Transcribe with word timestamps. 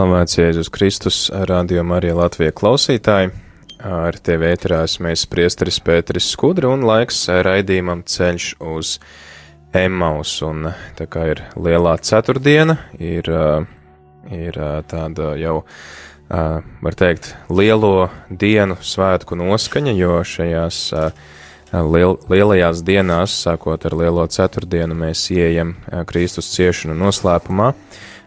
Slavēts 0.00 0.38
Jēzus 0.38 0.70
Kristus, 0.72 1.16
radio 1.28 1.82
Marija 1.84 2.14
Latvija 2.16 2.54
klausītāji. 2.56 3.34
Ar 3.84 4.16
tevi 4.24 4.46
ēterās 4.48 4.94
mēs 5.04 5.26
priesteris 5.28 5.76
Pēteris 5.84 6.30
Skudra 6.32 6.70
un 6.72 6.86
laiks 6.88 7.18
raidījumam 7.28 8.00
ceļš 8.08 8.46
uz 8.64 8.94
Emmaus. 9.76 10.32
Un 10.46 10.70
tā 10.96 11.04
kā 11.04 11.26
ir 11.34 11.42
lielā 11.52 11.98
ceturtdiena, 12.00 12.78
ir, 12.96 13.28
ir 14.32 14.60
tāda 14.88 15.34
jau, 15.36 15.58
var 16.32 16.96
teikt, 16.96 17.34
lielo 17.52 18.08
dienu 18.32 18.80
svētku 18.80 19.36
noskaņa, 19.36 19.98
jo 20.00 20.22
šajās 20.24 20.84
liel, 21.76 22.16
lielajās 22.32 22.86
dienās, 22.88 23.36
sākot 23.44 23.84
ar 23.84 24.00
lielo 24.00 24.24
ceturtdienu, 24.32 24.96
mēs 25.04 25.28
ieejam 25.36 25.76
Kristus 26.08 26.54
ciešanu 26.56 26.96
noslēpumā 27.04 27.74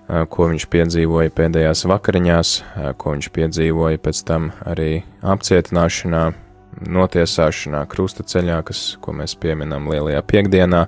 ko 0.07 0.47
viņš 0.51 0.65
piedzīvoja 0.71 1.31
pēdējās 1.35 1.85
vakariņās, 1.89 2.53
ko 2.99 3.15
viņš 3.15 3.29
piedzīvoja 3.35 4.01
pēc 4.03 4.23
tam 4.27 4.49
arī 4.67 5.03
apcietināšanā, 5.21 6.23
notiesāšanā, 6.89 7.83
krustaceļā, 7.89 8.59
kas, 8.67 8.83
ko 9.01 9.13
mēs 9.15 9.35
pieminam 9.39 9.87
lielajā 9.91 10.23
piekdienā, 10.27 10.85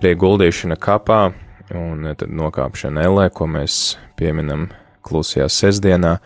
arī 0.00 0.14
guldīšana 0.18 0.78
kapā 0.80 1.22
un 1.76 2.08
tad 2.18 2.32
nokāpšana 2.32 3.06
ellē, 3.06 3.28
ko 3.34 3.46
mēs 3.50 3.96
pieminam 4.18 4.70
klusajā 5.06 5.48
sestdienā, 5.52 6.16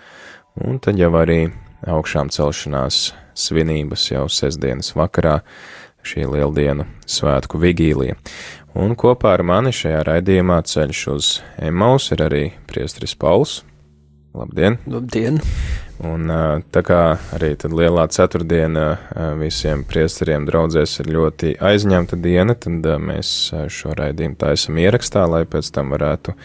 un 0.65 0.81
tad 0.83 1.01
jau 1.01 1.13
arī 1.19 1.47
augšām 1.87 2.31
celšanās 2.33 3.11
svinības 3.37 4.11
jau 4.11 4.27
sestdienas 4.33 4.95
vakarā, 4.97 5.41
šī 6.07 6.27
lieldienu 6.31 6.87
svētku 7.11 7.59
vigīlija. 7.61 8.17
Un 8.77 8.93
kopā 8.93 9.31
ar 9.39 9.41
mani 9.47 9.71
šajā 9.73 10.03
raidījumā 10.05 10.59
ceļš 10.69 10.99
uz 11.09 11.29
Emaus 11.65 12.11
ir 12.13 12.21
arī 12.27 12.43
priestris 12.69 13.15
Pauls. 13.17 13.63
Labdien! 14.37 14.77
Labdien! 14.85 15.39
Un 16.05 16.29
tā 16.75 16.83
kā 16.85 16.99
arī 17.33 17.55
tad 17.57 17.73
lielā 17.73 18.05
ceturtdiena 18.13 18.85
visiem 19.41 19.87
priesteriem 19.89 20.45
draudzēs 20.45 20.99
ir 21.01 21.09
ļoti 21.15 21.55
aizņemta 21.57 22.21
diena, 22.21 22.53
tad 22.53 22.85
mēs 23.01 23.33
šo 23.73 23.97
raidījumu 23.97 24.37
taisam 24.45 24.77
ierakstā, 24.83 25.25
lai 25.25 25.47
pēc 25.49 25.73
tam 25.73 25.97
varētu 25.97 26.37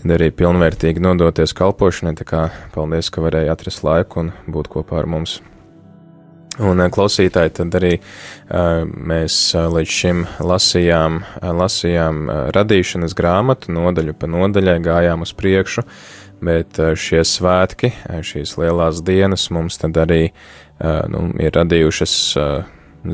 tad 0.00 0.16
arī 0.16 0.32
pilnvērtīgi 0.32 1.04
nodoties 1.04 1.52
kalpošanai. 1.58 2.16
Tā 2.16 2.30
kā 2.32 2.46
paldies, 2.72 3.12
ka 3.12 3.28
varēja 3.28 3.52
atrast 3.52 3.84
laiku 3.84 4.24
un 4.24 4.32
būt 4.48 4.72
kopā 4.72 5.02
ar 5.04 5.10
mums. 5.18 5.42
Un 6.60 6.82
eh, 6.84 6.90
klausītāji, 6.92 7.54
tad 7.56 7.76
arī 7.78 7.92
uh, 7.96 8.82
mēs 8.84 9.36
uh, 9.56 9.70
līdz 9.72 9.94
šim 9.96 10.18
lasījām, 10.44 11.22
uh, 11.22 11.52
lasījām 11.56 12.26
radīšanas 12.52 13.16
grāmatu, 13.16 13.72
nodaļu 13.72 14.12
pa 14.18 14.28
nodaļai 14.28 14.76
gājām 14.84 15.24
uz 15.24 15.32
priekšu, 15.38 15.86
bet 16.44 16.76
šie 16.98 17.22
svētki, 17.24 17.92
šīs 18.26 18.56
lielās 18.58 19.00
dienas 19.06 19.46
mums 19.54 19.78
tad 19.78 19.94
arī 20.02 20.32
nu, 20.82 21.20
ir 21.38 21.54
radījušas 21.54 22.14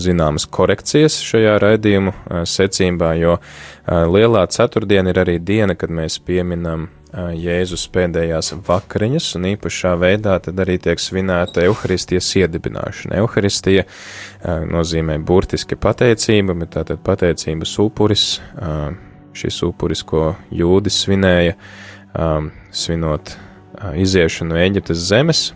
zināmas 0.00 0.46
korekcijas 0.48 1.18
šajā 1.28 1.58
raidījumu 1.60 2.14
secībā, 2.48 3.10
jo 3.20 3.34
lielā 3.84 4.46
ceturtdiena 4.48 5.12
ir 5.12 5.20
arī 5.20 5.36
diena, 5.44 5.76
kad 5.76 5.92
mēs 5.92 6.16
pieminam 6.24 6.88
Jēzus 7.08 7.86
pēdējās 7.88 8.52
vakariņas, 8.66 9.26
un 9.38 9.46
īpašā 9.54 9.94
veidā 9.96 10.34
tad 10.44 10.58
arī 10.60 10.76
tiek 10.82 11.00
svinēta 11.00 11.64
evaharistijas 11.64 12.28
iedibināšana. 12.42 13.16
Evaharistija 13.22 13.86
nozīmē 14.68 15.16
burtiski 15.24 15.78
pateicība, 15.80 16.52
bet 16.60 16.74
tātad 16.76 17.00
pateicības 17.06 17.72
upuris, 17.80 18.26
šis 19.32 19.60
upuris, 19.64 20.04
ko 20.04 20.34
jūdis 20.52 21.00
svinēja, 21.06 21.56
svinot 22.76 23.36
iziešanu 23.96 24.52
no 24.52 24.60
Eģiptes 24.60 25.08
zemes, 25.08 25.46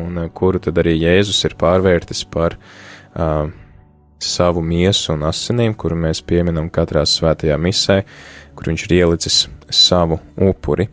un 0.00 0.16
kuru 0.32 0.62
tad 0.64 0.80
arī 0.80 0.96
Jēzus 0.96 1.44
ir 1.44 1.58
pārvērtis 1.60 2.24
par 2.24 2.56
savu 4.22 4.62
miesu 4.64 5.12
un 5.16 5.26
asinīm, 5.28 5.74
kuru 5.76 5.96
mēs 5.98 6.22
pieminam 6.24 6.70
katrā 6.72 7.02
svētajā 7.04 7.58
misē, 7.60 8.04
kur 8.56 8.72
viņš 8.72 8.86
ir 8.88 8.96
ielicis 9.00 9.44
savu 9.72 10.20
upuri. 10.36 10.88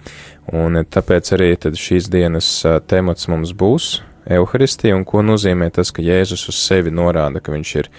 Un 0.56 0.81
tāpēc 0.81 1.34
arī 1.36 1.53
šīs 1.58 2.09
dienas 2.09 2.50
temats 2.90 3.28
mums 3.30 3.52
būs 3.53 4.00
Euharistija, 4.30 4.94
un 4.97 5.06
ko 5.09 5.24
nozīmē 5.25 5.72
tas, 5.74 5.90
ka 5.96 6.03
Jēzus 6.06 6.48
uz 6.52 6.58
sevi 6.62 6.92
norāda, 6.94 7.42
ka 7.42 7.53
viņš 7.53 7.72
ir 7.81 7.90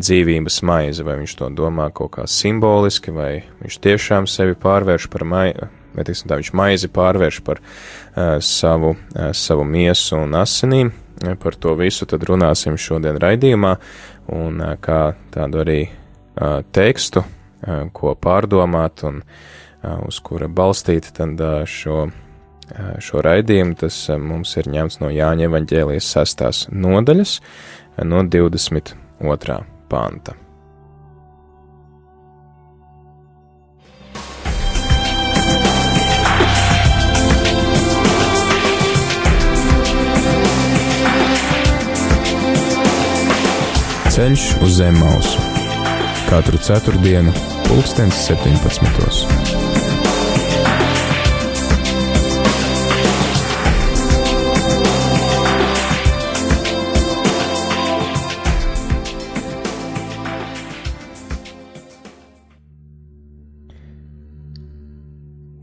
dzīvības 0.00 0.58
maize, 0.66 1.04
vai 1.06 1.18
viņš 1.20 1.36
to 1.38 1.50
domā 1.54 1.90
kaut 1.94 2.14
kā 2.16 2.26
simboliski, 2.30 3.12
vai 3.14 3.44
viņš 3.60 3.78
tiešām 3.84 4.28
sevi 4.30 4.56
pārvērš 4.58 5.08
par 5.12 5.26
maizi, 5.28 5.68
vai 5.94 6.06
tiksim 6.08 6.30
tā, 6.30 6.38
viņš 6.40 6.52
maizi 6.56 6.90
pārvērš 6.94 7.40
par 7.46 7.60
uh, 7.60 8.38
savu, 8.42 8.94
uh, 8.96 9.30
savu 9.36 9.66
miesu 9.68 10.22
un 10.22 10.38
asinīm. 10.40 10.92
Par 11.40 11.54
to 11.54 11.76
visu 11.78 12.08
tad 12.10 12.24
runāsim 12.26 12.74
šodien 12.80 13.20
raidījumā, 13.22 13.76
un 14.34 14.58
uh, 14.64 14.74
kā 14.82 15.14
tādu 15.34 15.62
arī 15.62 15.80
uh, 15.86 16.62
tekstu, 16.74 17.22
ko 17.92 18.14
pārdomāt 18.14 19.04
un 19.08 19.22
uz 20.08 20.20
kura 20.24 20.48
balstīt 20.48 21.10
šo, 21.68 22.06
šo 23.00 23.24
raidījumu, 23.24 23.76
tas 23.80 23.98
mums 24.18 24.56
ir 24.60 24.70
ņemts 24.72 25.00
no 25.02 25.12
Jāņa 25.12 25.50
evaņģēlijas 25.50 26.12
sestās 26.16 26.64
nodaļas 26.72 27.40
no 28.04 28.24
22. 28.24 29.60
panta. 29.88 30.38
Ceļš 44.14 44.42
uz 44.62 44.76
zem 44.78 44.94
mausu 45.02 45.40
katru 46.28 46.58
ceturtdienu, 46.62 47.32
pulkstens 47.68 48.14
17. 48.26 48.80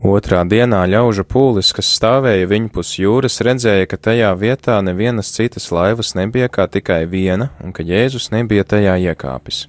Otrā 0.02 0.42
dienā 0.44 0.82
ļaužu 0.90 1.22
pūlis, 1.24 1.70
kas 1.72 1.88
stāvēja 1.96 2.48
viņpus 2.50 2.96
jūras, 2.98 3.38
redzēja, 3.46 3.86
ka 3.88 3.96
tajā 3.96 4.32
vietā 4.38 4.80
nevienas 4.84 5.30
citas 5.32 5.70
laivas 5.72 6.16
nebija 6.18 6.50
kā 6.52 6.66
tikai 6.68 7.04
viena, 7.06 7.52
un 7.62 7.72
ka 7.72 7.86
Jēzus 7.86 8.32
nebija 8.34 8.66
tajā 8.66 8.98
iekāpis 9.10 9.66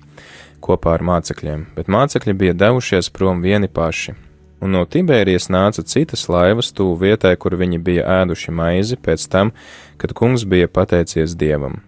kopā 0.64 0.96
ar 0.98 1.04
mācekļiem, 1.06 1.66
bet 1.76 1.92
mācekļi 1.92 2.36
bija 2.40 2.54
devušies 2.58 3.12
prom 3.14 3.42
vieni 3.44 3.68
paši. 3.68 4.16
Un 4.64 4.72
no 4.78 4.86
Tibērijas 4.88 5.50
nāca 5.52 5.84
citas 5.84 6.30
laivas 6.32 6.72
tuvu 6.72 6.96
vietai, 7.02 7.34
kur 7.36 7.58
viņi 7.60 7.82
bija 7.84 8.06
ēduši 8.22 8.54
maizi 8.56 8.96
pēc 8.96 9.28
tam, 9.28 9.52
kad 10.00 10.16
kungs 10.16 10.48
bija 10.48 10.72
pateicies 10.72 11.36
dievam. 11.36 11.82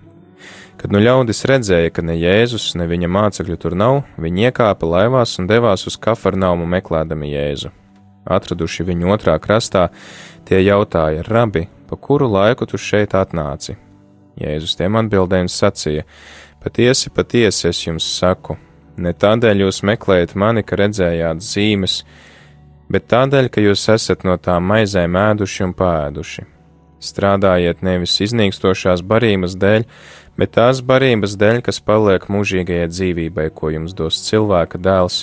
Kad 0.75 0.91
nu 0.91 0.99
ļaudis 0.99 1.45
redzēja, 1.47 1.93
ka 1.95 2.03
ne 2.03 2.17
Jēzus, 2.19 2.73
ne 2.75 2.89
viņa 2.91 3.07
mācekļu 3.15 3.57
tur 3.63 3.79
nav, 3.79 4.03
viņi 4.19 4.51
iekāpa 4.51 4.91
laivās 4.91 5.39
un 5.39 5.47
devās 5.47 5.87
uz 5.87 5.95
Kafarnaumu 5.95 6.67
meklēdami 6.75 7.31
Jēzu 7.31 7.71
atraduši 8.25 8.85
viņu 8.85 9.13
otrā 9.15 9.37
krastā, 9.41 9.89
tie 10.45 10.61
jautāja: 10.65 11.23
Rabi, 11.27 11.67
pa 11.89 11.97
kuru 11.97 12.29
laiku 12.31 12.67
tu 12.69 12.81
šeit 12.81 13.15
atnāci? 13.17 13.77
Jēzus 14.41 14.75
tiem 14.75 14.97
atbildēja 14.99 15.47
un 15.47 15.51
sacīja: 15.51 16.03
Patiesi, 16.65 17.11
patiesi 17.13 17.67
es 17.69 17.79
jums 17.83 18.05
saku, 18.09 18.55
ne 18.97 19.11
tādēļ 19.13 19.59
jūs 19.67 19.83
meklējat 19.85 20.31
mani, 20.33 20.63
ka 20.65 20.79
redzējāt 20.79 21.43
zīmes, 21.45 21.99
bet 22.89 23.05
tādēļ, 23.11 23.49
ka 23.53 23.61
jūs 23.61 23.83
esat 23.93 24.23
no 24.25 24.33
tām 24.41 24.65
maizēm 24.71 25.13
ēduši 25.13 25.61
un 25.67 25.75
pāēduši. 25.77 26.45
Strādājiet 27.05 27.83
nevis 27.85 28.15
iznīkstošās 28.25 29.03
barības 29.05 29.53
dēļ, 29.61 29.85
bet 30.41 30.55
tās 30.57 30.81
barības 30.81 31.35
dēļ, 31.37 31.59
kas 31.67 31.77
paliek 31.85 32.25
mūžīgajai 32.33 32.87
dzīvībai, 32.89 33.45
ko 33.53 33.69
jums 33.75 33.93
dos 33.93 34.23
cilvēka 34.25 34.81
dēls, 34.81 35.19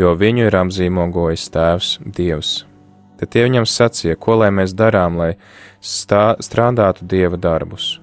jo 0.00 0.14
viņu 0.16 0.46
ir 0.48 0.56
apzīmogojis 0.56 1.50
Tēvs 1.52 1.90
Dievs. 2.16 2.54
Tad 3.20 3.34
tie 3.34 3.44
viņam 3.44 3.68
sacīja, 3.68 4.16
ko 4.16 4.38
lai 4.40 4.48
mēs 4.56 4.72
darām, 4.78 5.20
lai 5.20 5.34
stā, 5.84 6.38
strādātu 6.40 7.04
Dieva 7.12 7.36
darbus. 7.36 7.98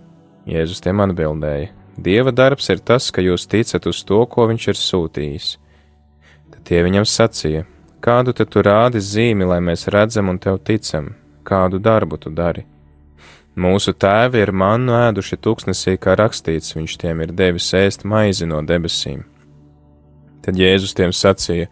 Jēzus 0.46 0.86
tiem 0.86 1.02
atbildēja: 1.02 1.72
Dieva 1.98 2.32
darbs 2.32 2.68
ir 2.70 2.82
tas, 2.84 3.08
ka 3.12 3.24
jūs 3.24 3.48
ticat 3.48 3.86
uz 3.88 4.04
to, 4.04 4.20
ko 4.28 4.50
viņš 4.50 4.68
ir 4.68 4.80
sūtījis. 4.80 5.50
Tad 6.52 6.62
tie 6.68 6.84
viņam 6.84 7.08
sacīja: 7.08 7.64
Kādu 8.04 8.36
tad 8.36 8.52
tu 8.52 8.62
rādi 8.62 9.00
zīmi, 9.00 9.48
lai 9.48 9.62
mēs 9.64 9.88
redzam 9.88 10.30
un 10.30 10.40
tev 10.40 10.60
ticam, 10.60 11.14
kādu 11.48 11.80
darbu 11.80 12.20
tu 12.20 12.30
dari? 12.30 12.66
Mūsu 13.56 13.94
tēvi 13.96 14.42
ir 14.44 14.52
mannu 14.52 14.92
ēduši 14.98 15.38
tūkstnesī, 15.40 15.96
kā 15.96 16.18
rakstīts, 16.20 16.76
viņš 16.76 16.98
tiem 17.00 17.22
ir 17.24 17.32
devis 17.32 17.70
ēst 17.74 18.04
maizi 18.04 18.46
no 18.46 18.60
debesīm. 18.60 19.24
Tad 20.44 20.60
Jēzus 20.60 20.94
tiem 20.94 21.16
sacīja: 21.16 21.70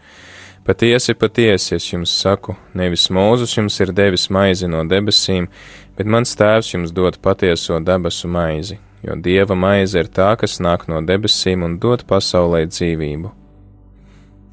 Patiesi, 0.64 1.12
patiesi, 1.20 1.76
es 1.76 1.90
jums 1.92 2.14
saku, 2.16 2.56
nevis 2.74 3.10
Mūzus 3.12 3.58
jums 3.58 3.76
ir 3.84 3.92
devis 3.92 4.30
maizi 4.32 4.72
no 4.72 4.86
debesīm, 4.88 5.50
bet 5.98 6.08
mans 6.08 6.32
tēvs 6.40 6.72
jums 6.72 6.96
dod 6.96 7.20
patieso 7.20 7.82
debesu 7.84 8.32
maizi, 8.32 8.80
jo 9.04 9.16
dieva 9.20 9.56
maize 9.56 10.00
ir 10.00 10.10
tā, 10.10 10.34
kas 10.40 10.60
nāk 10.64 10.88
no 10.92 11.02
debesīm 11.04 11.66
un 11.68 11.78
dod 11.84 12.06
pasaulē 12.10 12.64
dzīvību. 12.72 13.32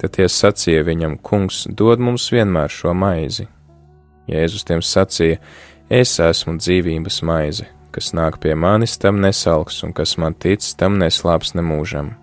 Tad 0.01 0.15
tie 0.17 0.27
sacīja 0.27 0.83
viņam, 0.87 1.19
Kungs, 1.21 1.67
dod 1.69 2.01
mums 2.01 2.31
vienmēr 2.33 2.71
šo 2.73 2.93
maizi. 2.97 3.47
Jēzus 4.31 4.65
tiem 4.65 4.81
sacīja: 4.81 5.37
Es 5.89 6.15
esmu 6.23 6.55
dzīvības 6.57 7.21
maize, 7.27 7.67
kas 7.91 8.13
nāk 8.17 8.39
pie 8.41 8.55
manis, 8.55 8.97
tam 8.97 9.21
nesalks, 9.21 9.83
un 9.85 9.93
kas 9.93 10.17
man 10.17 10.33
tic, 10.33 10.65
tam 10.79 10.97
neslāps 11.01 11.53
nemūžam. 11.57 12.15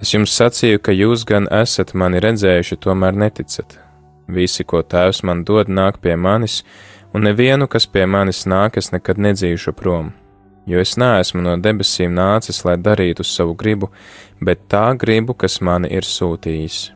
Es 0.00 0.14
jums 0.14 0.34
sacīju, 0.36 0.80
ka 0.80 0.92
jūs 0.96 1.26
gan 1.28 1.48
esat 1.52 1.94
mani 1.94 2.20
redzējuši, 2.24 2.80
tomēr 2.80 3.16
neticat. 3.16 3.78
Visi, 4.30 4.64
ko 4.64 4.82
tēvs 4.82 5.24
man 5.26 5.44
dod, 5.44 5.68
nāk 5.68 6.00
pie 6.00 6.16
manis, 6.16 6.62
un 7.14 7.26
nevienu, 7.26 7.68
kas 7.68 7.86
pie 7.86 8.06
manis 8.06 8.46
nāk, 8.46 8.78
es 8.80 8.92
nekad 8.94 9.20
nedzīšu 9.20 9.74
prom. 9.76 10.12
Jo 10.68 10.80
es 10.82 10.96
neesmu 11.00 11.42
no 11.42 11.56
debesīm 11.56 12.12
nācis, 12.14 12.62
lai 12.64 12.76
darītu 12.76 13.24
savu 13.24 13.56
gribu, 13.58 13.90
bet 14.40 14.66
tā 14.68 14.90
gribu, 14.98 15.34
kas 15.34 15.60
mani 15.64 15.88
ir 15.90 16.06
sūtījis. 16.06 16.90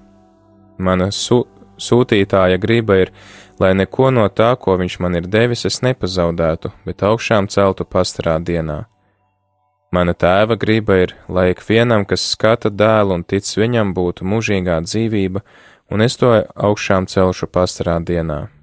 Mana 0.79 1.11
su 1.15 1.45
sūtītāja 1.81 2.59
griba 2.61 2.99
ir, 3.03 3.13
lai 3.61 3.73
neko 3.75 4.11
no 4.15 4.27
tā, 4.29 4.55
ko 4.61 4.77
viņš 4.79 4.99
man 5.03 5.19
ir 5.19 5.29
devis, 5.31 5.65
es 5.67 5.81
nepazaudētu, 5.87 6.73
bet 6.87 7.03
augšām 7.07 7.49
celtu 7.51 7.87
pastarā 7.87 8.39
dienā. 8.43 8.85
Mana 9.95 10.15
tēva 10.15 10.57
griba 10.59 10.97
ir, 11.05 11.15
lai 11.31 11.53
ikvienam, 11.53 12.03
kas 12.05 12.25
skata 12.33 12.71
dēlu 12.71 13.21
un 13.21 13.23
tic 13.23 13.47
viņam, 13.47 13.95
būtu 13.95 14.27
mūžīgā 14.27 14.81
dzīvība, 14.83 15.45
un 15.95 16.03
es 16.03 16.19
to 16.19 16.35
augšām 16.55 17.07
celšu 17.07 17.47
pastarā 17.47 18.01
dienā. 18.03 18.54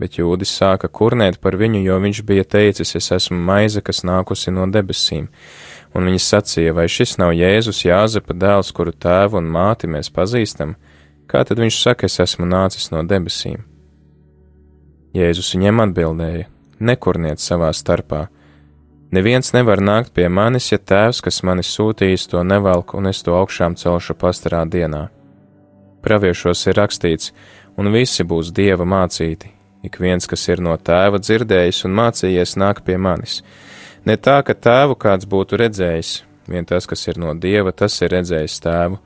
Bet 0.00 0.18
jūdis 0.18 0.52
sāka 0.52 0.90
kurnēt 0.92 1.38
par 1.40 1.56
viņu, 1.56 1.80
jo 1.86 1.96
viņš 2.02 2.20
bija 2.28 2.44
teicis, 2.44 2.92
es 2.98 3.08
esmu 3.16 3.38
maize, 3.48 3.80
kas 3.80 4.02
nākusi 4.04 4.52
no 4.52 4.66
debesīm, 4.68 5.30
un 5.96 6.10
viņi 6.10 6.20
sacīja, 6.20 6.74
vai 6.76 6.84
šis 6.92 7.16
nav 7.22 7.32
Jēzus 7.32 7.84
Jāzepa 7.86 8.36
dēls, 8.36 8.74
kuru 8.76 8.92
tēvu 8.92 9.40
un 9.40 9.48
māti 9.48 9.88
mēs 9.88 10.12
pazīstam, 10.12 10.76
kā 11.30 11.46
tad 11.48 11.64
viņš 11.64 11.80
saka, 11.80 12.10
es 12.10 12.20
esmu 12.20 12.44
nācis 12.44 12.90
no 12.92 13.00
debesīm? 13.08 13.64
Jēzus 15.16 15.54
viņiem 15.56 15.80
atbildēja: 15.86 16.50
Nekurniet 16.76 17.40
savā 17.40 17.72
starpā, 17.72 18.26
Neviens 19.14 19.52
nevar 19.54 19.78
nākt 19.78 20.10
pie 20.12 20.26
manis, 20.28 20.72
ja 20.72 20.80
tēvs, 20.82 21.22
kas 21.22 21.44
mani 21.46 21.62
sūtījis, 21.62 22.26
to 22.32 22.42
nevelk, 22.42 22.92
un 22.98 23.06
es 23.06 23.22
to 23.22 23.36
augšām 23.38 23.78
celšu 23.78 24.16
pastarā 24.18 24.64
dienā. 24.66 25.06
Praviešos 26.02 26.66
ir 26.66 26.76
rakstīts, 26.80 27.30
un 27.78 27.92
visi 27.94 28.26
būs 28.26 28.50
dieva 28.52 28.84
mācīti. 28.84 29.55
Ik 29.86 30.00
viens, 30.02 30.26
kas 30.26 30.48
ir 30.50 30.62
no 30.64 30.74
tēva 30.76 31.20
dzirdējis 31.22 31.84
un 31.86 31.94
mācījies, 31.96 32.56
nāk 32.58 32.82
pie 32.86 32.96
manis. 32.98 33.40
Ne 34.06 34.16
tā, 34.18 34.40
ka 34.46 34.54
tēvu 34.54 34.96
kāds 34.98 35.28
būtu 35.30 35.58
redzējis, 35.62 36.16
vien 36.50 36.66
tas, 36.66 36.86
kas 36.90 37.06
ir 37.06 37.20
no 37.22 37.34
dieva, 37.34 37.72
tas 37.72 38.00
ir 38.02 38.10
redzējis 38.14 38.58
tēvu. 38.66 38.98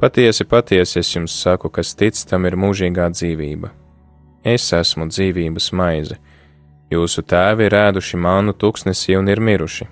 Patiesi, 0.00 0.46
patiesi 0.46 1.00
es 1.00 1.10
jums 1.14 1.34
saku, 1.42 1.70
kas 1.70 1.94
tic, 1.98 2.18
tam 2.30 2.46
ir 2.46 2.58
mūžīgā 2.58 3.08
dzīvība. 3.14 3.72
Es 4.44 4.70
esmu 4.76 5.08
dzīvības 5.10 5.72
maize 5.72 6.18
Jūsu 6.92 7.24
tēvi 7.24 7.64
ir 7.66 7.74
ēduši 7.74 8.18
mānu 8.20 8.52
tūkstnesī 8.60 9.16
un 9.18 9.30
ir 9.32 9.40
miruši. 9.42 9.86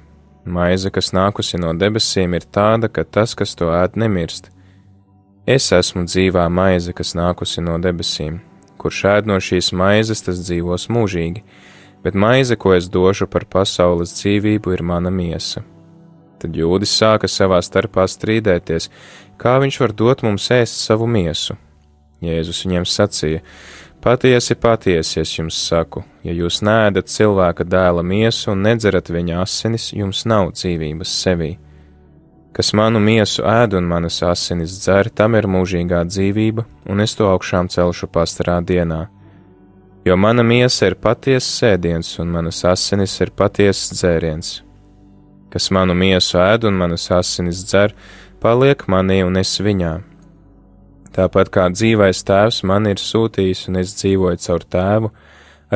Maize, 0.45 0.91
kas 0.93 1.13
nākusi 1.17 1.59
no 1.63 1.73
debesīm, 1.79 2.35
ir 2.37 2.45
tāda, 2.45 2.91
ka 2.93 3.05
tas, 3.05 3.35
kas 3.39 3.55
to 3.59 3.71
ēd, 3.73 3.97
nemirst. 3.99 4.51
Es 5.47 5.71
esmu 5.73 6.05
dzīvā 6.07 6.47
maize, 6.53 6.93
kas 6.93 7.15
nākusi 7.19 7.65
no 7.65 7.79
debesīm. 7.83 8.41
Kurš 8.83 9.03
ēd 9.07 9.29
no 9.31 9.37
šīs 9.39 9.71
maizes, 9.79 10.25
tas 10.27 10.41
dzīvos 10.43 10.89
mūžīgi, 10.91 11.45
bet 12.03 12.19
maize, 12.19 12.57
ko 12.59 12.75
es 12.75 12.89
došu 12.91 13.29
par 13.31 13.47
pasaules 13.47 14.17
dzīvību, 14.19 14.75
ir 14.75 14.83
mana 14.83 15.13
miesa. 15.15 15.63
Tad 16.43 16.59
jūdis 16.59 16.91
sāka 16.99 17.31
savā 17.31 17.61
starpā 17.63 18.09
strīdēties, 18.11 18.89
kā 19.39 19.61
viņš 19.63 19.79
var 19.85 19.95
dot 19.95 20.25
mums 20.27 20.49
ēst 20.51 20.83
savu 20.83 21.07
miesu. 21.07 21.55
Jēzus 22.23 22.65
viņiem 22.67 22.87
sacīja: 22.87 23.43
Patiesi, 24.03 24.57
patiesi, 24.59 25.21
es 25.23 25.37
jums 25.37 25.59
saku, 25.69 26.03
ja 26.27 26.35
jūs 26.35 26.59
nēdat 26.67 27.07
cilvēka 27.07 27.63
dēla 27.63 28.03
miesu 28.03 28.51
un 28.51 28.65
nedzerat 28.67 29.11
viņa 29.15 29.39
asinis, 29.45 29.93
jums 29.95 30.25
nav 30.27 30.51
dzīvības 30.57 31.15
sevī. 31.23 31.53
Kas 32.53 32.73
manu 32.77 33.01
miesu 33.01 33.47
ēd 33.49 33.79
un 33.79 33.89
manas 33.89 34.21
asinis 34.29 34.77
dzer, 34.83 35.09
tam 35.09 35.39
ir 35.39 35.49
mūžīgā 35.49 36.03
dzīvība, 36.09 36.67
un 36.93 37.01
es 37.01 37.17
to 37.17 37.31
augšām 37.31 37.71
celšu 37.73 38.11
pastarā 38.13 38.59
dienā. 38.61 39.07
Jo 40.05 40.19
mana 40.19 40.45
miesa 40.45 40.91
ir 40.91 40.99
patiesa 41.01 41.49
sēdiens, 41.49 42.19
un 42.21 42.33
manas 42.35 42.65
asinis 42.69 43.17
ir 43.25 43.33
patiesas 43.33 43.97
dzēriens. 43.97 44.55
Kas 45.53 45.71
manu 45.73 45.97
miesu 45.97 46.41
ēd 46.43 46.69
un 46.69 46.77
manas 46.81 47.09
asinis 47.13 47.65
dzer, 47.65 47.97
paliek 48.43 48.85
manī 48.89 49.23
un 49.25 49.39
es 49.41 49.57
viņā 49.63 50.01
Tāpat 51.13 51.51
kā 51.53 51.67
dzīvais 51.69 52.23
tēvs 52.25 52.63
man 52.65 52.89
ir 52.89 53.01
sūtījis 53.01 53.67
un 53.69 53.77
es 53.83 53.93
dzīvoju 53.99 54.41
caur 54.47 54.63
tēvu, 54.75 55.11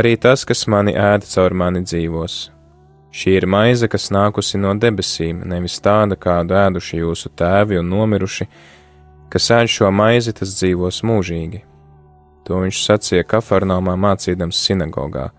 arī 0.01 0.15
tas, 0.17 0.47
kas 0.49 0.65
mani 0.73 0.97
ēda 0.97 1.29
caur 1.29 1.53
mani 1.53 1.83
dzīvos. 1.85 2.37
Šī 3.17 3.39
ir 3.39 3.47
maize, 3.49 3.89
kas 3.89 4.11
nākusi 4.13 4.59
no 4.61 4.75
debesīm, 4.77 5.41
nevis 5.49 5.79
tāda, 5.81 6.19
kādu 6.21 6.57
ēduši 6.61 6.99
jūsu 7.01 7.31
tēvi 7.33 7.79
un 7.81 7.89
nomiruši, 7.89 8.45
kas 9.33 9.49
ēd 9.57 9.73
šo 9.73 9.89
maizi, 9.89 10.35
tas 10.37 10.53
dzīvos 10.59 11.01
mūžīgi. 11.07 11.63
To 12.45 12.61
viņš 12.61 12.83
sacīja 12.85 13.25
Kafarnaumā 13.27 13.97
mācīdams 13.99 14.61
sinagogā. 14.67 15.31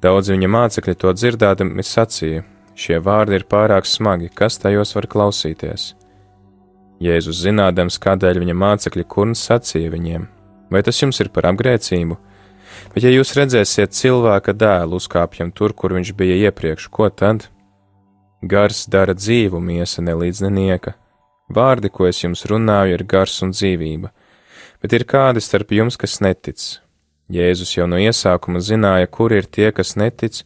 Daudz 0.00 0.32
viņa 0.32 0.48
mācekļi 0.54 0.94
to 1.02 1.12
dzirdēdami 1.12 1.84
sacīja: 1.84 2.46
Šie 2.78 3.00
vārdi 3.02 3.36
ir 3.36 3.44
pārāk 3.50 3.86
smagi, 3.86 4.30
kas 4.30 4.56
tajos 4.62 4.94
var 4.94 5.08
klausīties? 5.10 5.92
Jēzus 7.02 7.42
zinādams, 7.44 7.98
kādēļ 8.02 8.40
viņa 8.44 8.56
mācekļi 8.64 9.04
kurns 9.12 9.44
sacīja 9.50 9.92
viņiem: 9.92 10.24
Vai 10.72 10.82
tas 10.86 11.02
jums 11.02 11.20
ir 11.20 11.28
par 11.34 11.50
apgrēcību? 11.52 12.16
Bet, 12.94 13.04
ja 13.04 13.12
jūs 13.12 13.34
redzēsiet 13.36 13.94
cilvēka 13.96 14.54
dēlu 14.56 14.98
uzkāpjam 14.98 15.52
tur, 15.54 15.74
kur 15.76 15.94
viņš 15.96 16.14
bija 16.18 16.38
iepriekš, 16.48 16.88
ko 16.92 17.10
tad? 17.10 17.48
Gars 18.42 18.86
dara 18.90 19.14
dzīvu, 19.18 19.60
miesa 19.60 20.04
nelīdz 20.04 20.44
nenieka. 20.46 20.94
Vārdi, 21.54 21.90
ko 21.90 22.06
es 22.08 22.22
jums 22.22 22.44
runāju, 22.48 22.98
ir 22.98 23.06
gars 23.08 23.38
un 23.42 23.54
dzīvība, 23.56 24.12
bet 24.82 24.94
ir 24.94 25.06
kādi 25.08 25.42
starp 25.42 25.72
jums, 25.72 25.96
kas 25.98 26.20
netic. 26.24 26.64
Jēzus 27.32 27.74
jau 27.76 27.88
no 27.88 27.98
iesākuma 28.00 28.60
zināja, 28.64 29.08
kur 29.12 29.34
ir 29.36 29.48
tie, 29.48 29.70
kas 29.72 29.96
netic, 30.00 30.42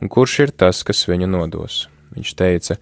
un 0.00 0.12
kurš 0.12 0.38
ir 0.46 0.52
tas, 0.52 0.82
kas 0.84 1.06
viņu 1.08 1.28
nodos. 1.32 1.86
Viņš 2.16 2.32
teica, 2.36 2.76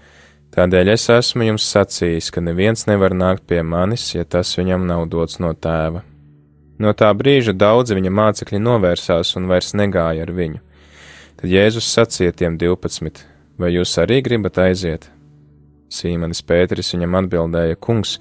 Tādēļ 0.55 0.93
es 0.93 1.09
esmu 1.11 1.49
jums 1.49 1.65
sacījis, 1.67 2.29
ka 2.31 2.39
neviens 2.39 2.87
nevar 2.87 3.11
nākt 3.11 3.43
pie 3.51 3.59
manis, 3.67 4.05
ja 4.15 4.23
tas 4.23 4.53
viņam 4.55 4.85
nav 4.87 5.09
dots 5.11 5.41
no 5.43 5.51
tēva. 5.51 6.05
No 6.79 6.91
tā 6.93 7.11
brīža 7.15 7.55
daudzi 7.55 7.95
viņa 7.95 8.11
mācekļi 8.11 8.59
novērsās 8.63 9.37
un 9.39 9.47
vairs 9.51 9.75
negāja 9.79 10.25
ar 10.27 10.33
viņu. 10.35 10.61
Tad 11.39 11.51
Jēzus 11.51 11.87
sacīja 11.87 12.35
tiem 12.35 12.59
divpadsmit: 12.59 13.23
Vai 13.59 13.71
jūs 13.77 13.95
arī 14.03 14.21
gribat 14.27 14.59
aiziet? 14.59 15.11
Sīmanis 15.95 16.43
Pēteris 16.43 16.95
viņam 16.97 17.21
atbildēja: 17.21 17.79
Kungs, 17.79 18.19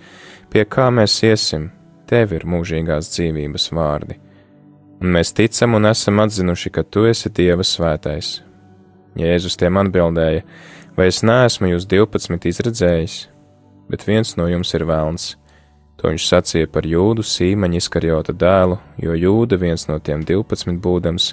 pie 0.53 0.65
kā 0.69 0.89
mēs 0.93 1.17
iesim? 1.25 1.72
Tev 2.10 2.36
ir 2.36 2.45
mūžīgās 2.45 3.10
dzīvības 3.10 3.69
vārdi. 3.74 4.19
Un 5.01 5.10
mēs 5.15 5.33
ticam 5.33 5.74
un 5.79 5.88
esam 5.89 6.19
atzinuši, 6.22 6.69
ka 6.69 6.83
tu 6.83 7.07
esi 7.10 7.31
Dieva 7.33 7.65
svētais. 7.65 8.43
Jēzus 9.17 9.57
tiem 9.57 9.81
atbildēja: 9.81 10.43
Vai 10.93 11.10
es 11.10 11.24
neesmu 11.25 11.72
jūs 11.72 11.88
divpadsmit 11.89 12.45
izredzējis, 12.45 13.15
bet 13.89 14.05
viens 14.05 14.36
no 14.38 14.45
jums 14.51 14.75
ir 14.77 14.86
vēlns? 14.86 15.31
To 16.03 16.12
viņš 16.12 16.24
sacīja 16.27 16.67
par 16.67 16.83
jūdu 16.83 17.24
sīmeņa 17.24 17.79
izkarjota 17.79 18.33
dēlu, 18.36 18.75
jo 19.00 19.13
jūda 19.15 19.55
viens 19.55 19.88
no 19.88 19.95
tiem 20.03 20.25
12 20.27 20.75
būdams 20.83 21.29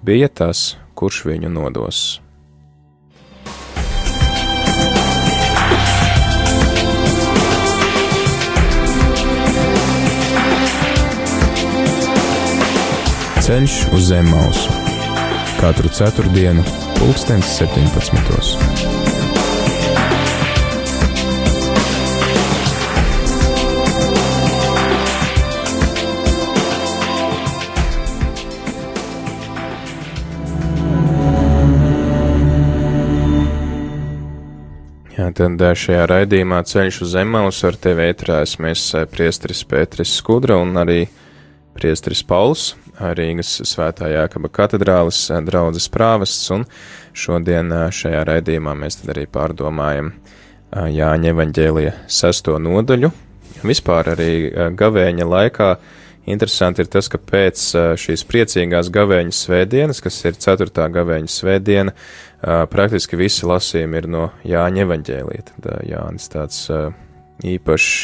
bija 0.00 0.30
tas, 0.32 0.78
kurš 0.96 1.26
viņu 1.28 1.52
nodos. 1.52 2.00
Ceļš 13.44 13.76
uz 13.92 14.08
zemes 14.08 14.32
mausu 14.32 14.84
katru 15.60 15.88
ceturtdienu, 15.88 16.64
pulkstens 16.98 17.58
17. 17.60 18.83
Tad 35.34 35.62
šajā 35.78 36.04
raidījumā 36.10 36.60
ceļš 36.68 37.00
uz 37.04 37.12
Zemaus 37.16 37.58
ar 37.66 37.76
tevi 37.80 38.06
ētrās 38.12 38.56
mēs 38.62 38.86
priestris 39.10 39.64
Pēteris 39.66 40.12
Skudra 40.20 40.56
un 40.62 40.76
arī 40.78 41.04
priestris 41.74 42.22
Pauls, 42.26 42.74
Rīgas 42.94 43.56
svētā 43.66 44.12
Jākaba 44.12 44.50
katedrālis 44.54 45.26
draudzes 45.46 45.88
prāvests, 45.90 46.46
un 46.54 46.66
šodien 47.10 47.72
šajā 47.90 48.22
raidījumā 48.28 48.76
mēs 48.78 49.00
tad 49.00 49.16
arī 49.16 49.26
pārdomājam 49.30 50.12
Jāņa 50.70 51.34
evaņģēlija 51.34 51.96
sesto 52.10 52.56
nodaļu. 52.62 53.10
Vispār 53.66 54.14
arī 54.14 54.30
gavēņa 54.78 55.26
laikā 55.30 55.68
interesanti 56.30 56.84
ir 56.84 56.88
tas, 56.92 57.08
ka 57.12 57.18
pēc 57.20 57.64
šīs 58.00 58.24
priecīgās 58.28 58.90
gavēņa 58.94 59.34
svētdienas, 59.36 60.00
kas 60.04 60.20
ir 60.24 60.38
ceturtā 60.40 60.86
gavēņa 60.92 61.30
svētdiena, 61.32 61.94
praktiski 62.72 63.18
visi 63.20 63.48
lasījumi 63.48 64.00
ir 64.00 64.08
no 64.10 64.24
Jāņa 64.48 64.84
evaņģēlīja. 64.86 65.46
Tad 65.52 65.70
Jānis 65.88 66.28
tāds 66.32 66.66
īpašs, 67.44 67.96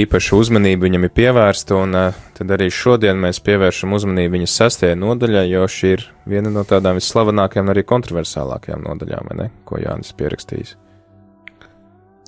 īpaša 0.00 0.36
uzmanība 0.38 0.86
viņam 0.86 1.06
ir 1.08 1.14
pievērsta, 1.16 1.78
un 1.82 1.96
tad 2.38 2.52
arī 2.54 2.68
šodien 2.70 3.18
mēs 3.18 3.42
pievēršam 3.46 3.96
uzmanību 3.96 4.36
viņa 4.36 4.50
sastajai 4.52 4.98
nodaļai, 5.00 5.48
jo 5.50 5.64
šī 5.66 5.90
ir 5.96 6.06
viena 6.30 6.52
no 6.54 6.62
tādām 6.68 7.00
visslavenākajām 7.00 7.66
un 7.66 7.74
arī 7.74 7.84
kontroversālākajām 7.88 8.86
nodaļām, 8.86 9.34
ne, 9.40 9.50
ko 9.66 9.80
Jānis 9.82 10.14
pierakstījis. 10.18 10.76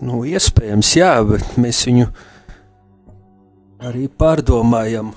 Nu, 0.02 0.24
iespējams, 0.26 0.96
jā, 0.98 1.12
bet 1.28 1.54
mēs 1.62 1.84
viņu 1.86 2.08
arī 3.82 4.06
pārdomājam. 4.08 5.12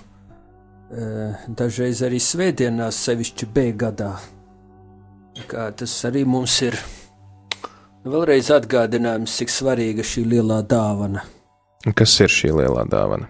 Dažreiz 1.58 2.02
arī 2.06 2.20
svētdienās, 2.22 2.98
sevišķi 3.08 3.48
B 3.52 3.70
gadā, 3.76 4.12
kā 5.50 5.70
tas 5.76 5.94
arī 6.08 6.22
mums 6.30 6.56
ir 6.64 6.78
vēlreiz 8.06 8.52
atgādinājums, 8.54 9.34
cik 9.40 9.52
svarīga 9.52 10.06
šī 10.06 10.28
lielā 10.36 10.62
dāvana. 10.70 11.26
Kas 11.98 12.14
ir 12.22 12.32
šī 12.32 12.54
lielā 12.56 12.86
dāvana? 12.90 13.30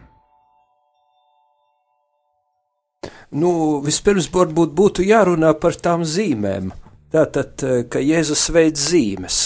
Nu, 3.35 3.81
vispirms 3.83 4.27
varbūt 4.31 4.75
būtu 4.75 5.03
jārunā 5.07 5.55
par 5.59 5.75
tām 5.75 6.05
zīmēm. 6.07 6.69
Tātad, 7.11 7.63
ka 7.91 7.99
Jēzus 8.03 8.45
veids 8.53 8.83
zīmes. 8.91 9.39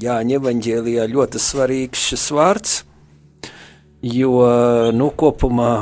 Jāņa 0.00 0.38
evaņģēlijā 0.38 1.06
ļoti 1.12 1.40
svarīgs 1.42 2.04
šis 2.10 2.26
vārds, 2.34 2.76
jo, 4.04 4.38
nu, 4.92 5.10
kopumā 5.16 5.72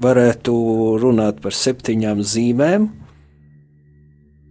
varētu 0.00 0.54
runāt 1.00 1.40
par 1.44 1.56
septiņām 1.56 2.20
zīmēm, 2.24 2.90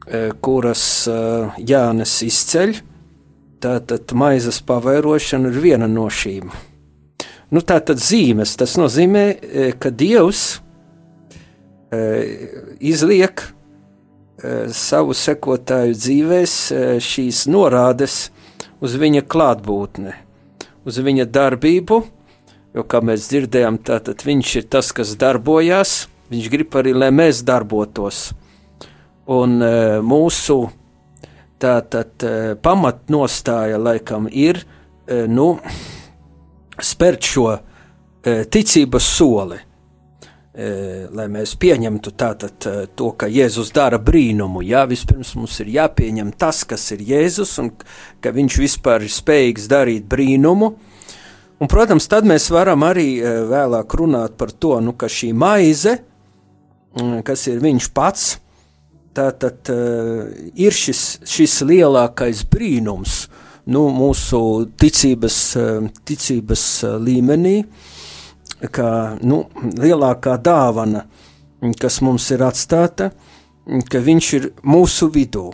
Eh, 0.10 0.32
kuras 0.42 1.06
eh, 1.06 1.58
Jānis 1.70 2.16
izceļ. 2.26 2.80
Tātad 3.62 4.10
maizes 4.18 4.58
pavairošana 4.66 5.52
ir 5.52 5.60
viena 5.62 5.90
no 5.92 6.08
šīm. 6.10 6.50
Nu, 7.54 7.62
tā 7.62 7.78
tad 7.86 8.02
zīmes, 8.02 8.56
tas 8.58 8.74
nozīmē, 8.80 9.26
eh, 9.30 9.72
ka 9.78 9.94
Dievs 9.94 10.64
izliek 12.86 13.42
savu 14.78 15.16
sekotāju 15.18 15.96
dzīvēs 15.98 16.52
šīs 17.02 17.40
norādes 17.50 18.18
uz 18.78 18.94
viņa 19.02 19.24
klātbūtni, 19.26 20.14
uz 20.86 21.00
viņa 21.02 21.26
darbību, 21.34 21.98
jo, 22.76 22.86
kā 22.86 23.02
mēs 23.06 23.30
dzirdējām, 23.32 23.80
tātad 23.86 24.24
viņš 24.26 24.56
ir 24.62 24.68
tas, 24.72 24.92
kas 24.96 25.16
darbojās, 25.20 26.08
viņš 26.32 26.50
grib 26.54 26.76
arī, 26.80 26.94
lai 26.98 27.12
mēs 27.16 27.44
darbotos. 27.48 28.30
Un 29.30 29.60
uh, 29.62 30.00
mūsu 30.06 30.64
tātad 31.62 32.26
uh, 32.26 32.54
pamatnostāja 32.62 33.80
laikam 33.82 34.30
ir 34.32 34.62
uh, 34.64 35.26
nu, 35.30 35.52
spērt 36.82 37.26
šo 37.26 37.50
uh, 37.54 37.60
ticības 38.50 39.10
soli. 39.18 39.60
Uh, 40.60 41.06
lai 41.16 41.28
mēs 41.32 41.54
pieņemtu 41.62 42.12
tātad, 42.20 42.56
uh, 42.68 42.88
to, 42.98 43.12
ka 43.16 43.30
Jēzus 43.32 43.70
dara 43.76 44.00
brīnumu. 44.02 44.64
Jā, 44.66 44.82
vispirms 44.90 45.36
mums 45.38 45.60
ir 45.62 45.70
jāpieņem 45.76 46.34
tas, 46.42 46.64
kas 46.68 46.88
ir 46.96 47.06
Jēzus, 47.06 47.54
un 47.62 47.70
ka 48.20 48.34
viņš 48.36 48.58
vispār 48.60 49.06
ir 49.06 49.14
spējīgs 49.14 49.70
darīt 49.72 50.10
brīnumu. 50.10 50.74
Un, 51.60 51.68
protams, 51.68 52.06
tad 52.08 52.24
mēs 52.28 52.48
varam 52.56 52.86
arī 52.88 53.18
uh, 53.20 53.42
vēlāk 53.50 53.96
runāt 54.00 54.38
par 54.40 54.54
to, 54.56 54.78
nu, 54.80 54.94
ka 54.96 55.10
šī 55.12 55.34
maize, 55.36 55.98
mm, 56.96 57.20
kas 57.28 57.44
ir 57.52 57.60
viņš 57.60 57.90
pats, 57.92 58.30
tā 59.16 59.28
tad 59.36 59.68
uh, 59.74 60.30
ir 60.56 60.76
šis, 60.76 61.20
šis 61.28 61.58
lielākais 61.68 62.46
brīnums 62.48 63.26
nu, 63.76 63.90
mūsu 63.92 64.40
ticības, 64.80 65.40
uh, 65.60 65.90
ticības 66.08 66.64
līmenī, 67.04 67.58
kā 68.72 68.92
nu, 69.28 69.44
lielākā 69.84 70.38
dāvana, 70.40 71.04
kas 71.76 72.00
mums 72.08 72.30
ir 72.32 72.46
atstāta, 72.48 73.12
ka 73.92 74.00
viņš 74.00 74.32
ir 74.40 74.52
mūsu 74.64 75.12
vidū. 75.12 75.50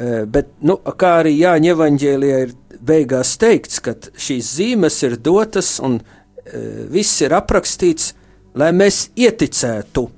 Bet, 0.00 0.54
nu, 0.64 0.78
kā 0.96 1.10
arī 1.20 1.34
Jāņa 1.36 1.74
evaņģēlijā 1.74 2.36
ir 2.46 2.52
beigās 2.80 3.36
teikts, 3.40 3.80
ka 3.84 3.96
šīs 4.16 4.54
zīmes 4.60 5.02
ir 5.06 5.18
dotas 5.20 5.78
un 5.82 6.00
uh, 6.00 6.86
viss 6.90 7.20
ir 7.24 7.36
aprakstīts, 7.36 8.14
lai 8.58 8.72
mēs 8.76 9.08
ieticētu 9.16 10.08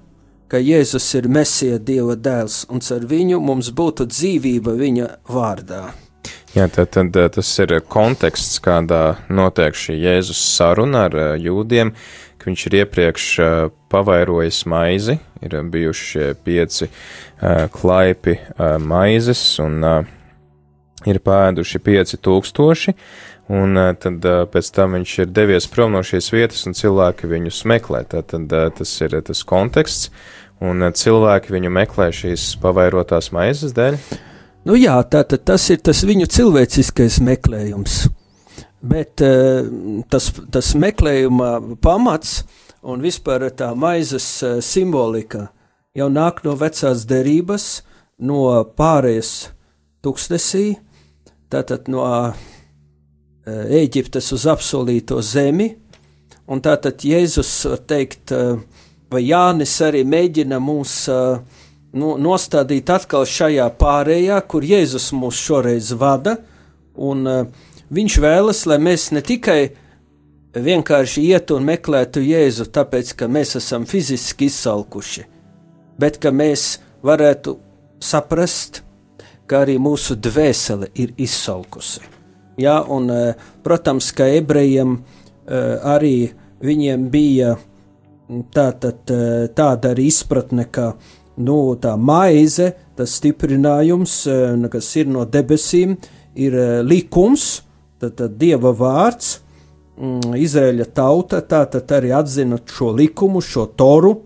ka 0.52 0.60
Jēzus 0.60 1.06
ir 1.16 1.30
Mesija 1.32 1.78
Dieva 1.80 2.12
dēls, 2.12 2.66
un 2.68 2.82
ar 2.92 3.04
viņu 3.08 3.38
mums 3.40 3.70
būtu 3.72 4.04
dzīvība 4.04 4.74
viņa 4.76 5.06
vārdā. 5.32 5.86
Jā, 6.52 6.66
tad, 6.68 6.90
tad 6.92 7.16
tas 7.32 7.52
ir 7.64 7.78
konteksts, 7.88 8.60
kādā 8.60 9.14
notiek 9.32 9.72
šī 9.72 9.96
Jēzus 10.02 10.42
saruna 10.52 11.06
ar 11.08 11.16
jūdiem, 11.40 11.94
ka 12.36 12.50
viņš 12.50 12.66
ir 12.68 12.76
iepriekš 12.82 13.28
pavairojis 13.92 14.60
maizi, 14.68 15.16
ir 15.40 15.56
bijuši 15.72 16.08
šie 16.10 16.28
pieci 16.44 16.90
klaipi 17.72 18.36
maizes 18.84 19.46
un 19.64 19.80
ir 21.08 21.20
pēduši 21.24 21.80
pieci 21.82 22.18
tūkstoši, 22.22 22.94
un 23.52 23.78
tad 24.00 24.26
pēc 24.52 24.70
tam 24.74 24.96
viņš 24.98 25.16
ir 25.24 25.32
devies 25.34 25.68
prom 25.70 25.96
no 25.96 26.02
šīs 26.06 26.30
vietas 26.34 26.64
un 26.68 26.76
cilvēki 26.78 27.30
viņus 27.30 27.64
meklē. 27.68 28.04
Tad, 28.08 28.32
tad 28.32 28.78
tas 28.78 28.94
ir 29.02 29.18
tas 29.26 29.42
konteksts 29.46 30.12
un 30.62 30.84
cilvēki 30.94 31.54
viņu 31.54 31.72
meklē 31.74 32.10
šīs 32.14 32.52
pavairotās 32.62 33.32
maizes 33.34 33.74
dēļ? 33.76 33.98
Nu 34.68 34.76
jā, 34.78 34.94
tātad 35.10 35.42
tas 35.42 35.64
ir 35.74 35.80
tas 35.82 36.04
viņu 36.06 36.28
cilvēciskais 36.30 37.18
meklējums. 37.26 38.04
Bet 38.82 39.22
uh, 39.22 39.66
tas, 40.10 40.28
tas 40.54 40.72
meklējuma 40.78 41.78
pamats 41.82 42.42
un 42.82 43.02
vispār 43.02 43.48
tā 43.54 43.72
maizes 43.78 44.26
uh, 44.42 44.58
simbolika 44.62 45.48
jau 45.98 46.08
nāk 46.10 46.42
no 46.46 46.54
vecās 46.58 47.04
derības, 47.06 47.82
no 48.22 48.62
pārējas 48.78 49.52
tūkstnesī, 50.02 50.66
tātad 51.52 51.90
no 51.92 52.06
Ēģiptes 53.42 54.28
uz 54.36 54.44
apsolīto 54.46 55.18
zemi, 55.26 55.72
un 56.46 56.60
tātad 56.62 57.02
Jēzus, 57.02 57.50
var 57.66 57.80
teikt, 57.90 58.30
vai 59.10 59.22
Jānis 59.26 59.72
arī 59.82 60.04
mēģina 60.06 60.60
mūs 60.62 60.92
nu, 61.98 62.12
nostādīt 62.22 62.92
atkal 62.94 63.26
šajā 63.26 63.66
pārējā, 63.80 64.38
kur 64.46 64.62
Jēzus 64.62 65.10
mūs 65.18 65.40
šoreiz 65.42 65.90
vada, 65.98 66.36
un 66.94 67.26
viņš 67.90 68.18
vēlas, 68.22 68.62
lai 68.70 68.78
mēs 68.78 69.10
ne 69.16 69.24
tikai 69.26 69.58
vienkārši 70.54 71.26
ietu 71.32 71.58
un 71.58 71.66
meklētu 71.66 72.22
Jēzu, 72.22 72.68
tāpēc, 72.72 73.14
ka 73.18 73.26
mēs 73.26 73.56
esam 73.58 73.88
fiziski 73.88 74.46
izsalkuši, 74.52 75.26
bet 75.98 76.22
ka 76.22 76.30
mēs 76.30 76.76
varētu 77.02 77.56
saprast, 78.02 78.84
ka 79.52 79.66
arī 79.66 79.76
mūsu 79.76 80.16
dvēsele 80.16 80.88
ir 80.96 81.12
izsalkusi. 81.20 82.00
Ja, 82.60 82.78
un, 82.88 83.10
protams, 83.64 84.08
ka 84.16 84.24
ebrejiem 84.32 84.96
arī 85.48 86.30
viņiem 86.64 87.04
bija 87.12 87.56
tā, 88.54 88.70
tad, 88.80 89.12
tāda 89.56 89.92
arī 89.92 90.08
izpratne, 90.08 90.64
ka 90.72 90.92
nu, 91.36 91.74
tā 91.80 91.94
maize, 91.96 92.72
tas 92.96 93.16
stiprinājums, 93.18 94.16
eh, 94.26 94.68
kas 94.72 94.90
ir 94.96 95.08
no 95.12 95.24
debesīm, 95.24 95.96
ir 96.34 96.56
likums, 96.84 97.62
tad, 98.00 98.16
tad 98.16 98.36
dieva 98.38 98.72
vārds. 98.72 99.40
Mm, 99.98 100.36
Izraēļa 100.40 100.86
tauta 100.94 101.42
tātad 101.44 101.90
arī 101.92 102.12
atzina 102.16 102.58
šo 102.66 102.92
likumu, 102.96 103.42
šo 103.44 103.66
toru, 103.76 104.22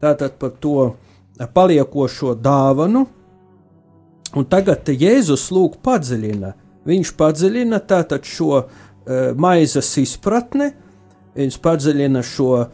tātad 0.00 0.38
par 0.38 0.54
to 0.60 0.94
paliekošo 1.54 2.36
dāvanu, 2.38 3.06
un 4.36 4.46
tagad 4.48 4.88
Jēzus 4.88 5.48
lūk 5.54 5.78
padziļina. 5.84 6.52
Viņš 6.88 7.12
padziļina 7.18 7.78
tātad 7.86 8.26
šo 8.26 8.52
uh, 8.58 8.68
maizes 9.38 9.90
izpratni, 10.02 10.72
viņš 11.38 11.58
padziļina 11.62 12.22
šo 12.26 12.52
uh, 12.58 12.70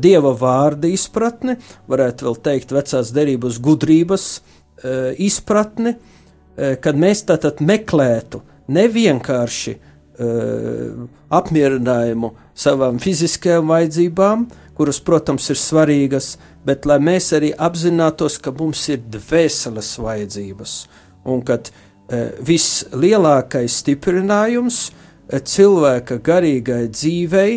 dieva 0.00 0.34
vārdu 0.36 0.90
izpratni, 0.92 1.56
varētu 1.90 2.28
vēl 2.28 2.40
teikt, 2.50 2.74
vecās 2.76 3.12
derības 3.16 3.60
gudrības 3.64 4.26
uh, 4.38 5.12
izpratni, 5.16 5.96
uh, 5.96 6.74
kad 6.82 7.00
mēs 7.00 7.24
tātad 7.30 7.62
meklētu 7.64 8.44
nevienkārši 8.70 9.76
uh, 9.76 9.89
apmierinājumu 10.20 12.32
savām 12.58 12.98
fiziskajām 13.00 13.70
vajadzībām, 13.72 14.46
kuras, 14.76 15.00
protams, 15.04 15.48
ir 15.52 15.58
svarīgas, 15.60 16.34
bet 16.64 16.86
lai 16.88 16.98
mēs 17.02 17.30
arī 17.36 17.52
apzinātos, 17.56 18.38
ka 18.40 18.52
mums 18.56 18.86
ir 18.92 19.02
dvēseles 19.12 19.92
vajadzības 20.00 20.74
un 21.28 21.42
ka 21.44 21.58
e, 21.60 21.62
vislielākais 22.44 23.80
stiprinājums 23.82 24.88
e, 24.88 25.40
cilvēka 25.40 26.20
garīgai 26.24 26.86
dzīvei 26.92 27.52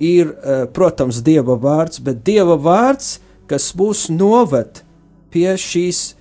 ir, 0.00 0.32
protams, 0.72 1.18
Dieva 1.20 1.58
vārds, 1.60 2.00
bet 2.00 2.22
Dieva 2.24 2.56
vārds, 2.56 3.18
kas 3.50 3.74
mūs 3.76 4.06
noved 4.08 4.80
pie 5.28 5.50
šīs 5.60 6.14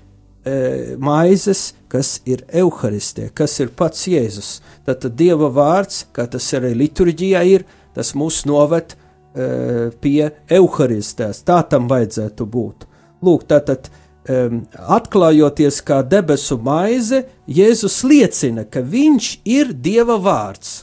maizes, 0.99 1.61
kas 1.89 2.19
ir 2.29 2.45
evaharistē, 2.47 3.31
kas 3.33 3.57
ir 3.59 3.73
pats 3.75 4.07
Jēzus. 4.07 4.59
Tātad 4.85 5.17
Dieva 5.19 5.49
vārds, 5.53 6.05
kā 6.13 6.27
tas 6.29 6.47
arī 6.57 6.75
liturģijā 6.77 7.43
ir, 7.57 7.65
tas 7.97 8.13
mūs 8.17 8.43
noved 8.49 8.95
E, 9.29 9.91
pie 10.01 10.31
evaharistēs. 10.49 11.43
Tā 11.45 11.61
tam 11.69 11.85
vajadzētu 11.91 12.47
būt. 12.49 12.85
Lūk, 13.21 13.43
tātad 13.51 13.89
um, 14.25 14.63
atklājoties 14.95 15.83
kā 15.85 15.99
debesu 16.01 16.57
maize, 16.65 17.21
Jēzus 17.45 17.99
liecina, 18.09 18.65
ka 18.65 18.81
viņš 18.81 19.29
ir 19.45 19.73
Dieva 19.77 20.17
vārds. 20.23 20.79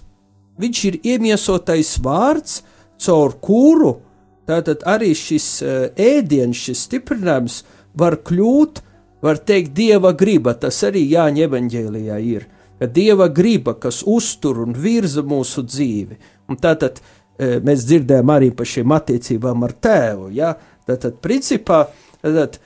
Viņš 0.62 0.82
ir 0.88 0.98
iemiesotais 1.02 1.96
vārds, 2.04 2.60
caur 3.02 3.34
kuru 3.42 3.96
tātad 4.46 4.86
arī 4.86 5.10
šis 5.18 5.48
uh, 5.64 5.88
ēdiens, 5.98 6.60
šis 6.68 6.86
stiprinājums 6.86 7.64
var 7.98 8.20
kļūt, 8.22 8.78
var 9.22 9.38
teikt, 9.38 9.74
Dieva 9.76 10.12
griba. 10.12 10.54
Tas 10.54 10.82
arī 10.86 11.06
Jāņa 11.10 11.46
evanģēlijā 11.48 12.18
ir. 12.22 12.48
Ka 12.78 12.88
Dieva 12.92 13.28
griba, 13.32 13.74
kas 13.80 14.02
uztur 14.04 14.60
un 14.64 14.76
virza 14.76 15.24
mūsu 15.24 15.64
dzīvi. 15.64 16.18
Un 16.52 16.58
tātad 16.60 17.00
Eh, 17.36 17.58
mēs 17.60 17.84
dzirdējām 17.84 18.30
arī 18.32 18.48
par 18.56 18.68
šīm 18.68 18.92
attiecībām 18.96 19.64
ar 19.66 19.74
tēvu. 19.84 20.30
Ja? 20.32 20.54
Tad, 20.88 21.02
tad 21.02 21.18
principā, 21.24 21.82
tad 22.24 22.56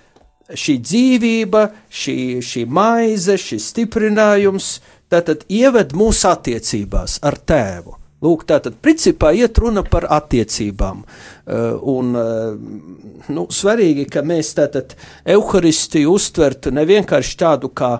šī 0.46 0.76
dzīvība, 0.84 1.64
šī, 1.90 2.16
šī 2.46 2.66
maize, 2.70 3.34
šis 3.40 3.66
stiprinājums, 3.72 4.76
tātad 5.10 5.42
ieved 5.50 5.96
mūsu 5.98 6.28
attiecībās 6.30 7.18
ar 7.26 7.38
tēvu. 7.50 7.96
Lūk, 8.20 8.42
tātad, 8.44 8.74
principā, 8.84 9.30
iet 9.32 9.56
runa 9.56 9.80
par 9.80 10.04
attiecībām. 10.12 10.98
Uh, 11.00 11.78
un, 11.88 12.10
uh, 12.12 13.30
nu, 13.32 13.46
svarīgi, 13.48 14.04
ka 14.12 14.20
mēs 14.20 14.52
tātad 14.58 14.92
evaharistiju 15.24 16.12
uztvertu 16.18 16.72
ne 16.76 16.84
vienkārši 16.84 17.38
tādu 17.40 17.70
kā, 17.72 17.94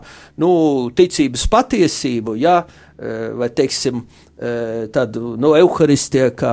nu, 0.44 0.50
ticības 0.92 1.46
patiesību, 1.54 2.34
jā, 2.36 2.58
uh, 2.66 3.30
vai, 3.40 3.48
teiksim, 3.48 4.04
tādu, 4.40 5.34
nu, 5.36 5.50
evaharistiju 5.52 6.30
kā 6.32 6.52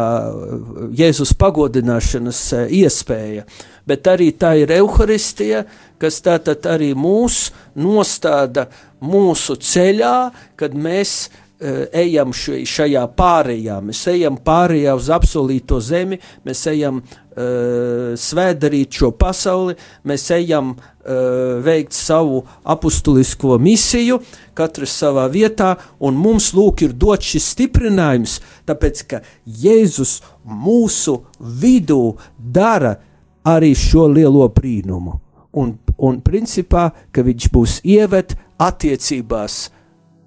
Jēzus 1.00 1.30
pagodināšanas 1.40 2.42
iespēja, 2.76 3.46
bet 3.88 4.10
arī 4.12 4.34
tā 4.36 4.50
ir 4.60 4.74
evaharistija, 4.76 5.62
kas 5.96 6.20
tātad 6.26 6.68
arī 6.68 6.90
mūs 7.00 7.46
nostāda 7.80 8.66
mūsu 9.00 9.56
ceļā, 9.64 10.16
kad 10.60 10.76
mēs 10.76 11.16
Eh, 11.32 11.46
ejam 11.58 12.34
šajā 12.36 13.04
pārējā, 13.18 13.80
mēs 13.82 14.04
ejam 14.12 14.38
pārējā 14.46 14.94
uz 14.98 15.08
apsolīto 15.14 15.80
zemi, 15.82 16.20
mēs 16.46 16.60
ejam 16.70 17.00
uh, 17.02 18.14
svētdarīt 18.14 19.00
šo 19.00 19.10
pasauli, 19.18 19.74
mēs 20.06 20.28
ejam 20.36 20.76
uh, 20.76 21.58
veikt 21.66 21.98
savu 21.98 22.44
apustulisko 22.62 23.58
misiju, 23.58 24.20
katrs 24.58 24.94
savā 25.02 25.26
vietā, 25.34 25.74
un 25.98 26.20
mums 26.22 26.52
lūk 26.54 26.84
ir 26.86 26.94
dot 26.94 27.26
šis 27.26 27.50
stiprinājums, 27.56 28.38
tāpēc, 28.70 29.02
ka 29.10 29.22
Jēzus 29.46 30.20
mūsu 30.46 31.24
vidū 31.40 32.18
dara 32.38 33.00
arī 33.48 33.72
šo 33.74 34.06
lielo 34.12 34.46
brīnumu, 34.54 35.16
un, 35.58 35.74
un 35.98 36.22
principā, 36.22 36.92
ka 37.10 37.26
viņš 37.26 37.50
būs 37.50 37.80
ievet 37.88 38.38
attiecībās 38.62 39.58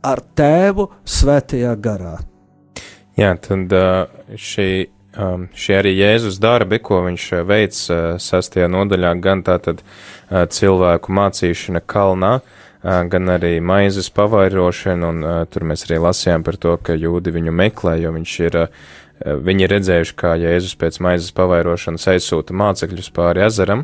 ar 0.06 0.22
tēvu 0.36 0.88
svētajā 1.08 1.74
garā. 1.82 2.16
Jā, 3.18 3.34
tad 3.42 3.74
šī, 4.38 4.70
šī 5.52 5.76
arī 5.76 5.92
Jēzus 5.98 6.38
darbi, 6.40 6.78
ko 6.80 7.02
viņš 7.08 7.26
veic 7.48 7.76
sastajā 8.22 8.70
nodaļā, 8.70 9.12
gan 9.20 9.44
tātad 9.44 9.82
cilvēku 10.30 11.12
mācīšana 11.18 11.82
kalnā, 11.84 12.38
gan 12.80 13.34
arī 13.34 13.58
maizes 13.60 14.08
pavairošana, 14.16 15.10
un 15.10 15.28
tur 15.52 15.68
mēs 15.68 15.84
arī 15.88 16.00
lasījām 16.00 16.46
par 16.46 16.56
to, 16.56 16.78
ka 16.80 16.96
jūdi 16.96 17.34
viņu 17.34 17.52
meklē, 17.52 17.98
jo 18.00 18.14
viņš 18.16 18.40
ir 18.46 18.60
Viņi 19.20 19.66
ir 19.66 19.72
redzējuši, 19.74 20.14
kā 20.16 20.30
Jēzus 20.40 20.78
pēc 20.80 20.96
maizes 21.04 21.34
pavairošanas 21.36 22.06
aizsūta 22.14 22.54
mācekļus 22.56 23.10
pāri 23.12 23.42
ezeram, 23.44 23.82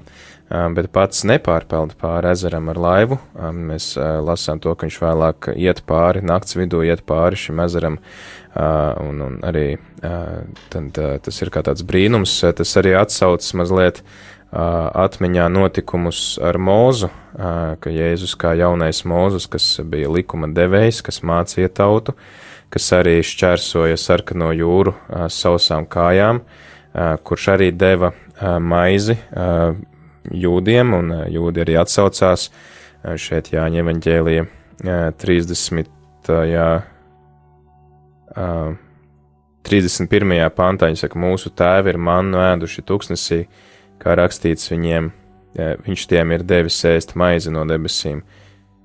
bet 0.48 0.90
pats 0.94 1.24
nepārpelda 1.26 1.96
pāri 1.98 2.30
ezeram 2.30 2.70
ar 2.70 2.78
laivu. 2.78 3.18
Mēs 3.56 3.94
lasām 3.98 4.60
to, 4.62 4.74
ka 4.74 4.86
viņš 4.86 4.98
vēlāk 5.02 5.50
iet 5.56 5.82
pāri, 5.88 6.22
nakts 6.22 6.54
vidū 6.58 6.84
iet 6.86 7.02
pāri 7.06 7.38
šim 7.40 7.60
ezeram, 7.64 7.98
un, 8.54 9.20
un 9.26 9.40
arī 9.46 9.66
tad, 10.70 11.02
tas 11.26 11.42
ir 11.42 11.50
kā 11.50 11.64
tāds 11.66 11.82
brīnums, 11.86 12.38
tas 12.56 12.76
arī 12.78 12.94
atsaucas 12.98 13.52
mazliet 13.58 14.02
atmiņā 14.56 15.48
notikumus 15.50 16.38
ar 16.38 16.56
mūzu, 16.62 17.10
ka 17.82 17.90
Jēzus 17.90 18.36
kā 18.38 18.54
jaunais 18.56 19.02
mūzus, 19.02 19.48
kas 19.50 19.66
bija 19.82 20.12
likuma 20.14 20.48
devējs, 20.54 21.02
kas 21.04 21.24
mācīja 21.26 21.72
tautu, 21.74 22.14
kas 22.70 22.86
arī 22.94 23.18
šķērsoja 23.26 23.98
sarkano 23.98 24.52
jūru 24.54 24.94
sausām 25.34 25.90
kājām, 25.90 26.44
kurš 27.26 27.50
arī 27.58 27.72
deva 27.74 28.14
maizi 28.62 29.18
jūdiem, 30.34 30.94
un 30.96 31.12
jūdi 31.32 31.62
arī 31.64 31.76
atsaucās 31.80 32.48
šeit 33.20 33.52
Jāņa 33.52 33.82
evaņģēlija 33.84 34.46
30. 35.20 35.92
31. 39.66 40.50
pantā 40.54 40.88
viņa 40.90 41.02
saka, 41.02 41.18
mūsu 41.18 41.50
tēvi 41.54 41.94
ir 41.94 41.98
mannu 41.98 42.38
ēduši 42.42 42.84
tuksnesī, 42.86 43.40
kā 44.02 44.14
rakstīts 44.18 44.70
viņiem, 44.70 45.12
viņš 45.86 46.08
tiem 46.10 46.34
ir 46.36 46.42
devis 46.46 46.80
ēst 46.86 47.14
maizi 47.18 47.50
no 47.54 47.62
debesīm. 47.68 48.20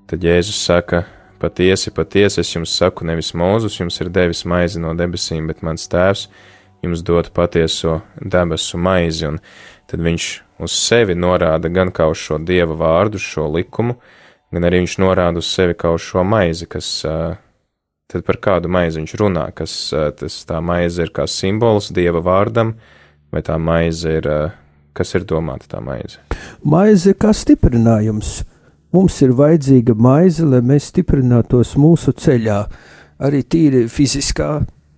Tad 0.09 0.23
Jēzus 0.25 0.61
saka, 0.65 1.05
Patiesi, 1.41 1.89
patiesi 1.89 2.37
es 2.43 2.51
jums 2.53 2.69
saku, 2.77 3.01
nevis 3.09 3.31
Mūzus 3.33 3.79
jums 3.79 3.95
ir 4.03 4.11
devis 4.13 4.43
maizi 4.45 4.77
no 4.77 4.91
debesīm, 4.93 5.47
bet 5.49 5.63
mans 5.65 5.87
tēvs 5.89 6.27
jums 6.85 7.01
dod 7.01 7.31
patieso 7.33 7.95
debesu 8.21 8.77
maizi, 8.77 9.25
un 9.25 9.39
tad 9.91 10.03
viņš 10.05 10.27
uz 10.63 10.75
sevi 10.77 11.17
norāda 11.17 11.71
gan 11.73 11.91
kā 11.91 12.07
uz 12.11 12.21
šo 12.21 12.39
dieva 12.41 12.77
vārdu, 12.79 13.19
šo 13.21 13.49
likumu, 13.51 13.97
gan 14.51 14.67
arī 14.67 14.83
viņš 14.83 14.97
norāda 15.03 15.41
uz 15.43 15.49
sevi 15.51 15.75
kā 15.77 15.91
uz 15.95 16.05
šo 16.05 16.23
maizi, 16.27 16.67
kas 16.71 16.89
tad 18.11 18.25
par 18.27 18.39
kādu 18.43 18.71
maizi 18.71 19.01
viņš 19.01 19.15
runā, 19.19 19.45
kas 19.55 19.75
tas 20.19 20.37
tā 20.47 20.61
maize 20.63 21.03
ir 21.03 21.11
kā 21.15 21.27
simbols 21.27 21.91
dieva 21.95 22.23
vārdam, 22.23 22.75
vai 23.31 23.43
tā 23.43 23.57
maize 23.59 24.17
ir, 24.21 24.29
kas 24.95 25.15
ir 25.15 25.27
domāta 25.27 25.75
tā 25.75 25.83
maize? 25.83 26.23
Maize 26.63 27.15
kā 27.19 27.31
stiprinājums 27.35 28.41
Mums 28.91 29.21
ir 29.23 29.31
vajadzīga 29.31 29.93
maize, 29.95 30.43
lai 30.43 30.59
mēs 30.67 30.89
stiprinātos 30.91 31.77
mūsu 31.79 32.11
ceļā, 32.11 32.57
arī 33.23 33.39
tīri 33.47 33.85
fiziskā, 33.87 34.49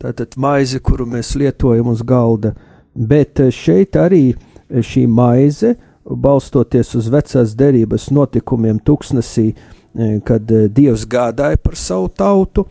tātad 0.02 0.34
maize, 0.42 0.80
kuru 0.82 1.06
mēs 1.12 1.36
lietojam 1.38 1.92
uz 1.92 2.02
galda, 2.02 2.56
bet 2.98 3.38
eh, 3.44 3.52
šeit 3.54 3.94
arī 4.02 4.24
eh, 4.32 4.40
šī 4.70 5.06
maize, 5.08 5.76
balstoties 6.04 6.94
uz 7.00 7.08
vecās 7.12 7.56
derības 7.56 8.10
notikumiem 8.12 8.80
tuksnesī, 8.80 9.54
eh, 9.54 10.20
kad 10.26 10.46
Dievs 10.48 11.08
gādāja 11.08 11.58
par 11.58 11.76
savu 11.76 12.10
tautu, 12.10 12.68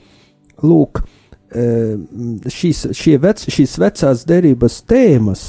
lūk, 0.62 1.02
šīs, 1.52 2.86
vec, 3.20 3.42
šīs 3.44 3.74
vecās 3.76 4.24
derības 4.24 4.78
tēmas 4.88 5.42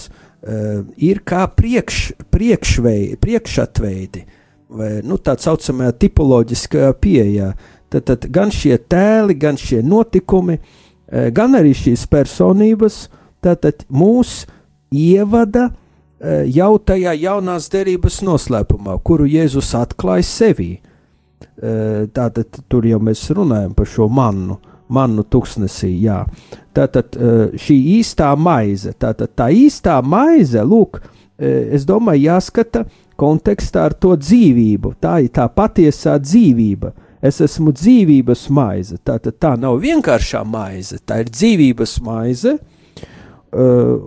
ir 1.00 1.22
kā 1.24 1.46
priekš, 1.48 2.00
priekšvei, 2.28 3.16
priekšatveidi, 3.16 4.26
vai 4.74 4.90
nu, 5.06 5.18
tā 5.22 5.36
saucamajā 5.40 5.94
tipoloģiskajā 6.04 6.92
pieejā. 7.00 7.52
Tad, 7.94 8.08
tad 8.10 8.26
gan 8.34 8.52
šie 8.54 8.78
tēli, 8.90 9.36
gan 9.38 9.58
šie 9.60 9.84
notikumi, 9.86 10.58
e, 10.58 11.28
gan 11.36 11.54
arī 11.60 11.76
šīs 11.78 12.08
personības 12.10 13.06
tātad 13.44 13.86
mūs 13.94 14.44
ievada 14.90 15.70
jau 16.48 16.74
tajā 16.80 17.14
jaunās 17.20 17.70
derības 17.74 18.22
noslēpumā, 18.24 18.98
kuru 19.04 19.28
Jēzus 19.28 19.74
atklāja 19.80 20.26
sevī. 20.28 20.72
Tātad 21.60 22.62
tur 22.72 22.88
jau 22.88 23.00
mēs 23.04 23.26
runājam 23.36 23.74
par 23.76 23.90
šo 23.90 24.08
mannu, 24.12 24.58
mannu 24.94 25.26
tuksnesī. 25.28 25.92
Jā. 26.06 26.24
Tātad 26.76 27.18
šī 27.60 27.78
īstā 28.00 28.32
maize, 28.40 28.94
tātad 29.00 29.36
tā 29.36 29.50
īstā 29.54 30.00
maize, 30.02 30.64
lūk, 30.64 31.02
es 31.38 31.86
domāju, 31.90 32.30
jāskata 32.30 32.86
kontekstā 33.20 33.88
ar 33.90 33.96
to 34.00 34.16
dzīvību. 34.18 34.96
Tā 35.04 35.20
ir 35.26 35.34
tā 35.36 35.48
patiesā 35.52 36.18
dzīvība. 36.22 36.94
Es 37.24 37.40
esmu 37.44 37.72
dzīvības 37.72 38.50
maize. 38.52 38.98
Tā, 39.00 39.16
tā, 39.24 39.32
tā 39.32 39.54
nav 39.60 39.78
vienkāršā 39.84 40.42
maize, 40.44 41.00
tā 41.08 41.22
ir 41.24 41.32
dzīvības 41.32 42.00
maize. 42.04 42.58
Uh, 43.54 44.00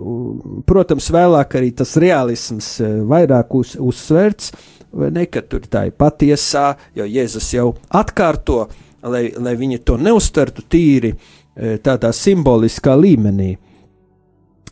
protams, 0.77 1.09
vēlāk 1.13 1.57
arī 1.59 1.71
tas 1.75 1.95
realisms 1.99 2.69
uh, 2.81 2.99
vairāk 3.09 3.55
uz, 3.57 3.75
uzsverts, 3.81 4.53
vai 4.97 5.11
ne, 5.13 5.25
ka 5.29 5.43
tur 5.43 5.65
tā 5.67 5.87
ir 5.89 5.95
patiesā, 5.97 6.69
jo 6.95 7.07
Jēzus 7.09 7.49
jau 7.55 7.71
atkārto, 7.97 8.67
lai, 9.03 9.27
lai 9.35 9.55
viņi 9.59 9.81
to 9.85 9.97
neuztvertu 10.01 10.67
tīri 10.69 11.13
uh, 11.13 11.77
tādā 11.83 12.13
simboliskā 12.15 12.95
līmenī. 12.97 13.55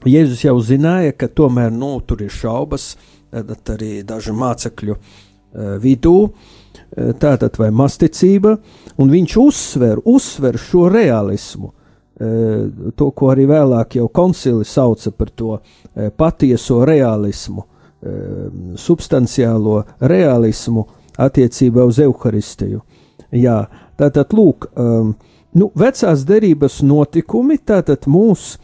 Jēzus 0.05 0.45
jau 0.45 0.59
zināja, 0.61 1.15
ka 1.17 1.31
tomēr 1.33 1.73
nu, 1.73 1.97
tur 2.05 2.21
ir 2.21 2.33
šaubas, 2.33 2.93
tad 3.33 3.71
arī 3.73 3.97
dažu 4.05 4.35
mācekļu 4.37 4.95
vidū, 5.81 6.19
Eh, 6.95 7.11
tātad 7.19 7.57
vai 7.59 7.71
masticība, 7.75 8.53
un 9.01 9.09
viņš 9.11 9.33
uzsver, 9.41 9.99
uzsver 10.07 10.55
šo 10.55 10.85
realismu, 10.87 11.71
eh, 11.71 11.84
to, 12.15 13.09
ko 13.11 13.31
arī 13.33 13.43
vēlāk 13.49 13.97
jau 13.99 14.07
koncili 14.07 14.63
sauca 14.65 15.11
par 15.11 15.31
to 15.35 15.57
eh, 15.59 16.11
patieso 16.15 16.83
realismu, 16.87 17.65
substanciālo 18.77 19.79
realismu 20.05 20.83
attiecībā 21.17 21.87
uz 21.89 21.97
evaharistiju. 22.03 22.83
Jā, 23.33 23.55
tātad, 23.97 24.35
lūk, 24.35 24.67
nu, 25.57 25.69
vecās 25.73 26.25
derības 26.27 26.83
notikumi 26.85 27.57
tātad 27.65 28.05
mūs 28.05 28.59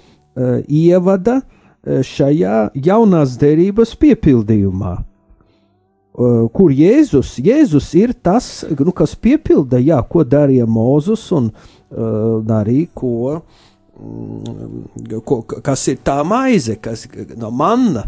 ievada 0.69 1.39
šajā 1.81 2.59
jaunās 2.85 3.33
derības 3.41 3.95
piepildījumā. 3.97 4.93
Kur 6.53 6.73
Jēzus, 6.75 7.37
Jēzus 7.41 7.93
ir 7.97 8.13
tas, 8.13 8.65
nu, 8.67 8.91
kas 8.93 9.15
piepilda, 9.15 9.79
jā, 9.81 9.97
ko 10.05 10.25
darīja 10.27 10.67
Mozus 10.69 11.23
un 11.33 11.49
darīja, 11.91 12.89
ko, 12.95 13.41
mm, 13.99 15.21
ko, 15.25 15.41
kas 15.43 15.87
ir 15.91 16.01
tā 16.05 16.21
maize, 16.27 16.77
kas 16.81 17.07
no 17.37 17.51
manna, 17.51 18.05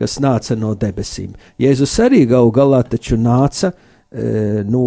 kas 0.00 0.18
nāca 0.22 0.56
no 0.56 0.74
debesīm. 0.78 1.34
Jēzus 1.60 1.98
arī 2.04 2.24
gal 2.30 2.50
galā 2.54 2.82
taču 2.88 3.18
nāca 3.20 3.72
e, 3.72 4.62
nu, 4.64 4.84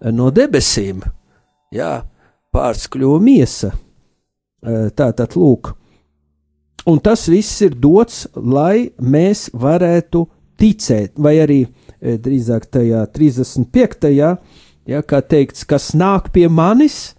no 0.00 0.30
debesīm, 0.34 1.02
jā, 1.74 1.92
pārts 2.54 2.88
kļuva 2.90 3.20
miesa. 3.22 3.72
E, 3.72 4.88
tā 4.96 5.12
tad 5.14 5.36
lūk, 5.38 5.74
un 6.90 6.98
tas 7.04 7.28
viss 7.30 7.62
ir 7.62 7.76
dots, 7.78 8.26
lai 8.34 8.90
mēs 8.98 9.48
varētu 9.54 10.24
ticēt, 10.58 11.14
vai 11.22 11.36
arī 11.38 11.60
drīzāk 12.02 12.66
tajā 12.72 13.04
35. 13.14 14.10
Ja, 14.88 15.02
kā 15.04 15.20
teikts, 15.20 15.66
kas 15.68 15.92
nāk 15.98 16.30
pie 16.32 16.46
manis 16.48 17.17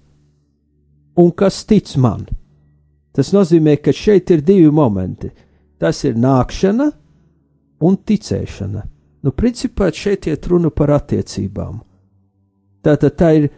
un 1.19 1.32
kas 1.36 1.63
tic 1.67 1.91
man. 1.99 2.25
Tas 3.15 3.34
nozīmē, 3.36 3.77
ka 3.84 3.93
šeit 3.95 4.32
ir 4.32 4.43
divi 4.45 4.69
momenti. 4.71 5.32
Tas 5.79 6.03
ir 6.08 6.17
nākšana 6.19 6.89
un 7.86 7.97
ticēšana. 8.08 8.84
Nu, 9.23 9.34
principā 9.36 9.89
šeit 9.91 10.29
iet 10.32 10.47
runa 10.47 10.71
par 10.71 10.93
attiecībām. 10.95 11.82
Tātad 12.86 13.17
tā 13.19 13.34
ir, 13.36 13.49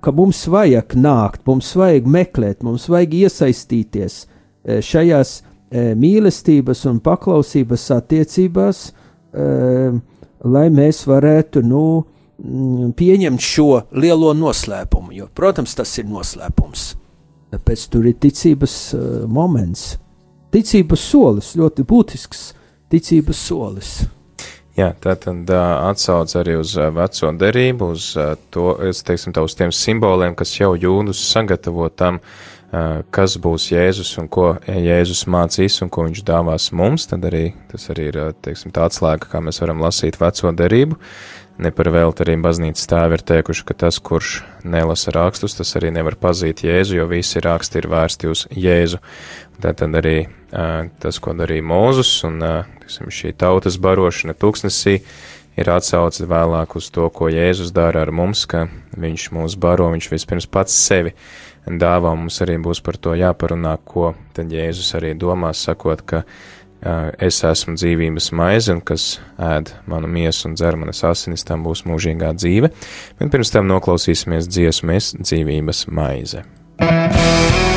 ka 0.00 0.12
mums 0.16 0.46
vajag 0.48 0.96
nākt, 0.96 1.44
mums 1.48 1.74
vajag 1.76 2.08
meklēt, 2.08 2.64
mums 2.64 2.86
vajag 2.88 3.18
iesaistīties 3.24 4.16
e, 4.24 4.80
šajās 4.84 5.34
e, 5.40 5.92
mīlestības 6.00 6.86
un 6.88 7.02
paklausības 7.04 7.86
attiecībās, 7.98 8.82
Ehm, 9.30 10.00
lai 10.42 10.66
mēs 10.74 11.04
varētu 11.06 11.62
nu, 11.62 11.82
pieņemt 12.96 13.44
šo 13.44 13.68
lielo 14.00 14.32
noslēpumu. 14.34 15.12
Jo, 15.14 15.28
protams, 15.34 15.76
tas 15.76 15.92
ir 16.00 16.08
noslēpums. 16.10 16.94
Tāpēc 17.50 17.88
tur 17.90 18.06
ir 18.06 18.16
ticības 18.22 18.76
uh, 18.94 19.02
moments, 19.26 19.96
ticības 20.54 21.02
solis, 21.12 21.52
ļoti 21.58 21.86
būtisks 21.86 22.46
ticības 22.90 23.44
solis. 23.50 23.92
Jā, 24.78 24.92
tā 25.02 25.16
tad 25.18 25.50
uh, 25.50 25.88
atsauc 25.90 26.30
arī 26.38 26.54
uz 26.60 26.76
uh, 26.78 26.92
veco 26.94 27.32
derību, 27.36 27.90
uz 27.96 28.12
uh, 28.16 28.36
to, 28.54 28.72
es 28.86 29.02
teiksim, 29.06 29.34
tā 29.34 29.42
uz 29.44 29.56
tiem 29.58 29.74
simboliem, 29.74 30.36
kas 30.38 30.54
jau 30.60 30.72
jūdus 30.78 31.20
sagatavo 31.32 31.88
tam, 31.90 32.20
uh, 32.22 32.60
kas 33.10 33.34
būs 33.42 33.70
Jēzus 33.72 34.12
un 34.22 34.28
ko 34.30 34.52
Jēzus 34.66 35.24
mācīs 35.30 35.80
un 35.82 35.90
ko 35.90 36.06
viņš 36.06 36.22
dāvās 36.26 36.70
mums, 36.76 37.08
tad 37.10 37.26
arī 37.26 37.50
tas 37.70 37.88
arī 37.90 38.08
ir, 38.12 38.18
eh, 38.18 38.32
teiksim, 38.46 38.70
tā 38.70 38.86
atslēga, 38.86 39.26
kā 39.32 39.42
mēs 39.42 39.60
varam 39.60 39.82
lasīt 39.82 40.20
veco 40.20 40.52
derību. 40.52 40.98
Ne 41.60 41.68
par 41.76 41.90
velti 41.92 42.24
arī 42.24 42.38
baznīcas 42.40 42.88
tēvi 42.88 43.18
ir 43.18 43.22
teikuši, 43.28 43.64
ka 43.68 43.74
tas, 43.82 43.98
kurš 44.00 44.38
nelasa 44.64 45.12
rakstus, 45.12 45.58
tas 45.58 45.74
arī 45.76 45.90
nevar 45.92 46.14
pazīt 46.16 46.62
Jēzu, 46.64 46.96
jo 46.96 47.04
visi 47.10 47.42
raksti 47.44 47.82
ir 47.82 47.88
vērsti 47.92 48.30
uz 48.30 48.46
Jēzu. 48.56 49.00
Tātad 49.60 49.98
arī 50.00 50.14
eh, 50.24 50.88
tas, 51.02 51.18
ko 51.20 51.34
darīja 51.36 51.66
Mūzus 51.68 52.14
un, 52.24 52.40
teiksim, 52.80 53.10
šī 53.12 53.34
tautas 53.36 53.76
barošana 53.76 54.32
tūkstnesī, 54.40 55.02
ir 55.60 55.72
atsauce 55.74 56.24
vēlāk 56.30 56.78
uz 56.80 56.88
to, 56.94 57.10
ko 57.12 57.28
Jēzus 57.28 57.74
dara 57.76 58.06
ar 58.06 58.14
mums, 58.14 58.46
ka 58.48 58.64
viņš 58.96 59.26
mūs 59.36 59.58
baro, 59.60 59.90
viņš 59.92 60.08
vispirms 60.14 60.48
pats 60.48 60.78
sevi 60.86 61.12
dāvā. 61.66 62.14
Mums 62.16 62.40
arī 62.40 62.56
būs 62.56 62.80
par 62.80 62.96
to 62.96 63.12
jāparunā, 63.20 63.76
ko 63.84 64.14
tad 64.32 64.48
Jēzus 64.48 64.94
arī 64.96 65.12
domās, 65.12 65.60
sakot, 65.68 66.06
ka 66.08 66.24
uh, 66.24 66.56
es 66.82 67.42
esmu 67.44 67.76
dzīvības 67.76 68.30
maize, 68.36 68.72
un 68.72 68.80
kas 68.80 69.18
ēd 69.36 69.74
manu 69.90 70.08
miesu 70.10 70.48
un 70.48 70.56
dzer 70.58 70.78
manas 70.80 71.04
asinis, 71.04 71.44
tam 71.48 71.66
būs 71.66 71.84
mūžīgā 71.88 72.32
dzīve. 72.38 72.72
Bet 73.20 73.34
pirms 73.34 73.52
tam 73.52 73.68
noklausīsimies 73.70 74.48
dzīvības 74.48 74.84
maize. 74.88 75.20
dzīvības 75.20 75.86
maize 75.92 76.44
no 76.80 76.86
dēļ. 76.86 77.69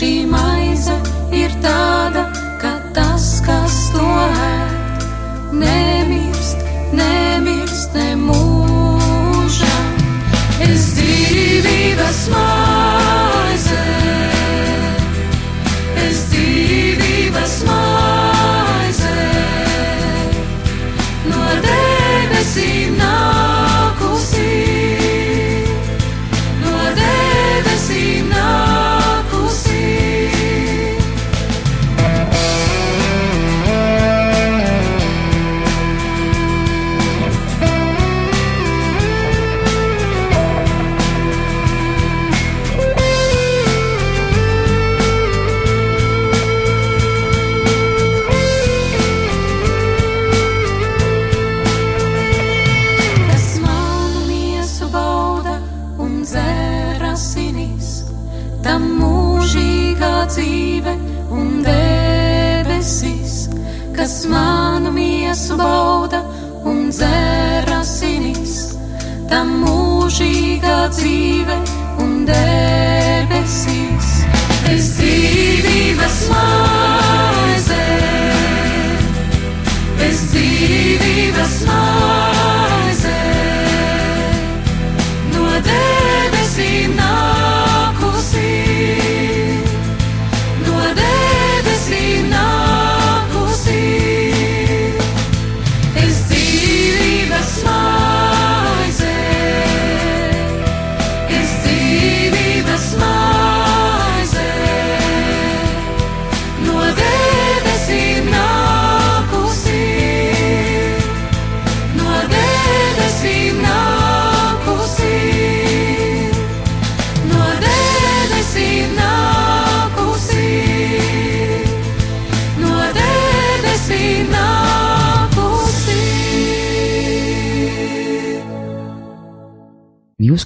Šī 0.00 0.24
maize 0.24 0.49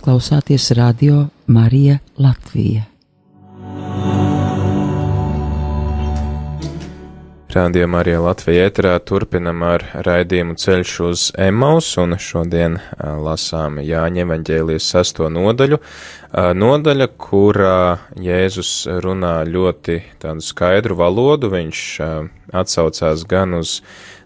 klausāties 0.04 0.68
radio 0.76 1.22
Marija 1.48 1.96
Latvija. 2.20 2.82
Rādījumā 7.54 8.00
arī 8.02 8.16
Latvijā 8.18 8.66
ēterā 8.68 8.92
turpinam 9.06 9.62
ar 9.62 9.84
raidījumu 10.04 10.56
ceļš 10.58 10.94
uz 11.06 11.24
Emaus, 11.38 11.92
un 12.02 12.16
šodien 12.18 12.80
lasām 12.98 13.78
Jāņa 13.78 14.24
evaņģēlijas 14.26 14.88
sesto 14.96 15.30
nodaļu. 15.30 15.78
Nodaļa, 16.34 17.08
kurā 17.14 17.78
Jēzus 18.20 18.72
runā 19.06 19.36
ļoti 19.46 20.00
tādu 20.20 20.44
skaidru 20.44 20.98
valodu, 20.98 21.52
viņš 21.54 21.84
atsaucās 22.52 23.22
gan 23.30 23.60
uz 23.62 23.78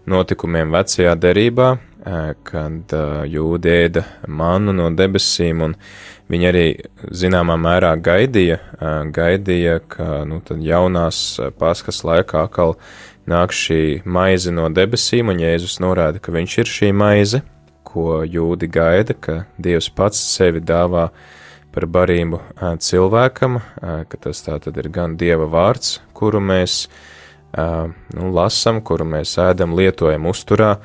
notikumiem 0.09 0.73
vecajā 0.73 1.13
derībā, 1.21 1.75
kad 1.99 2.93
jūdi 3.27 3.71
ēda 3.73 4.05
mannu 4.27 4.73
no 4.75 4.87
debesīm, 4.95 5.63
un 5.65 5.75
viņi 6.31 6.49
arī 6.49 6.65
zināmā 7.11 7.57
mērā 7.59 7.91
gaidīja, 7.99 8.59
gaidīja, 9.15 9.79
ka 9.91 10.23
nu, 10.29 10.39
jaunās 10.63 11.39
paskas 11.59 12.03
laikā 12.07 12.45
atkal 12.47 12.77
nāk 13.29 13.53
šī 13.53 14.01
maize 14.05 14.53
no 14.53 14.69
debesīm, 14.71 15.33
un 15.33 15.43
Jēzus 15.43 15.79
norāda, 15.83 16.21
ka 16.21 16.33
viņš 16.33 16.57
ir 16.63 16.71
šī 16.71 16.93
maize, 16.95 17.43
ko 17.83 18.21
jūdi 18.23 18.69
gaida, 18.71 19.13
ka 19.13 19.43
Dievs 19.57 19.89
pats 19.93 20.21
sevi 20.37 20.61
dāvā 20.61 21.09
par 21.73 21.85
barību 21.85 22.39
cilvēkam, 22.81 23.59
ka 23.81 24.23
tas 24.23 24.41
tā 24.45 24.57
tad 24.61 24.77
ir 24.81 24.89
gan 24.93 25.17
Dieva 25.19 25.49
vārds, 25.49 25.99
kuru 26.17 26.41
mēs 26.41 26.85
nu, 27.53 28.31
lasam, 28.33 28.81
kuru 28.85 29.07
mēs 29.09 29.35
ēdam, 29.41 29.75
lietojam 29.77 30.29
uzturā, 30.29 30.75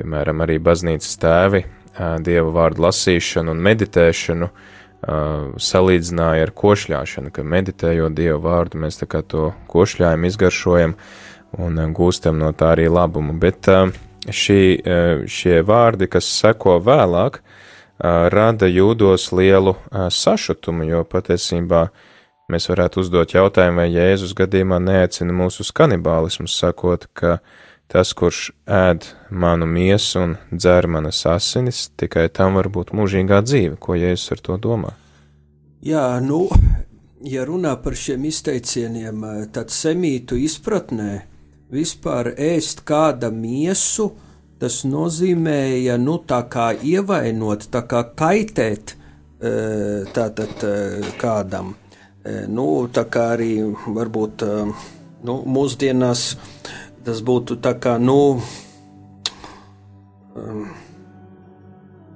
piemēram, 0.00 0.42
arī 0.42 0.58
baznīcas 0.64 1.20
tēvi 1.20 1.62
ā, 1.64 2.16
Dieva 2.24 2.50
vārdu 2.56 2.88
lasīšanu 2.88 3.52
un 3.54 3.64
meditēšanu 3.68 4.50
salīdzināja 5.00 6.44
ar 6.44 6.50
košļāšanu, 6.52 7.30
ka 7.32 7.44
meditējot 7.46 8.12
Dieva 8.18 8.36
vārdu, 8.44 8.82
mēs 8.82 9.00
tā 9.00 9.06
kā 9.08 9.22
to 9.24 9.46
košļājam, 9.72 10.26
izgaršojam 10.28 10.92
un 11.56 11.80
gūstam 11.96 12.36
no 12.36 12.50
tā 12.52 12.74
arī 12.74 12.84
labumu. 12.92 13.32
Bet 13.40 13.64
šī, 14.28 14.60
šie 15.24 15.62
vārdi, 15.64 16.04
kas 16.12 16.28
seko 16.28 16.76
vēlāk, 16.84 17.40
rada 18.00 18.68
jūdos 18.68 19.30
lielu 19.32 19.72
sašutumu, 20.12 20.84
jo 20.88 21.00
patiesībā 21.08 21.86
mēs 22.52 22.68
varētu 22.68 23.00
uzdot 23.00 23.32
jautājumu, 23.32 23.80
vai 23.80 23.88
Jēzus 23.94 24.36
gadījumā 24.36 24.82
neaicina 24.84 25.32
mūs 25.32 25.62
uz 25.64 25.72
kanibālismu, 25.72 26.44
sakot, 26.50 27.08
ka 27.16 27.38
tas, 27.90 28.12
kurš 28.14 28.50
ēd 28.70 29.06
manu 29.30 29.66
miesu 29.66 30.22
un 30.22 30.36
dzer 30.52 30.86
manas 30.86 31.24
asinis, 31.26 31.88
tikai 31.98 32.28
tam 32.32 32.58
var 32.58 32.70
būt 32.72 32.94
mūžīgā 32.96 33.42
dzīve. 33.46 33.78
Ko 33.82 33.98
Jēzus 33.98 34.36
ar 34.36 34.44
to 34.46 34.58
domā? 34.62 34.94
Jā, 35.84 36.04
nu, 36.22 36.46
ja 37.24 37.44
runā 37.48 37.74
par 37.82 37.96
šiem 37.98 38.26
izteicieniem, 38.30 39.24
tad 39.54 39.74
semītu 39.74 40.38
izpratnē 40.38 41.12
vispār 41.72 42.34
ēst 42.36 42.84
kāda 42.86 43.30
miesu, 43.34 44.10
tas 44.60 44.82
nozīmēja, 44.84 45.96
nu, 45.98 46.18
tā 46.28 46.42
kā 46.52 46.70
ievainot, 46.74 47.70
tā 47.72 47.84
kā 47.88 48.04
kaitēt 48.16 48.94
eh, 48.94 50.10
tātad 50.14 50.66
eh, 50.68 51.14
kādam. 51.20 51.74
Eh, 51.74 51.78
Nu, 52.20 52.86
tā 52.92 53.06
kā 53.08 53.30
arī 53.34 53.62
varbūt 53.96 54.42
nu, 55.24 55.36
mūsdienās 55.48 56.24
tas 57.04 57.20
būtu 57.24 57.58
tā 57.62 57.74
kā, 57.80 57.96
nu, 57.98 58.38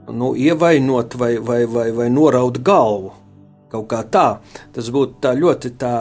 nu, 0.08 0.32
ievainot 0.36 1.16
vai, 1.20 1.36
vai, 1.38 1.64
vai, 1.66 1.90
vai 1.92 2.08
noraut 2.12 2.60
galvu. 2.64 3.14
Kaut 3.74 3.88
kā 3.90 4.04
tā. 4.06 4.28
Tas 4.74 4.90
būtu 4.94 5.18
tā 5.24 5.32
ļoti 5.34 5.72
tā, 5.80 5.94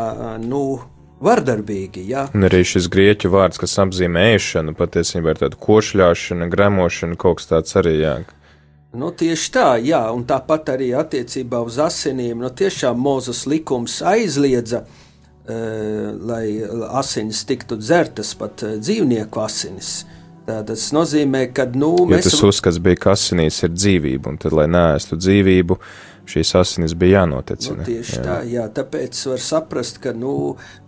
nu, 0.44 0.78
vardarbīgi. 1.24 2.04
Ja? 2.12 2.28
Un 2.36 2.46
arī 2.46 2.62
šis 2.68 2.90
grieķu 2.92 3.32
vārds, 3.34 3.58
kas 3.62 3.80
apzīmē 3.82 4.34
ēšanu, 4.36 4.76
patiesībā 4.78 5.34
ir 5.34 5.42
tāda 5.42 5.58
košļāšana, 5.58 6.50
gremošana, 6.54 7.18
kaut 7.18 7.42
kas 7.42 7.50
tāds 7.50 7.80
arī 7.80 7.98
jā. 8.04 8.18
Nu, 8.94 9.10
tieši 9.10 9.48
tā, 9.56 9.70
jā, 9.82 10.04
un 10.14 10.22
tāpat 10.30 10.76
arī 10.76 10.92
attiecībā 10.94 11.64
uz 11.66 11.80
asinīm. 11.82 12.44
Nu, 12.44 12.52
tiešām 12.54 13.00
Mozus 13.02 13.48
likums 13.50 13.96
aizliedza, 14.06 14.84
uh, 14.84 15.13
lai 15.48 16.64
asinis 16.96 17.44
tiktu 17.48 17.76
dzertas 17.82 18.34
pat 18.40 18.64
uh, 18.64 18.76
dzīvnieku 18.80 19.42
asinis. 19.44 20.04
Tā, 20.44 20.62
tas 20.68 20.90
nozīmē, 20.96 21.46
ka 21.56 21.66
nu, 21.72 21.94
mēs 22.08 22.28
tas 22.28 22.42
uzskats 22.44 22.80
bija, 22.84 23.00
ka 23.00 23.14
asinīs 23.16 23.62
ir 23.64 23.72
dzīvība, 23.72 24.34
un 24.34 24.40
tad, 24.44 24.56
lai 24.56 24.66
nēstu 24.72 25.16
dzīvību, 25.20 25.78
šīs 26.28 26.52
asinis 26.60 26.96
bija 27.00 27.22
jānotecina. 27.22 27.80
Nu, 27.80 27.88
tieši 27.88 28.18
jā. 28.18 28.24
tā, 28.24 28.38
jā, 28.52 28.68
tāpēc 28.76 29.20
var 29.32 29.44
saprast, 29.44 30.00
ka 30.04 30.16
nu, 30.16 30.34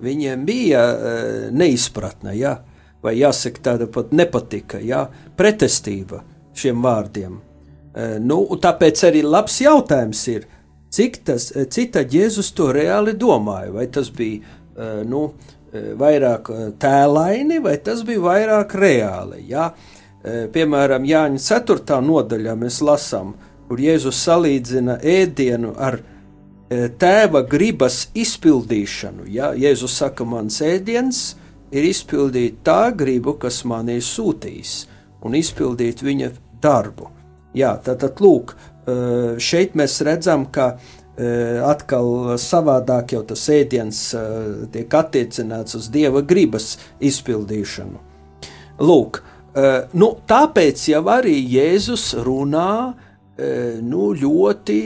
viņiem 0.04 0.44
bija 0.48 0.86
uh, 0.92 1.34
neizpratne, 1.56 2.36
jā, 2.36 2.58
vai 3.04 3.16
jāsaka 3.20 3.64
tāda 3.70 3.88
pat 3.92 4.12
nepatika, 4.16 4.80
jā, 4.84 5.06
pretestība 5.40 6.24
šiem 6.56 6.80
vārdiem. 6.84 7.42
Nu, 8.20 8.42
tāpēc 8.60 9.06
arī 9.08 9.22
labs 9.24 9.62
jautājums 9.64 10.20
ir, 10.28 10.48
cik 10.96 11.20
tas, 11.28 11.50
cik 11.52 11.92
tad 11.98 12.16
Jēzus 12.16 12.54
to 12.56 12.72
reāli 12.76 13.16
domāja, 13.20 13.74
vai 13.76 13.90
tas 13.92 14.12
bija 14.16 14.42
uh, 14.42 15.04
nu, 15.08 15.28
vairāk 15.76 16.50
tēlaini, 16.80 17.60
vai 17.64 17.78
tas 17.84 18.04
bija 18.08 18.24
vairāk 18.24 18.76
reāli. 18.80 19.44
Ja? 19.50 19.70
Piemēram, 20.26 21.06
Jāņa 21.06 21.42
4. 21.44 22.00
nodaļā 22.02 22.56
mēs 22.58 22.82
lasām, 22.86 23.36
kur 23.68 23.82
Jēzus 23.82 24.24
salīdzina 24.26 24.98
ēdienu 25.04 25.74
ar 25.78 26.00
tēva 26.70 27.44
gribas 27.50 28.08
izpildīšanu. 28.18 29.28
Ja? 29.30 29.52
Jēzus 29.54 29.98
saka, 30.02 30.26
mans 30.26 30.62
ēdiens 30.66 31.36
ir 31.76 31.86
izpildīt 31.86 32.64
tā 32.66 32.90
gribu, 32.98 33.36
kas 33.42 33.64
man 33.70 33.92
ir 33.94 34.02
sūtījis, 34.06 34.78
un 35.26 35.38
izpildīt 35.38 36.02
viņa 36.06 36.32
darbu. 36.62 37.12
Jā, 37.56 37.76
tātad, 37.84 38.20
lūk, 38.20 38.52
šeit 39.42 39.74
mēs 39.78 40.00
redzam, 40.06 40.46
ka 40.52 40.78
atkal 41.66 42.36
savādāk 42.42 43.14
jau 43.16 43.22
tas 43.24 43.46
ēdiens 43.50 44.02
tiek 44.74 44.98
attiecināts 45.00 45.78
uz 45.80 45.88
dieva 45.94 46.20
gribas 46.22 46.74
izpildīšanu. 47.00 48.02
Lūk, 48.84 49.22
nu, 49.96 50.10
tāpēc 50.28 50.84
jau 50.92 51.04
arī 51.14 51.38
Jēzus 51.40 52.10
runā 52.28 52.74
nu, 53.80 54.10
ļoti 54.12 54.82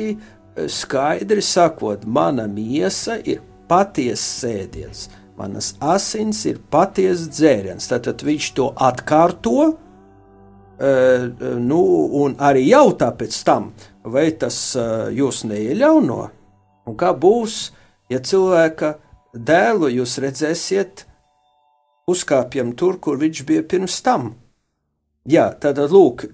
skaidri 0.70 1.42
sakot, 1.42 2.06
mana 2.06 2.46
miesa 2.46 3.18
ir 3.18 3.42
patiesa 3.70 4.54
ēdiens, 4.54 5.08
manas 5.38 5.74
asins 5.82 6.46
ir 6.50 6.62
patiesa 6.70 7.26
dzēriens. 7.34 7.90
Tad 7.90 8.22
viņš 8.26 8.54
to 8.58 8.70
atkārto, 8.78 9.72
nu, 11.60 11.84
un 12.22 12.38
arī 12.38 12.70
jautā 12.70 13.10
pēc 13.18 13.42
tam, 13.50 13.72
vai 14.12 14.30
tas 14.38 14.58
jūs 15.16 15.44
neieļauno? 15.50 16.20
Un 16.90 16.98
kā 16.98 17.12
būs, 17.14 17.70
ja 18.10 18.20
cilvēka 18.20 18.96
dēlu 19.34 19.92
jūs 19.94 20.18
redzēsiet 20.24 21.06
uzkāpjam 22.10 22.74
tur, 22.78 22.98
kur 22.98 23.20
viņš 23.22 23.44
bija 23.46 23.66
pirms 23.70 24.00
tam? 24.06 24.32
Jā, 25.30 25.50
tātad, 25.62 25.92
lūk, 25.94 26.26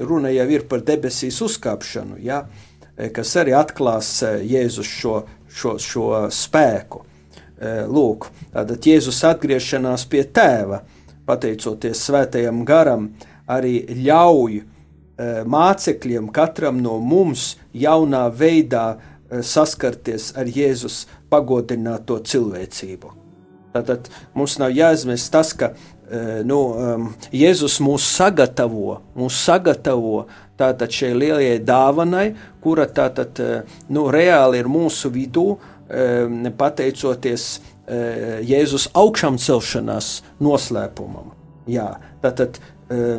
runa 0.00 0.32
jau 0.34 0.46
ir 0.50 0.64
par 0.66 0.82
debesīs 0.82 1.38
uzkāpšanu, 1.46 2.18
jā, 2.24 2.40
kas 3.14 3.34
arī 3.38 3.54
atklās 3.54 4.08
Jēzus 4.42 4.88
šo, 4.88 5.20
šo, 5.46 5.76
šo 5.78 6.08
spēku. 6.34 7.04
Lūk, 7.92 8.26
tātad 8.56 8.88
Jēzus 8.90 9.22
atgriešanās 9.28 10.08
pie 10.10 10.24
tēva, 10.26 10.80
pateicoties 11.28 12.02
svētajam 12.08 12.64
garam, 12.66 13.12
arī 13.46 13.84
ļauj 14.02 14.64
Eh, 14.64 14.75
mācekļiem, 15.18 16.28
katram 16.28 16.80
no 16.84 16.98
mums 17.00 17.54
jaunā 17.72 18.26
veidā 18.28 18.96
eh, 18.96 19.40
saskarties 19.40 20.34
ar 20.36 20.48
Jēzus 20.48 21.06
pagodināto 21.32 22.18
cilvēcību. 22.20 23.12
Tātad 23.76 24.10
mums 24.36 24.58
nav 24.60 24.74
jāizmest 24.76 25.32
tas, 25.32 25.54
ka 25.56 25.72
eh, 25.72 26.42
nu, 26.44 26.60
Jēzus 27.32 27.78
mūs 27.84 28.04
sagatavo, 28.16 29.00
mūs 29.16 29.40
sagatavo 29.46 30.26
tātad 30.56 30.92
šai 30.92 31.14
lielajai 31.16 31.58
dāvanai, 31.64 32.26
kura 32.64 32.86
tātad 32.88 33.40
nu, 33.92 34.06
reāli 34.12 34.62
ir 34.62 34.70
mūsu 34.72 35.12
vidū, 35.12 35.50
pateicoties 36.56 37.44
Jēzus 37.86 38.88
augšām 38.96 39.36
celšanās 39.38 40.08
noslēpumam. 40.42 41.28
Jā, 41.70 41.90
tātad, 42.24 42.56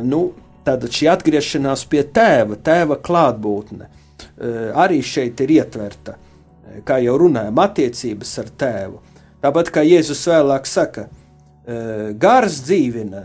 nu, 0.04 0.26
Tātad 0.68 0.92
šī 0.92 1.06
atgriešanās 1.08 1.86
pie 1.88 2.02
tēva, 2.12 2.58
tēva 2.60 2.98
klātbūtne 3.00 3.86
eh, 3.88 4.56
arī 4.76 4.98
šeit 5.00 5.40
ir 5.40 5.54
ietverta. 5.54 6.18
Eh, 6.18 6.82
kā 6.84 6.98
jau 7.00 7.14
runājām, 7.22 7.60
attiecības 7.62 8.32
ar 8.42 8.50
tēvu. 8.60 8.98
Tāpat 9.40 9.70
kā 9.72 9.84
Jēzus 9.86 10.26
vēlāk 10.28 10.68
saka, 10.68 11.06
eh, 11.08 12.10
gars 12.20 12.58
dzīvina, 12.66 13.22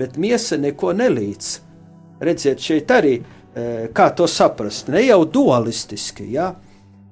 bet 0.00 0.16
miesa 0.16 0.56
neko 0.56 0.94
nelīdz. 0.96 1.50
Redziet, 2.24 2.62
šeit 2.64 2.90
arī 2.90 3.18
kā 3.94 4.04
to 4.14 4.26
saprast, 4.30 4.86
ne 4.92 5.00
jau 5.02 5.24
dualistiski, 5.26 6.28
ja? 6.30 6.52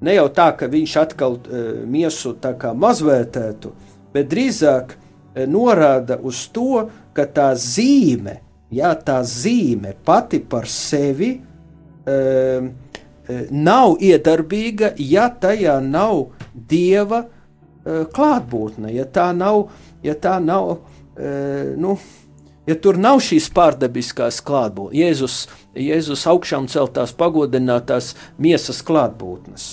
ne 0.01 0.12
jau 0.15 0.27
tā, 0.31 0.53
ka 0.55 0.69
viņš 0.71 0.93
atkal 1.01 1.39
miesu 1.91 2.37
tā 2.39 2.53
kā 2.59 2.71
mazvērtētu, 2.75 3.73
bet 4.15 4.29
drīzāk 4.31 4.95
norāda 5.51 6.21
uz 6.23 6.45
to, 6.55 6.85
ka 7.17 7.27
tā 7.27 7.49
zīme, 7.59 8.37
ja 8.77 8.93
tā 9.01 9.21
zīme 9.27 9.95
pati 10.05 10.41
par 10.41 10.69
sevi 10.71 11.33
um, 11.37 12.69
nav 13.51 13.97
iedarbīga, 14.03 14.93
ja 14.99 15.29
tajā 15.31 15.79
nav 15.83 16.29
dieva 16.55 17.25
uh, 17.27 18.05
klātbūtne, 18.12 18.93
ja 18.95 19.07
tā 19.11 19.31
nav, 19.37 19.67
ja 20.07 20.15
tā 20.15 20.37
nav, 20.43 20.77
uh, 20.77 21.73
nu, 21.79 21.97
ja 22.67 22.77
tur 22.83 23.01
nav 23.01 23.21
šīs 23.25 23.49
pārdabiskās 23.57 24.43
klātbūtnes, 24.47 25.01
Jēzus, 25.01 25.41
Jēzus 25.77 26.27
augšām 26.31 26.71
celtās 26.71 27.15
pagodinātās 27.17 28.15
miesas 28.39 28.83
klātbūtnes. 28.87 29.69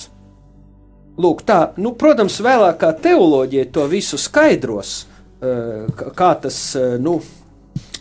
Lūk, 1.21 1.43
tā, 1.45 1.59
nu, 1.77 1.91
protams, 1.93 2.39
vēlākā 2.41 2.89
teoloģija 3.03 3.69
to 3.73 3.85
visu 3.91 4.17
skaidros, 4.17 5.03
uh, 5.05 6.09
kā 6.17 6.33
tas, 6.41 6.57
nu, 7.03 7.19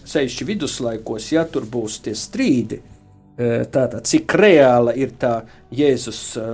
sevišķi 0.09 0.47
viduslaikos, 0.49 1.29
ja 1.35 1.45
tur 1.49 1.67
būs 1.69 2.01
tie 2.05 2.15
strīdi, 2.19 2.81
e, 3.37 3.53
tātad 3.73 4.07
cik 4.09 4.35
reāla 4.39 4.95
ir 4.99 5.15
tā 5.19 5.43
Jēzus, 5.75 6.23
e, 6.37 6.49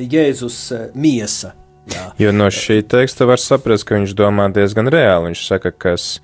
Jēzus 0.00 0.60
e, 0.76 0.84
miesa. 0.94 1.54
Jā. 1.90 2.10
Jo 2.20 2.34
no 2.36 2.46
šī 2.52 2.82
teksta 2.86 3.26
var 3.26 3.40
saprast, 3.42 3.88
ka 3.88 3.96
viņš 3.98 4.14
domā 4.14 4.50
diezgan 4.54 4.90
reāli. 4.92 5.30
Viņš 5.30 5.46
saka, 5.48 5.72
kas 5.72 6.20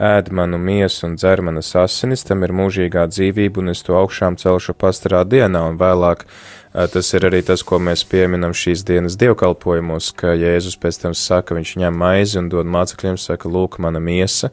ēd 0.00 0.30
manu 0.32 0.56
miesu 0.56 1.04
un 1.08 1.18
dzer 1.18 1.42
manas 1.44 1.74
asinis, 1.76 2.24
tam 2.24 2.46
ir 2.46 2.54
mūžīgā 2.56 3.04
dzīvība, 3.10 3.60
un 3.60 3.74
es 3.74 3.84
to 3.84 3.98
augšām 4.00 4.38
celšu 4.40 4.72
pastarā 4.80 5.26
dienā, 5.28 5.66
un 5.68 5.76
vēlāk 5.80 6.24
tas 6.72 7.10
ir 7.18 7.26
arī 7.26 7.42
tas, 7.44 7.64
ko 7.66 7.80
mēs 7.82 8.06
pieminam 8.08 8.54
šīs 8.56 8.84
dienas 8.86 9.18
dievkalpojumos, 9.20 10.12
ka 10.16 10.32
Jēzus 10.38 10.78
pēc 10.80 11.02
tam 11.02 11.16
saka, 11.18 11.58
viņš 11.58 11.74
ņem 11.82 12.00
maizi 12.00 12.38
un 12.40 12.48
dod 12.52 12.70
mācekļiem, 12.70 13.18
saka, 13.20 13.50
lūk, 13.50 13.80
mana 13.82 14.00
miesa, 14.00 14.52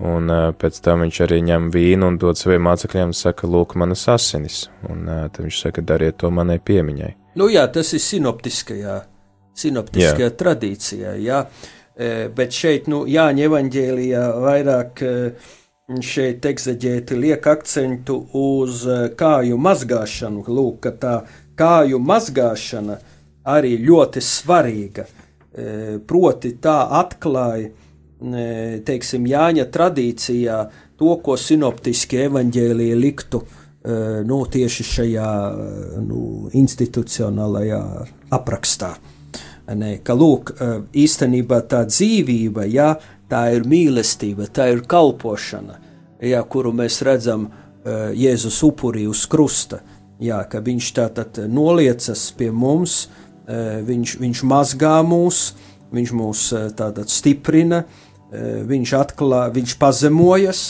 Un 0.00 0.32
uh, 0.32 0.50
pēc 0.56 0.78
tam 0.80 1.04
viņš 1.04 1.18
arī 1.26 1.40
ņem 1.44 1.68
vīnu 1.74 2.08
un 2.08 2.16
dod 2.20 2.38
saviem 2.40 2.64
mācekļiem 2.64 3.12
saka, 3.16 3.48
lūk, 3.50 3.76
manas 3.80 4.06
asinis. 4.08 4.62
Un 4.88 5.04
uh, 5.04 5.26
tad 5.28 5.44
viņš 5.44 5.58
saka, 5.66 5.84
dariet 5.84 6.20
to 6.22 6.30
manai 6.32 6.56
piemiņai. 6.58 7.12
Nu 7.40 7.50
jā, 7.52 7.66
tas 7.70 7.92
ir 7.94 8.02
sinoptiskajā, 8.02 8.96
sinoptiskajā 9.60 10.30
jā. 10.30 10.36
tradīcijā, 10.40 11.14
jā. 11.22 11.44
E, 12.00 12.28
bet 12.34 12.54
šeit, 12.56 12.88
nu, 12.90 13.04
Jāņa 13.06 13.44
evaņģēlijā 13.46 14.22
vairāk 14.40 15.02
e, 15.04 15.12
šeit 16.06 16.46
eksaģēti 16.48 17.18
liek 17.18 17.46
akcentu 17.50 18.16
uz 18.40 18.82
kāju 19.20 19.58
mazgāšanu. 19.60 20.42
Lūk, 20.48 20.80
ka 20.86 20.94
tā 21.02 21.14
kāju 21.58 22.00
mazgāšana 22.02 22.96
arī 23.52 23.76
ļoti 23.84 24.22
svarīga. 24.24 25.06
E, 25.06 25.98
proti 26.06 26.54
tā 26.62 26.78
atklāja 27.00 27.70
teiksim, 28.20 29.26
Jāņa 29.28 29.66
tradīcijā 29.72 30.58
to, 31.00 31.14
ko 31.24 31.36
sinoptiski 31.40 32.24
evaņģēlīja 32.26 32.98
liktu 33.00 33.42
nu, 34.28 34.40
tieši 34.44 34.84
šajā 34.84 35.30
nu, 36.04 36.50
institucionālajā 36.52 37.80
aprakstā. 38.36 38.92
Ne, 39.70 39.94
ka 40.02 40.16
lūk, 40.18 40.50
īstenībā 40.98 41.60
tā 41.70 41.84
dzīvība, 41.86 42.66
ja, 42.68 42.90
tā 43.30 43.44
ir 43.54 43.64
mīlestība, 43.70 44.48
tā 44.50 44.66
ir 44.72 44.82
kalpošana, 44.90 45.78
ja, 46.26 46.42
kuru 46.42 46.74
mēs 46.74 47.00
redzam 47.06 47.48
Jēzus 47.86 48.58
upurī 48.66 49.06
uz 49.08 49.22
krusta. 49.30 49.80
Jā, 50.20 50.42
ka 50.50 50.60
viņš 50.60 50.88
tātad 50.98 51.38
noliecas 51.48 52.26
pie 52.36 52.50
mums, 52.52 53.06
viņš, 53.46 54.18
viņš 54.20 54.42
mazgā 54.50 54.98
mūs, 55.06 55.54
viņš 55.94 56.12
mūs 56.18 56.42
tātad 56.76 57.08
stiprina, 57.08 57.84
Eh, 57.86 58.09
viņš 58.30 58.92
atklāja, 58.94 59.50
viņš 59.54 59.76
pazemojas, 59.80 60.64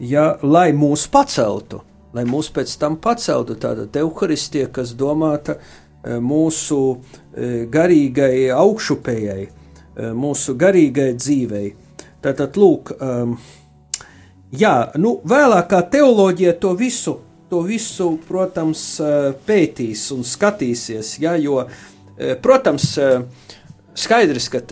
ja, 0.00 0.34
lai 0.42 0.70
mūs 0.76 1.06
paceltu, 1.12 1.82
lai 2.16 2.24
mūs 2.28 2.50
pēc 2.54 2.76
tam 2.80 2.96
paceltu. 3.02 3.58
Tāda 3.60 3.86
evaharistija, 4.00 4.70
kas 4.72 4.94
domāta 4.96 5.58
eh, 5.58 6.16
mūsu 6.20 6.80
eh, 6.94 7.64
garīgai 7.70 8.48
augšupējai, 8.54 9.44
mūsu 9.94 10.56
garīgai 10.58 11.12
dzīvei. 11.14 11.68
Tātad, 12.24 12.56
lūk, 12.58 12.90
um, 12.98 13.36
jā, 14.50 14.72
nu, 14.98 15.12
vēlākā 15.22 15.78
teoloģija 15.92 16.56
to 16.58 16.72
visu, 16.74 17.12
to 17.46 17.60
visu, 17.62 18.08
protams, 18.26 18.82
pētīs 19.46 20.02
un 20.16 20.24
skatīsies, 20.26 21.12
ja, 21.22 21.36
jo, 21.38 21.60
protams, 22.42 22.88
Skaidrs, 23.94 24.48
ka 24.50 24.64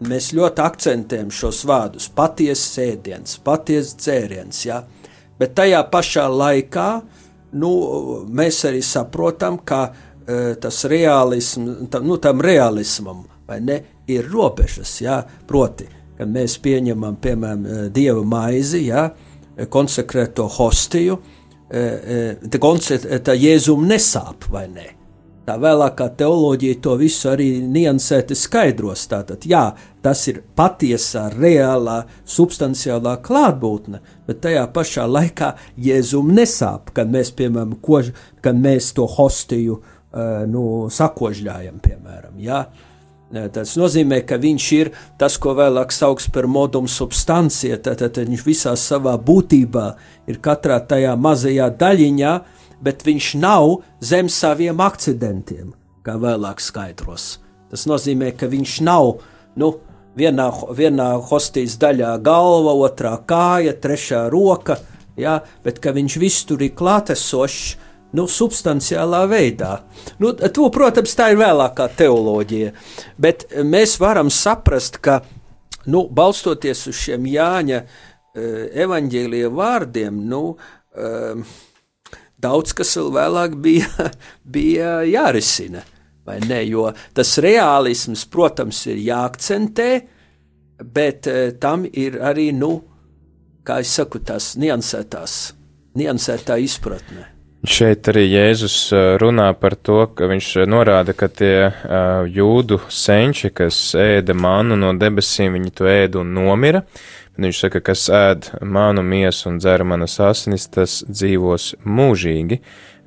mēs 0.00 0.32
ļoti 0.36 0.64
akcentējam 0.64 1.30
šos 1.30 1.64
vārdus- 1.68 2.08
patiesa 2.18 2.82
ēdiens, 2.82 3.38
patiesa 3.44 3.96
dzēriens, 3.96 4.64
ja? 4.66 4.82
bet 5.38 5.54
tajā 5.54 5.82
pašā 5.90 6.28
laikā 6.28 7.02
nu, 7.52 7.70
mēs 8.28 8.64
arī 8.64 8.82
saprotam, 8.82 9.58
ka 9.64 9.92
e, 10.26 10.54
tas 10.54 10.84
realisms, 10.84 11.88
tam, 11.90 12.06
nu, 12.06 12.16
tam 12.16 12.40
realismam 12.40 13.24
ne, 13.58 13.80
ir 14.06 14.28
robežas, 14.30 15.00
jā, 15.02 15.22
proti, 15.46 15.88
kad 16.18 16.28
mēs 16.28 16.58
pieņemam, 16.62 17.16
piemēram, 17.16 17.66
eh, 17.66 17.88
dieva 17.88 18.22
maizi, 18.24 18.86
jā, 18.90 19.10
konsekrēto 19.68 20.46
hostiju, 20.48 21.18
tā 21.70 23.34
jēzum 23.36 23.84
nesāp, 23.86 24.48
vai 24.50 24.64
ne? 24.68 24.86
Tā 25.48 25.56
vēlākā 25.56 26.10
teoloģija 26.20 26.78
to 26.84 26.94
visu 27.00 27.30
arī 27.32 27.48
niansēti 27.64 28.36
skaidros. 28.36 29.06
Tātad, 29.08 29.46
jā, 29.48 29.62
tas 30.04 30.26
ir 30.28 30.42
patiesā, 30.56 31.24
reālā, 31.32 32.02
substanciālā 32.28 33.16
klātbūtne, 33.24 34.02
bet 34.28 34.42
tajā 34.44 34.66
pašā 34.74 35.06
laikā 35.08 35.54
jēzum 35.80 36.34
nesāp, 36.36 36.92
kad 36.96 37.10
mēs, 37.12 37.32
piemēram, 37.38 37.78
kož, 37.80 38.12
kad 38.44 38.60
mēs 38.60 38.92
to 38.96 39.08
hostiju 39.08 39.80
nu, 40.50 40.64
sakožļājam, 40.92 41.80
piemēram. 41.82 42.36
Jā. 42.42 42.62
Tas 43.54 43.76
nozīmē, 43.78 44.24
ka 44.26 44.40
viņš 44.42 44.64
ir 44.74 44.88
tas, 45.18 45.36
ko 45.38 45.54
vēlāk 45.54 45.92
sauc 45.94 46.24
par 46.34 46.48
modum 46.50 46.88
substancija. 46.90 47.78
Tad 47.78 48.18
viņš 48.18 48.42
visā 48.42 48.72
savā 48.74 49.14
būtībā 49.22 49.84
ir 50.28 50.40
katrā 50.42 50.80
tajā 50.90 51.14
mazajā 51.14 51.68
daļiņā, 51.78 52.32
uh, 52.34 52.56
bet 52.80 53.04
viņš 53.06 53.34
nav 53.40 53.80
zem 54.00 54.28
saviem 54.32 54.80
akcidentiem, 54.80 55.74
kā 56.06 56.16
vēlāk 56.20 56.62
skaidros. 56.62 57.38
Tas 57.70 57.86
nozīmē, 57.86 58.32
ka 58.34 58.48
viņš 58.50 58.80
nav 58.86 59.20
nu, 59.60 59.74
vienā, 60.18 60.48
vienā 60.76 61.10
hostijas 61.30 61.76
daļā 61.80 62.16
galva, 62.24 62.74
otrā 62.86 63.14
kāja, 63.26 63.76
trešā 63.78 64.26
roka, 64.32 64.80
ja, 65.20 65.40
bet 65.64 65.80
ka 65.82 65.94
viņš 65.96 66.18
viss 66.22 66.48
tur 66.48 66.64
ir 66.64 66.74
klātesošs. 66.76 67.78
Nu, 68.10 68.24
substanciālā 68.26 69.20
veidā. 69.30 69.84
Nu, 70.18 70.32
to, 70.34 70.64
protams, 70.74 71.12
tā 71.14 71.28
ir 71.30 71.36
vēlākā 71.38 71.84
teoloģija, 71.94 72.72
bet 73.22 73.44
mēs 73.62 73.92
varam 74.02 74.32
saprast, 74.34 74.98
ka, 74.98 75.20
nu, 75.86 76.08
balstoties 76.10 76.88
uz 76.90 76.98
šiem 77.04 77.28
Jāņa 77.30 77.78
uh, 77.78 77.86
evaņģēlīja 78.82 79.52
vārdiem, 79.54 80.18
nu, 80.26 80.40
uh, 80.56 81.54
daudz 82.42 82.74
kas 82.76 82.96
vēl 82.98 83.10
vēlāk 83.14 83.56
bija, 83.62 84.10
bija 84.56 85.00
jārisina. 85.08 85.84
Ne, 86.46 86.60
jo 86.68 86.84
tas 87.16 87.32
realisms, 87.42 88.22
protams, 88.30 88.84
ir 88.86 89.00
jāakcentē, 89.02 89.88
bet 90.94 91.26
uh, 91.26 91.40
tam 91.58 91.82
ir 91.90 92.20
arī, 92.22 92.52
nu, 92.54 92.76
kā 93.66 93.80
jau 93.80 93.88
saku, 93.96 94.20
tās 94.22 94.52
niansētās, 94.60 95.40
niansētā 95.98 96.60
izpratne. 96.62 97.26
Šeit 97.66 98.06
arī 98.08 98.22
Jēzus 98.24 98.76
eh, 98.96 99.06
runā 99.20 99.50
par 99.60 99.74
to, 99.84 99.98
ka 100.16 100.30
viņš 100.30 100.46
norāda, 100.64 101.12
ka 101.12 101.26
tie 101.28 101.66
jūdu 102.32 102.78
senči, 102.88 103.50
kas 103.52 103.90
ēda 104.00 104.32
manu 104.32 104.78
no 104.80 104.94
debesīm, 104.96 105.58
viņi 105.58 105.74
to 105.76 105.90
ēda 105.90 106.22
un 106.22 106.30
nomira. 106.38 106.80
Uh, 106.80 107.19
Viņš 107.40 107.56
saka, 107.56 107.80
kas 107.80 108.02
ēd 108.12 108.50
manu 108.68 109.00
miesu 109.00 109.46
un 109.48 109.60
dzer 109.62 109.80
manas 109.88 110.18
asinis, 110.20 110.66
tas 110.68 110.98
dzīvos 111.08 111.70
mūžīgi, 111.88 112.58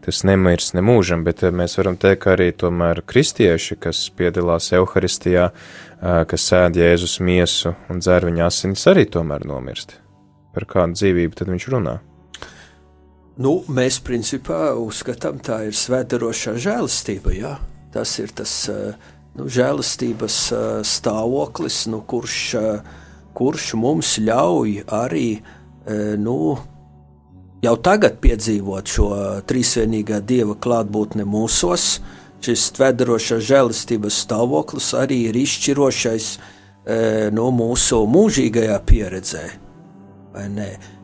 tas 0.01 0.23
nemirs 0.25 0.71
ne 0.73 0.81
mūžam, 0.81 1.21
bet 1.27 1.43
eh, 1.45 1.53
mēs 1.53 1.77
varam 1.77 1.99
teikt, 2.01 2.23
ka 2.23 2.31
arī 2.33 2.47
tomēr 2.57 3.03
kristieši, 3.05 3.77
kas 3.83 3.99
piedalās 4.17 4.71
Euharistijā, 4.73 5.51
eh, 5.51 6.23
kas 6.31 6.47
ēd 6.57 6.79
Jēzus 6.81 7.19
miesu 7.21 7.75
un 7.93 8.01
dzer 8.01 8.25
viņa 8.25 8.47
asinis, 8.47 8.87
arī 8.89 9.05
tomēr 9.13 9.45
nomirst. 9.45 9.99
Par 10.55 10.65
kādu 10.71 10.97
dzīvību 10.97 11.37
tad 11.37 11.53
viņš 11.53 11.69
runā? 11.75 11.99
Nu, 13.37 13.53
mēs 13.69 14.01
principā 14.01 14.73
uzskatām, 14.81 15.37
tā 15.45 15.61
ir 15.67 15.77
svētdarošā 15.77 16.57
žēlastība. 16.57 17.37
Jā. 17.37 17.53
Tas 17.93 18.17
ir 18.17 18.33
tas 18.33 18.57
eh, 18.73 18.97
nu, 19.37 19.45
žēlastības 19.45 20.41
stāvoklis, 20.89 21.83
nu, 21.93 22.01
kurš 22.09 22.41
uh, 22.57 22.99
kurš 23.37 23.73
mums 23.79 24.17
ļauj 24.21 24.83
arī 24.93 25.27
e, 25.37 25.41
nu, 26.21 26.55
jau 27.63 27.75
tagad 27.85 28.19
piedzīvot 28.23 28.95
šo 28.95 29.09
trīsvienīgā 29.49 30.21
dieva 30.27 30.57
klātbūtni 30.59 31.25
mūsos. 31.27 31.97
Šis 32.43 32.65
tvedarošais 32.75 33.45
žēlastības 33.47 34.17
stāvoklis 34.25 34.89
arī 34.99 35.21
ir 35.29 35.37
izšķirošais 35.39 36.25
e, 36.33 36.39
no 37.31 37.47
mūsu 37.55 38.01
mūžīgajā 38.11 38.81
pieredzē. 38.83 39.45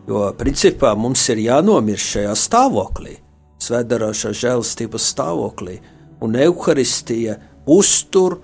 Jo 0.10 0.26
principā 0.36 0.96
mums 0.98 1.24
ir 1.32 1.40
jānomirst 1.46 2.16
šajā 2.16 2.36
stāvoklī, 2.44 3.16
svētdarošā 3.62 4.34
žēlastības 4.36 5.08
stāvoklī, 5.14 5.78
un 6.26 6.36
evaharistija 6.36 7.38
uztur, 7.70 8.40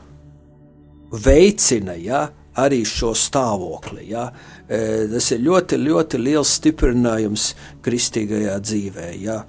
veicina, 1.11 1.95
ja, 1.99 2.27
arī 2.61 2.81
šo 2.87 3.13
stāvokli. 3.17 4.09
Ja? 4.11 4.29
E, 4.67 5.05
tas 5.11 5.29
ir 5.35 5.43
ļoti, 5.45 5.79
ļoti 5.81 6.21
liels 6.21 6.55
stiprinājums 6.59 7.49
kristīgajā 7.85 8.55
dzīvē. 8.63 9.09
Ja? 9.21 9.41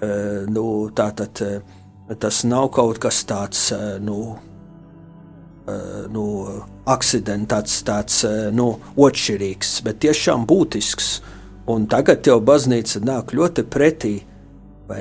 E, 0.00 0.10
nu, 0.50 0.66
tātad, 0.94 1.42
e, 1.44 2.18
tas 2.18 2.42
nav 2.48 2.70
kaut 2.74 3.00
kas 3.02 3.24
tāds. 3.28 3.70
Nu, 4.04 4.20
nu, 6.08 6.22
akcidents, 6.88 7.50
tāds, 7.50 7.74
tāds 7.84 8.22
nu, 8.56 8.70
otršķirīgs, 8.96 9.74
bet 9.84 10.00
tiešām 10.00 10.46
būtisks. 10.48 11.10
Un 11.68 11.84
tagad 11.92 12.24
jau 12.24 12.38
baznīca 12.40 13.02
nāk 13.04 13.34
ļoti 13.36 13.66
pretī, 13.68 14.14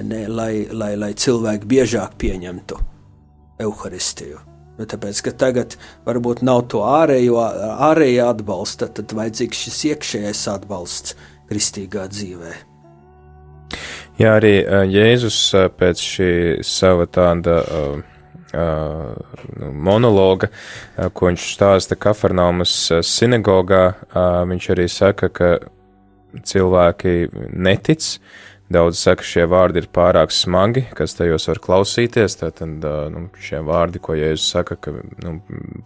ne, 0.04 0.26
lai, 0.28 0.68
lai, 0.76 0.92
lai 1.00 1.14
cilvēki 1.16 1.72
biežāk 1.72 2.20
pieņemtu 2.20 2.84
evaharistiju. 3.64 4.57
Nu, 4.78 4.86
tāpēc, 4.86 5.24
ka 5.26 5.34
tagad 5.34 5.76
varbūt 6.06 6.44
nav 6.46 6.68
to 6.72 6.84
ārējo, 6.86 7.40
ārējā 7.90 8.28
atbalsta, 8.30 8.90
tad 8.94 9.14
vajadzīgs 9.18 9.64
šis 9.66 9.80
iekšējais 9.92 10.44
atbalsts 10.54 11.16
kristīgā 11.50 12.06
dzīvē. 12.14 12.54
Jā, 14.22 14.36
arī 14.38 14.54
Jēzus 14.94 15.40
pēc 15.78 16.02
šī 16.02 16.32
sava 16.66 17.06
tāda 17.10 17.58
uh, 17.62 17.98
uh, 18.54 19.66
monologa, 19.74 20.50
uh, 20.50 21.10
ko 21.10 21.32
viņš 21.32 21.50
stāsta 21.58 21.98
Kafarnaumas 21.98 22.76
sinagogā, 23.06 23.84
uh, 23.94 24.42
viņš 24.50 24.70
arī 24.74 24.88
saka, 24.94 25.30
ka 25.30 25.52
cilvēki 26.46 27.18
netic, 27.54 28.14
uh, 28.14 28.48
Daudz 28.68 29.00
saka, 29.00 29.24
šie 29.24 29.46
vārdi 29.48 29.80
ir 29.80 29.86
pārāk 29.96 30.34
smagi, 30.36 30.84
kas 30.96 31.16
tajos 31.16 31.48
var 31.48 31.62
klausīties. 31.64 32.36
Tātad 32.42 32.84
nu, 33.14 33.22
šie 33.40 33.62
vārdi, 33.64 34.02
ko 34.04 34.18
Jēzus 34.18 34.50
saka, 34.58 34.76
ka 34.76 34.92
nu, 35.24 35.38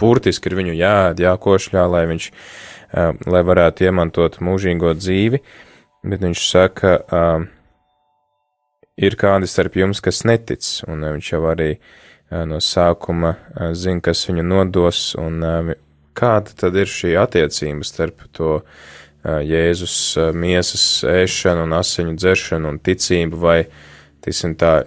burtiski 0.02 0.50
ir 0.50 0.58
viņu 0.58 0.74
jāēd, 0.80 1.22
jākošļā, 1.22 1.84
lai 1.94 2.08
viņš 2.10 2.32
lai 3.32 3.42
varētu 3.48 3.86
iemantot 3.88 4.40
mūžīgo 4.44 4.96
dzīvi. 4.98 5.42
Bet 6.02 6.24
viņš 6.26 6.46
saka, 6.50 6.96
ir 8.98 9.18
kādi 9.20 9.50
starp 9.50 9.78
jums, 9.78 10.02
kas 10.02 10.24
netic, 10.26 10.66
un 10.90 11.06
viņš 11.06 11.32
jau 11.36 11.44
arī 11.52 11.76
no 12.50 12.58
sākuma 12.64 13.36
zina, 13.78 14.02
kas 14.02 14.26
viņu 14.30 14.48
nodos, 14.48 15.12
un 15.22 15.76
kāda 16.18 16.58
tad 16.58 16.76
ir 16.82 16.90
šī 16.90 17.14
attiecība 17.22 17.88
starp 17.88 18.26
to 18.36 18.62
Jēzus 19.24 19.96
miesas 20.34 20.86
ēšanu 21.06 21.68
un 21.68 21.76
asiņu 21.78 22.16
dzeršanu 22.18 22.72
un 22.74 22.80
ticību, 22.82 23.38
vai 23.38 23.58
tiksim, 24.26 24.56
tā 24.58 24.80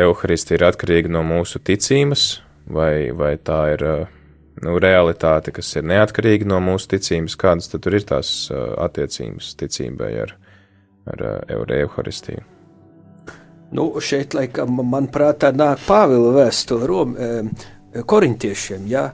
evaharistija 0.00 0.58
ir 0.58 0.64
atkarīga 0.70 1.12
no 1.12 1.20
mūsu 1.26 1.60
ticības, 1.60 2.24
vai, 2.72 3.10
vai 3.12 3.34
tā 3.36 3.58
ir 3.74 3.84
nu, 4.64 4.78
realitāte, 4.80 5.52
kas 5.52 5.74
ir 5.76 5.84
neatkarīga 5.90 6.48
no 6.48 6.60
mūsu 6.64 6.94
ticības, 6.94 7.36
kādas 7.40 7.68
tad 7.72 7.88
ir 7.90 8.06
tās 8.08 8.32
attiecības 8.52 9.52
ticībai 9.60 10.12
ar, 10.24 10.32
ar, 11.12 11.24
ar 11.52 11.74
evaharistiju. 11.76 12.46
Nu, 13.76 13.86
šeit, 14.04 14.36
laikam, 14.36 14.80
manuprāt, 14.84 15.40
tā 15.44 15.50
nāk 15.56 15.80
Pāvila 15.86 16.32
vēstule 16.36 16.88
Rom, 16.88 17.14
e, 17.16 18.02
korintiešiem, 18.08 18.84
ja, 18.88 19.06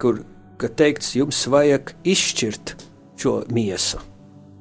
kur 0.00 0.20
teikts, 0.60 1.14
jums 1.16 1.40
vajag 1.52 1.94
izšķirt 2.12 2.76
šo 3.22 3.38
miesu 3.52 4.11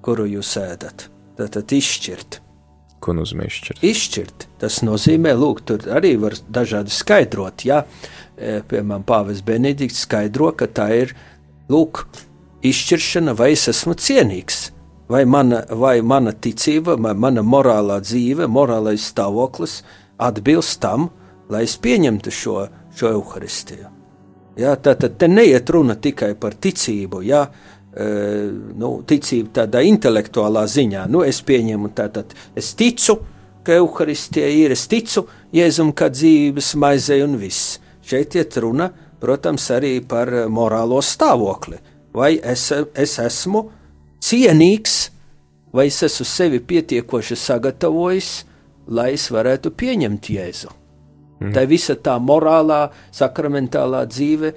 kuru 0.06 0.28
jūs 0.30 0.56
ēdat. 0.62 1.08
Tātad 1.40 1.74
izšķirt. 1.74 2.42
Ko 3.02 3.16
nozīmē 3.18 3.48
izšķirt? 3.50 3.86
Izšķirt. 3.86 4.48
Tas 4.62 4.82
nozīmē, 4.86 5.34
lūk, 5.38 5.64
tur 5.66 5.88
arī 5.90 6.14
var 6.22 6.36
dažādi 6.54 6.94
skaidrot. 6.94 7.66
Ja? 7.66 7.82
E, 8.38 8.60
piemēram, 8.62 9.06
Pāvils 9.08 9.42
Benedikts 9.46 10.04
skaidro, 10.06 10.52
ka 10.58 10.70
tā 10.70 10.92
ir 11.00 11.16
lūk, 11.72 12.04
izšķiršana, 12.68 13.34
vai 13.38 13.54
es 13.56 13.66
esmu 13.72 13.96
cienīgs, 13.98 14.68
vai 15.10 15.24
mana, 15.26 15.64
vai 15.70 15.98
mana 16.06 16.34
ticība, 16.34 16.98
vai 17.02 17.16
mana 17.18 17.42
morālā 17.42 17.98
dzīve, 18.06 18.46
morālais 18.46 19.08
stāvoklis 19.10 19.82
atbilst 20.22 20.82
tam, 20.84 21.10
lai 21.50 21.66
es 21.66 21.76
pieņemtu 21.82 22.32
šo, 22.32 22.58
šo 22.96 23.16
evaharistiju. 23.16 23.90
Ja, 24.60 24.76
tā 24.76 24.94
tad 25.00 25.18
te 25.18 25.30
neiet 25.32 25.70
runa 25.72 25.96
tikai 25.96 26.34
par 26.40 26.54
ticību, 26.60 27.24
ja, 27.26 27.46
nu, 27.92 28.90
ticību 29.04 29.52
tādā 29.58 29.82
intelektuālā 29.84 30.64
ziņā. 30.72 31.06
Nu, 31.12 31.26
es 31.28 31.42
pieņemu, 31.44 31.92
tātad 31.98 32.32
es 32.56 32.72
ticu, 32.80 33.18
ka 33.68 33.76
Euharistija 33.78 34.48
ir, 34.48 34.72
es 34.72 34.88
ticu 34.88 35.26
Jēzum 35.54 35.92
kā 35.92 36.08
dzīves 36.14 36.74
maizei 36.80 37.20
un 37.26 37.36
viss. 37.42 37.80
Šeit 38.08 38.40
iet 38.40 38.56
runa 38.64 38.90
protams, 39.22 39.70
arī 39.74 40.00
par 40.08 40.32
eh, 40.34 40.50
morālo 40.50 41.00
stāvokli. 41.06 41.80
Vai 42.18 42.36
es, 42.44 42.68
es 42.74 43.16
esmu 43.22 43.64
cienīgs, 44.22 44.98
vai 45.72 45.88
es 45.92 46.02
esmu 46.08 46.28
sevi 46.28 46.60
pietiekoši 46.68 47.38
sagatavojis, 47.40 48.32
lai 48.92 49.14
es 49.16 49.30
varētu 49.32 49.72
pieņemt 49.78 50.32
Jēzu. 50.34 50.74
Mm. 51.42 51.54
Tā 51.56 51.64
visa 51.70 51.96
tā 51.96 52.18
morālā, 52.22 52.84
sakramentālā 53.16 54.04
dzīve 54.10 54.52
e, 54.52 54.56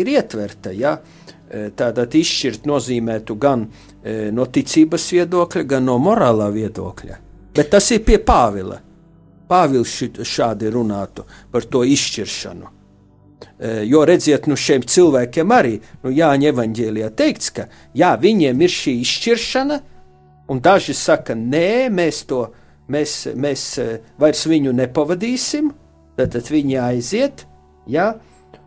ir 0.00 0.08
ietverta. 0.14 0.72
Ja? 0.74 0.96
E, 0.96 1.17
Tātad 1.48 2.14
izšķirt 2.14 2.66
nozīmētu 2.68 3.36
gan 3.40 3.64
e, 3.64 4.28
no 4.34 4.44
ticības 4.52 5.06
viedokļa, 5.16 5.64
gan 5.64 5.86
no 5.88 5.96
morālā 6.02 6.50
viedokļa. 6.52 7.18
Bet 7.56 7.70
tas 7.72 7.88
ir 7.94 8.04
pie 8.04 8.18
Pāvila. 8.20 8.80
Pāvils 9.48 9.94
šādi 10.28 10.68
runātu 10.68 11.24
par 11.52 11.64
to 11.64 11.80
izšķiršanu. 11.88 12.68
E, 13.58 13.72
jo 13.88 14.04
redziet, 14.04 14.46
nu 14.50 14.58
šiem 14.60 14.84
cilvēkiem 14.84 15.54
arī 15.54 15.78
nu, 16.02 16.12
Jāņa 16.12 16.52
evanģēlijā 16.52 17.10
teikts, 17.16 17.54
ka 17.56 17.68
jā, 17.96 18.12
viņiem 18.20 18.60
ir 18.66 18.74
šī 18.74 18.98
izšķiršana, 19.06 19.80
un 20.52 20.60
daži 20.64 20.94
saka, 20.96 21.36
nē, 21.38 21.88
mēs 21.94 22.24
to 22.28 22.44
mēs, 22.92 23.14
mēs 23.36 23.64
vairs 24.20 24.44
viņu 24.48 24.72
nepavadīsim, 24.76 25.72
tad, 26.18 26.32
tad 26.34 26.50
viņi 26.52 26.78
aiziet. 26.82 27.44
Ja? 27.88 28.14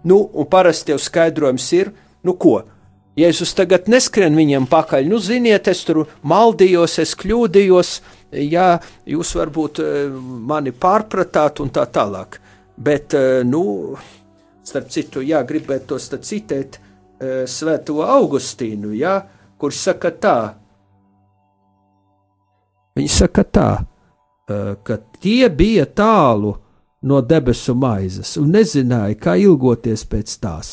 Nu, 0.03 0.23
un 0.33 0.47
parasti 0.49 0.93
jau 0.93 0.99
skaidrojums 1.01 1.67
ir, 1.77 1.91
nu 2.25 2.35
ko, 2.39 2.61
Jēzus 3.19 3.51
tagad 3.57 3.89
neskrien 3.91 4.35
viņiem 4.37 4.69
pakaļ. 4.71 5.09
Nu, 5.11 5.19
ziniet, 5.19 5.67
es 5.67 5.83
tur 5.83 6.05
maldījos, 6.23 6.95
es 7.03 7.11
kļūdījos, 7.19 7.91
ja 8.47 8.77
jūs 9.09 9.33
varbūt 9.35 9.81
e, 9.83 9.89
mani 10.47 10.71
pārpratāt 10.71 11.59
un 11.63 11.73
tā 11.75 11.83
tālāk. 11.91 12.39
Bet, 12.79 13.17
e, 13.17 13.41
nu, 13.43 13.97
starp 14.63 14.87
citu, 14.93 15.25
jā, 15.27 15.43
gribētu 15.47 15.93
tos 15.93 16.09
citēt 16.21 16.79
Svēto 17.21 17.99
Augustīnu, 18.01 18.95
jā, 18.97 19.19
kurš 19.61 19.81
saka 19.91 20.09
tā. 20.17 20.37
Viņš 22.97 23.17
saka 23.19 23.43
tā, 23.45 23.67
ka 24.81 24.97
tie 25.21 25.51
bija 25.53 25.85
tālu 25.85 26.55
no 27.05 27.21
debesu 27.21 27.75
maizes 27.77 28.33
un 28.41 28.49
nezināja, 28.55 29.19
kā 29.21 29.35
ilgoties 29.37 30.01
pēc 30.09 30.33
tās. 30.41 30.71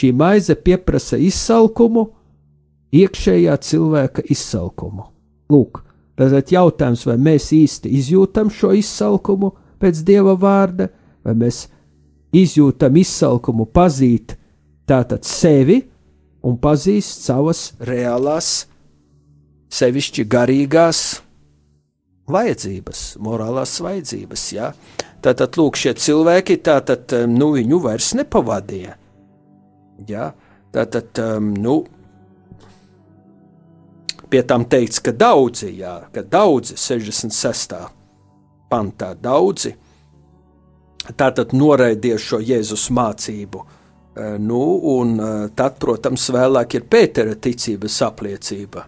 Šī 0.00 0.14
maize 0.16 0.54
pieprasa 0.56 1.18
izsalkumu, 1.20 2.06
iekšējā 2.96 3.56
cilvēka 3.60 4.24
izsalkumu. 4.32 5.04
Lūk, 5.52 5.82
tad 6.16 6.32
jautājums, 6.54 7.02
vai 7.04 7.18
mēs 7.20 7.50
īsti 7.52 7.90
izjūtam 7.98 8.48
šo 8.54 8.72
izsalkumu 8.78 9.52
pēc 9.80 10.00
dieva 10.08 10.32
vārda, 10.40 10.88
vai 11.26 11.34
mēs 11.36 11.66
izjūtam 12.32 12.96
izsalkumu 12.96 13.66
pazīt 13.68 14.38
tātad 14.88 15.26
sevi 15.28 15.82
un 16.46 16.56
pazīst 16.56 17.26
savas 17.26 17.66
reālās, 17.84 18.64
sevišķi 19.70 20.24
garīgās 20.30 21.02
vajadzības, 22.30 23.04
morālās 23.20 23.76
vajadzības. 23.84 24.46
Ja? 24.56 24.72
Tātad, 25.20 25.60
lūk, 25.60 25.76
šie 25.76 25.92
cilvēki 26.00 26.56
tātad, 26.64 27.12
nu, 27.28 27.52
viņu 27.58 27.82
vairs 27.84 28.14
nepavadīja. 28.16 28.96
Ja? 30.08 30.30
Tātad, 30.70 31.18
nu, 31.56 31.80
pie 34.30 34.42
tam 34.46 34.64
teikts, 34.70 35.02
ka 35.02 35.12
daudzi, 35.16 35.72
jā, 35.80 35.96
ka 36.14 36.22
daudzi 36.22 36.78
66. 36.78 37.76
pantā 38.70 39.12
daudzi 39.18 39.74
tātad 41.18 41.54
noraidīja 41.56 42.20
šo 42.22 42.38
Jēzus 42.44 42.86
mācību. 42.94 43.64
Nu, 44.42 44.62
un 44.92 45.14
tad, 45.56 45.78
protams, 45.82 46.28
vēlāk 46.34 46.76
ir 46.76 46.86
Pētera 46.90 47.34
ticības 47.34 47.96
apliecība. 48.06 48.84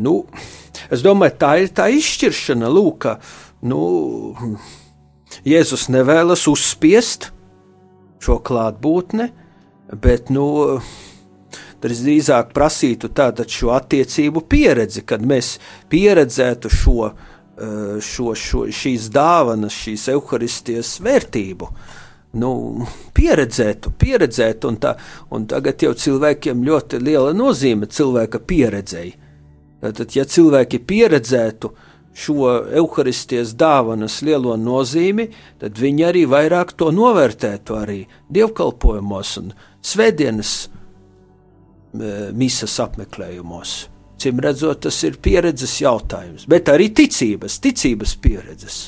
Nu, 0.00 0.14
Es 0.90 1.04
domāju, 1.06 1.36
tā 1.38 1.50
ir 1.62 1.70
tā 1.74 1.86
izšķiršana, 1.94 2.70
lūk, 2.70 3.04
ka 3.04 3.16
nu, 3.68 3.80
Jēzus 5.46 5.88
nevēlas 5.92 6.46
uzspiest 6.50 7.30
šo 8.20 8.40
klātbūtni, 8.44 9.28
bet 9.92 10.30
nu, 10.30 10.80
drīzāk 11.82 12.52
prasītu 12.54 13.10
šo 13.48 13.72
attiecību 13.74 14.44
pieredzi, 14.48 15.02
kad 15.02 15.22
mēs 15.22 15.58
pieredzētu 15.88 16.70
šo, 16.70 17.10
šo, 18.00 18.34
šo, 18.34 18.66
šīs 18.68 19.08
dāvanas, 19.12 19.72
šīs 19.72 20.08
evaharistijas 20.12 20.98
vērtību. 21.00 21.70
Nu, 22.40 22.86
pieredzētu, 23.14 23.90
pieredzētu, 23.98 24.68
un, 24.68 24.76
tā, 24.78 24.94
un 25.34 25.46
tagad 25.50 25.82
jau 25.82 25.90
cilvēkiem 25.98 26.62
ļoti 26.62 27.00
liela 27.02 27.32
nozīme 27.34 27.88
cilvēka 27.90 28.38
pieredzēji. 28.46 29.16
Tad, 29.80 30.04
ja 30.14 30.26
cilvēki 30.28 30.78
pieredzētu 30.86 31.72
šo 32.16 32.50
evaharistijas 32.74 33.54
dāvanas 33.58 34.20
lielo 34.26 34.56
nozīmi, 34.58 35.28
tad 35.60 35.78
viņi 35.78 36.06
arī 36.08 36.26
vairāk 36.30 36.74
to 36.78 36.90
novērtētu 36.94 37.78
arī 37.78 38.00
dievkalpojumos 38.32 39.36
un 39.40 39.52
svētdienas 39.82 40.54
misas 42.36 42.76
apmeklējumos. 42.82 43.74
Cim 44.20 44.40
redzot, 44.44 44.82
tas 44.84 44.98
ir 45.06 45.16
pieredzes 45.22 45.78
jautājums, 45.80 46.44
bet 46.50 46.68
arī 46.68 46.90
ticības, 46.92 47.56
ticības 47.64 48.16
pieredzes. 48.20 48.80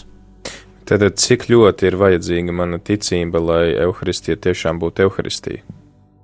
Tad 0.85 1.05
cik 1.17 1.47
ļoti 1.49 1.89
ir 1.89 1.97
vajadzīga 1.97 2.53
mana 2.53 2.79
ticība, 2.83 3.41
lai 3.41 3.65
evaharistija 3.81 4.37
tiešām 4.45 4.83
būtu 4.83 5.07
evaharistija? 5.07 5.63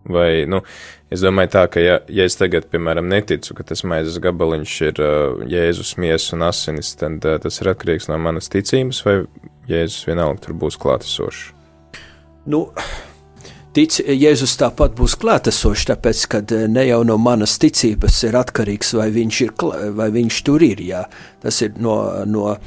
Vai, 0.09 0.47
nu, 0.49 0.63
Es 1.09 1.23
domāju, 1.25 1.49
tā, 1.55 1.65
ka, 1.73 1.81
ja, 1.81 1.99
ja 2.13 2.27
es 2.29 2.37
tagad, 2.37 2.67
piemēram, 2.69 3.07
neticu, 3.09 3.55
ka 3.57 3.65
tas 3.71 3.81
maizes 3.89 4.19
gabaliņš 4.21 4.73
ir 4.91 4.99
uh, 5.01 5.45
Jēzus 5.49 5.95
miesas 5.97 6.35
un 6.37 6.45
asinis, 6.45 6.93
tad 7.01 7.25
uh, 7.25 7.39
tas 7.41 7.63
ir 7.63 7.71
atkarīgs 7.73 8.11
no 8.11 8.19
manas 8.21 8.53
ticības, 8.53 9.01
vai 9.07 9.23
Jēzus 9.71 10.05
vienalga 10.11 10.45
tur 10.45 10.59
būs 10.61 10.77
klātesošs. 10.83 11.47
Nu, 12.53 12.67
tic, 13.73 13.97
Jēzus 14.05 14.59
tāpat 14.61 14.93
būs 15.01 15.17
klātesošs, 15.23 15.87
tāpēc, 15.95 16.27
ka 16.29 16.43
uh, 16.45 16.67
ne 16.69 16.85
jau 16.91 17.01
no 17.09 17.17
manas 17.17 17.57
ticības 17.63 18.21
ir 18.29 18.37
atkarīgs, 18.43 18.93
vai 19.01 19.09
viņš, 19.17 19.41
ir, 19.47 19.57
vai 19.97 20.11
viņš 20.13 20.43
tur 20.45 20.67
ir. 20.69 20.85
Jā. 20.91 21.07
Tas 21.41 21.65
ir 21.65 21.81
no, 21.81 21.97
no 22.29 22.51
uh, 22.53 22.61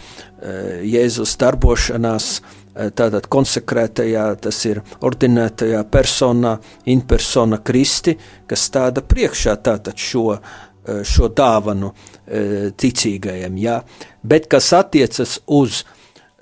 Jēzus 0.82 1.38
darbošanās. 1.46 2.40
Eh, 2.72 2.88
tātad 2.96 3.26
konsekrētajā, 3.28 4.26
tas 4.40 4.58
ir 4.64 4.80
ordinētajā 5.04 5.82
personā, 5.92 6.54
in 6.88 7.02
persona 7.04 7.58
Kristi, 7.60 8.14
kas 8.48 8.64
stāda 8.70 9.04
priekšā 9.04 9.58
tātad 9.60 10.00
šo, 10.00 10.38
eh, 10.38 11.02
šo 11.04 11.28
dāvanu 11.36 11.92
eh, 11.92 12.72
ticīgajiem. 12.72 13.58
Ja? 13.60 13.82
Bet 14.24 14.48
kas 14.48 14.72
attiecas 14.74 15.40
uz 15.48 15.84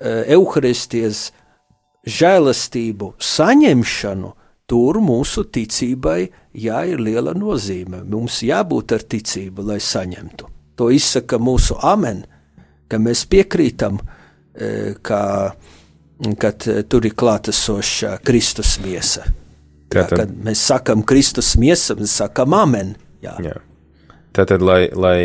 Euharistijas 0.00 1.32
žēlastību 2.08 3.10
saņemšanu, 3.20 4.30
tur 4.70 4.96
mūsu 5.04 5.44
ticībai 5.52 6.30
jā, 6.54 6.78
ir 6.88 7.02
liela 7.04 7.34
nozīme. 7.36 8.00
Mums 8.08 8.38
jābūt 8.40 8.94
ar 8.96 9.04
ticību, 9.04 9.66
lai 9.66 9.76
saņemtu. 9.76 10.48
To 10.80 10.88
izsaka 10.88 11.36
mūsu 11.36 11.76
amen, 11.84 12.22
ka 12.88 12.96
mēs 12.96 13.26
piekrītam, 13.28 14.00
ka 15.02 15.20
kad 16.40 16.66
eh, 16.68 16.82
tur 16.88 17.06
ir 17.06 17.16
klātesoša 17.18 18.18
Kristus 18.26 18.78
miesa. 18.84 19.26
Jā, 19.90 20.04
kad 20.06 20.30
mēs 20.30 20.62
sakām 20.70 21.02
Kristus 21.02 21.56
miesa, 21.58 21.96
mēs 21.98 22.14
sakām 22.20 22.54
amen. 22.54 22.94
Jā. 23.24 23.34
Jā. 23.42 23.56
Tātad, 24.36 24.62
lai, 24.62 24.84
lai 24.94 25.18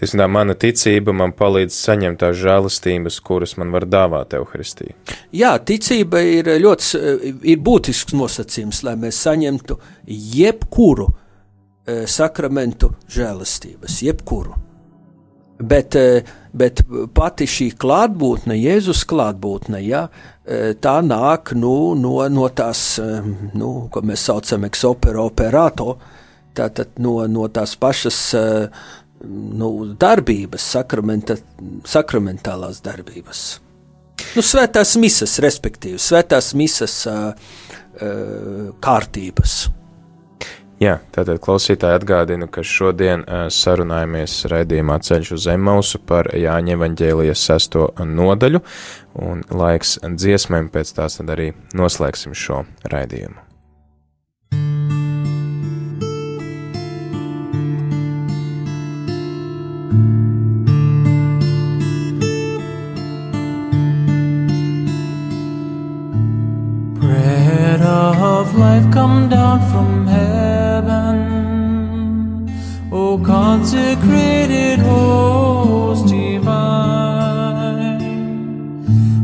tiesim, 0.00 0.18
tā 0.18 0.26
mana 0.26 0.56
ticība 0.58 1.14
man 1.14 1.30
palīdz 1.38 1.76
saņemt 1.76 2.18
tās 2.18 2.40
žēlastības, 2.40 3.20
kuras 3.22 3.54
man 3.62 3.70
var 3.70 3.86
dāvāt 3.86 4.34
Euharistija. 4.34 4.96
Jā, 5.30 5.52
ticība 5.62 6.24
ir 6.26 6.50
ļoti 6.64 7.04
ir 7.54 7.62
būtisks 7.62 8.18
nosacījums, 8.18 8.82
lai 8.82 8.96
mēs 9.04 9.22
saņemtu 9.28 9.78
jebkuru 10.34 11.06
sakramentu 12.10 12.90
žēlastības, 13.14 14.02
jebkuru. 14.08 14.58
Bet, 15.62 15.94
eh, 15.94 16.22
bet 16.52 16.82
pati 17.14 17.46
šī 17.46 17.68
klātbūtne, 17.78 18.56
Jēzus 18.58 19.04
klātbūtne, 19.08 19.78
ja, 19.86 20.08
eh, 20.44 20.74
tā 20.74 20.96
nāk 21.06 21.54
nu, 21.54 21.94
no, 21.94 22.16
no 22.28 22.48
tās, 22.48 22.98
eh, 22.98 23.22
nu, 23.54 23.88
ko 23.90 24.02
mēs 24.02 24.26
saucam 24.26 24.66
par 24.66 24.86
opera 24.90 25.22
operato, 25.22 25.98
tātad 26.54 26.98
no, 26.98 27.26
no 27.26 27.48
tās 27.48 27.76
pašas 27.76 28.34
nu, 29.24 29.94
darbības, 29.94 30.66
sakramentālās 31.88 32.82
darbības. 32.82 33.60
Nu, 34.34 34.42
svētās 34.42 34.96
misas, 34.98 35.38
respektīvi, 35.38 35.98
svētās 35.98 36.52
misas 36.54 37.06
kārtības. 38.82 39.81
Jā, 40.82 40.96
tātad 41.14 41.38
klausītāji 41.38 41.94
atgādinu, 42.00 42.48
ka 42.50 42.64
šodien 42.66 43.22
uh, 43.22 43.44
sarunājamies 43.54 44.34
raidījumā 44.50 44.96
Ceļš 45.06 45.30
uz 45.36 45.46
Emausu 45.52 46.00
par 46.08 46.32
Jāņa 46.34 46.74
evaņģēlijas 46.74 47.44
sesto 47.52 47.86
nodaļu, 48.02 48.64
un 49.28 49.46
laiks 49.62 50.00
dziesmēm 50.02 50.72
pēc 50.74 50.96
tās 50.98 51.20
tad 51.20 51.30
arī 51.36 51.52
noslēgsim 51.78 52.34
šo 52.34 52.64
raidījumu. 52.90 53.52
Bread 67.72 67.88
of 67.88 68.54
life 68.54 68.84
come 68.92 69.30
down 69.30 69.60
from 69.70 70.06
heaven, 70.06 71.16
O 72.92 73.16
consecrated 73.16 74.78
host 74.80 76.06
divine, 76.06 76.52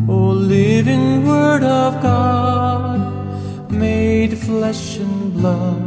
O 0.08 0.30
living 0.30 1.26
word 1.26 1.62
of 1.62 2.00
God, 2.02 3.70
made 3.70 4.38
flesh 4.38 4.96
and 4.96 5.34
blood. 5.34 5.82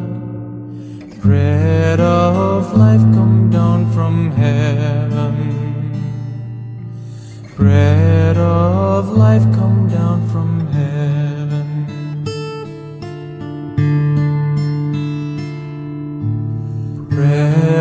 Bread 1.20 2.00
of 2.00 2.78
life 2.78 3.02
come 3.16 3.50
down 3.50 3.92
from 3.92 4.30
heaven. 4.34 5.34
Bread 7.58 8.38
of 8.38 9.10
life 9.10 9.52
come 9.52 9.88
down 9.90 10.30
from 10.30 10.68
heaven. 10.68 10.91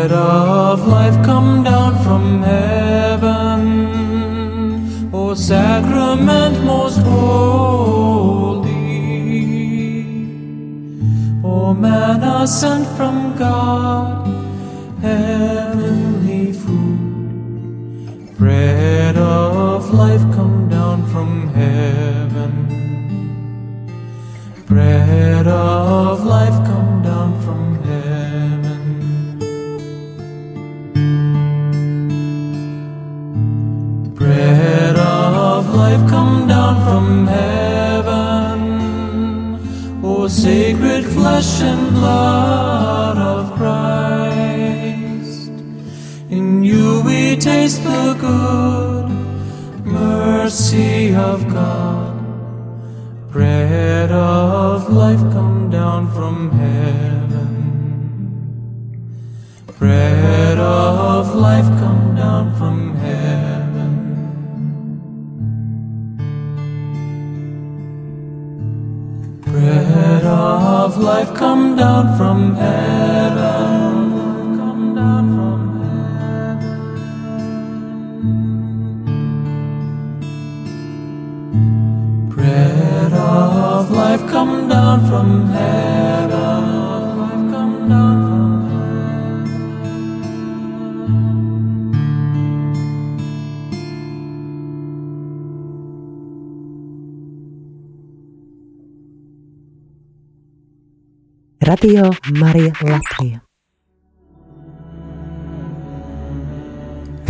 Bread 0.01 0.13
of 0.13 0.87
life 0.87 1.23
come 1.23 1.63
down 1.63 1.93
from 2.03 2.41
heaven, 2.41 3.61
O 5.13 5.35
sacrament 5.35 6.63
most 6.65 6.97
holy, 6.97 8.71
O 11.43 11.75
manna 11.75 12.47
sent 12.47 12.87
from 12.97 13.35
God, 13.37 14.27
heavenly 15.03 16.51
food. 16.51 18.37
Bread 18.39 19.17
of 19.17 19.93
life 19.93 20.23
come 20.33 20.67
down 20.67 21.05
from 21.11 21.47
heaven. 21.49 22.51
Bread 24.65 25.45
of 25.45 26.25
life 26.25 26.60
sacred 40.31 41.05
flesh 41.05 41.61
and 41.61 41.91
blood 41.93 43.17
of 43.17 43.51
Christ. 43.57 45.51
In 46.29 46.63
you 46.63 47.01
we 47.01 47.35
taste 47.35 47.83
the 47.83 48.13
good 48.13 49.09
mercy 49.85 51.13
of 51.13 51.47
God. 51.49 52.15
Bread 53.29 54.11
of 54.11 54.89
life 54.89 55.19
come 55.33 55.69
down 55.69 56.09
from 56.13 56.51
heaven. 56.51 57.51
Bread 59.77 60.57
of 60.57 61.35
life 61.35 61.67
come 61.81 62.15
down 62.15 62.50
of 70.31 70.97
life 70.97 71.33
come 71.33 71.75
down 71.75 72.17
from 72.17 72.55
heaven. 72.55 74.11
Come 74.57 74.95
down 74.95 75.35
from 75.35 75.81
heaven. 75.83 77.09
Bread 82.29 83.13
of 83.13 83.91
life 83.91 84.25
come 84.31 84.67
down 84.69 85.05
from 85.09 85.47
heaven. 85.47 86.60
Radio 101.71 102.09
Marija 102.35 102.73
Latvija. 102.83 103.37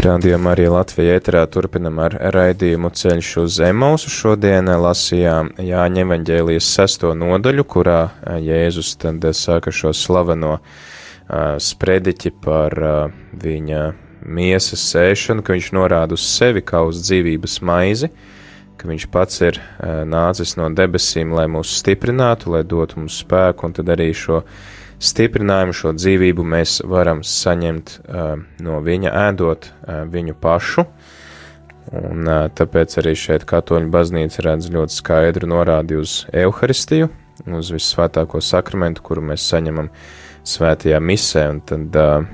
Rādījumā 0.02 0.56
arī 0.56 0.64
Latvijā 0.72 1.20
ēterā 1.20 1.44
turpinam 1.54 2.00
ar 2.02 2.16
raidījumu 2.34 2.90
ceļš 2.98 3.30
uz 3.44 3.60
Emausu. 3.68 4.10
Šodien 4.10 4.72
lasījām 4.82 5.52
Jāņa 5.62 6.02
evaņģēlijas 6.08 6.72
sesto 6.80 7.14
nodaļu, 7.14 7.68
kurā 7.76 8.00
Jēzus 8.42 8.96
tad 9.04 9.30
sāka 9.38 9.70
šo 9.70 9.94
slaveno 9.94 10.56
uh, 10.58 10.66
sprediķi 11.62 12.34
par 12.42 12.80
viņa 13.46 13.84
miesas 14.26 14.88
sēšanu, 14.96 15.46
ka 15.46 15.54
viņš 15.54 15.70
norāda 15.78 16.18
uz 16.18 16.26
sevi 16.26 16.66
kā 16.66 16.82
uz 16.90 17.06
dzīvības 17.06 17.62
maizi, 17.62 18.10
ka 18.82 18.90
viņš 18.90 19.08
pats 19.14 19.42
ir 19.46 19.60
uh, 19.62 20.02
nācis 20.10 20.56
no 20.58 20.72
debesīm, 20.74 21.36
lai 21.38 21.46
mūs 21.52 21.76
stiprinātu, 21.78 22.56
lai 22.56 22.64
dotu 22.66 23.02
mums 23.02 23.20
spēku, 23.22 23.68
un 23.68 23.76
tad 23.78 23.92
arī 23.94 24.10
šo 24.18 24.42
stiprinājumu, 25.02 25.76
šo 25.78 25.94
dzīvību 25.98 26.46
mēs 26.46 26.80
varam 26.90 27.22
saņemt 27.26 27.94
uh, 28.02 28.36
no 28.66 28.82
viņa, 28.86 29.14
ēdot 29.30 29.70
uh, 29.70 30.04
viņu 30.10 30.38
pašu. 30.42 30.86
Un, 31.92 32.26
uh, 32.26 32.46
tāpēc 32.54 32.98
arī 33.02 33.16
šeit 33.18 33.46
Katoļu 33.50 33.90
baznīca 33.94 34.46
redz 34.46 34.70
ļoti 34.74 34.98
skaidru 34.98 35.50
norādi 35.50 35.98
uz 36.00 36.22
evaharistiju, 36.30 37.10
uz 37.58 37.72
visvētāko 37.74 38.42
sakramentu, 38.46 39.04
kuru 39.06 39.26
mēs 39.32 39.46
saņemam 39.50 39.90
svētajā 40.48 41.02
misē. 41.02 41.48
Un 41.56 41.62
tad 41.66 41.98
uh, 41.98 42.30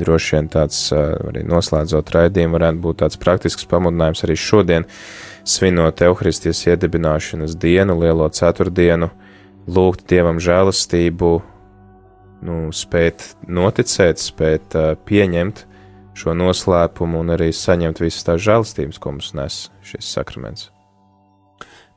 droši 0.00 0.36
vien 0.36 0.50
tāds 0.52 0.82
uh, 0.94 1.14
arī 1.30 1.44
noslēdzot 1.46 2.14
raidījumu 2.16 2.58
varētu 2.58 2.84
būt 2.84 3.02
tāds 3.04 3.20
praktisks 3.22 3.68
pamudinājums 3.70 4.26
arī 4.26 4.38
šodien, 4.38 4.88
svinot 5.44 6.02
evaharistijas 6.02 6.64
iedibināšanas 6.68 7.56
dienu, 7.60 7.96
lielo 8.00 8.28
ceturtdienu, 8.28 9.10
lūgt 9.70 10.06
Dievam 10.10 10.40
žēlastību, 10.42 11.32
nu, 12.46 12.58
spēt 12.74 13.24
noticēt, 13.48 14.20
spēt 14.22 14.76
uh, 14.78 14.92
pieņemt 15.06 15.64
šo 16.20 16.34
noslēpumu 16.36 17.22
un 17.22 17.32
arī 17.36 17.50
saņemt 17.54 18.02
visas 18.02 18.26
tās 18.26 18.42
žēlstības, 18.44 19.00
ko 19.00 19.14
mums 19.14 19.32
nes 19.36 19.62
šis 19.86 20.12
sakraments. 20.16 20.68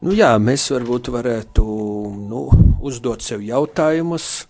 Nu, 0.03 0.11
jā, 0.15 0.33
mēs 0.39 0.67
varbūt 0.73 1.09
varētu 1.13 1.63
nu, 2.27 2.45
uzdot 2.83 3.23
sev 3.23 3.43
jautājumus, 3.45 4.49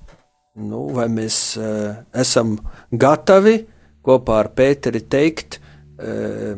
nu, 0.57 0.87
vai 0.95 1.05
mēs 1.13 1.37
uh, 1.61 2.01
esam 2.09 2.57
gatavi 2.89 3.59
kopā 4.03 4.39
ar 4.43 4.49
Pēteri 4.57 5.03
teikt, 5.05 5.59
uh, 5.61 6.57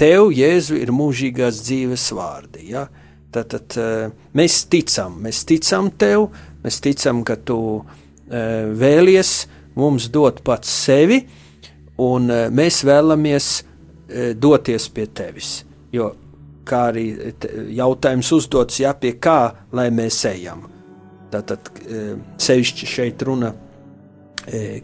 Tev, 0.00 0.30
Jēzu, 0.34 0.78
ir 0.80 0.92
mūžīgās 0.94 1.60
dzīves 1.66 2.06
vārdi. 2.16 2.68
Ja? 2.72 2.86
Tātad 3.32 3.76
uh, 3.80 4.08
mēs 4.36 4.62
ticam, 4.72 5.18
mēs 5.24 5.44
ticam 5.48 5.90
Tev, 5.98 6.28
mēs 6.64 6.80
ticam, 6.84 7.22
ka 7.24 7.36
Tu 7.40 7.58
uh, 7.80 7.84
vēlies 8.78 9.34
mums 9.78 10.08
dot 10.12 10.42
pats 10.44 10.72
sevi, 10.86 11.22
un 12.02 12.28
uh, 12.30 12.48
mēs 12.52 12.82
vēlamies 12.88 13.52
doties 14.36 14.90
pie 14.92 15.06
Tevis. 15.08 15.62
Jo 15.88 16.10
kā 16.68 16.82
arī 16.90 17.06
jautājums 17.72 18.28
uzdots, 18.36 18.76
ja 18.82 18.90
pie 18.92 19.14
kā 19.16 19.54
lai 19.72 19.86
mēs 19.94 20.18
ejam. 20.28 20.66
Tātad 21.32 21.70
sevišķi 22.36 22.88
šeit 22.92 23.24
runa 23.24 23.54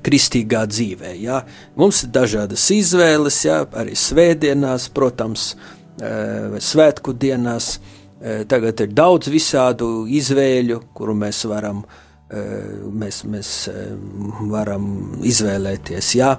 kristīgā 0.04 0.64
dzīvē. 0.70 1.14
Ja. 1.22 1.42
Mums 1.78 2.04
ir 2.06 2.12
dažādas 2.14 2.64
izvēles, 2.74 3.40
ja, 3.46 3.62
arī 3.80 3.96
svētdienās, 3.98 4.88
protams, 4.94 5.52
svētku 5.98 7.14
dienās. 7.18 7.78
Tagad 8.50 8.80
ir 8.82 8.92
daudz 8.94 9.30
visādu 9.30 10.06
izvēļu, 10.10 10.80
kuru 10.94 11.14
mēs 11.18 11.44
varam, 11.50 11.84
mēs, 13.02 13.22
mēs 13.30 13.52
varam 14.50 14.88
izvēlēties. 15.26 16.14
Ja. 16.18 16.32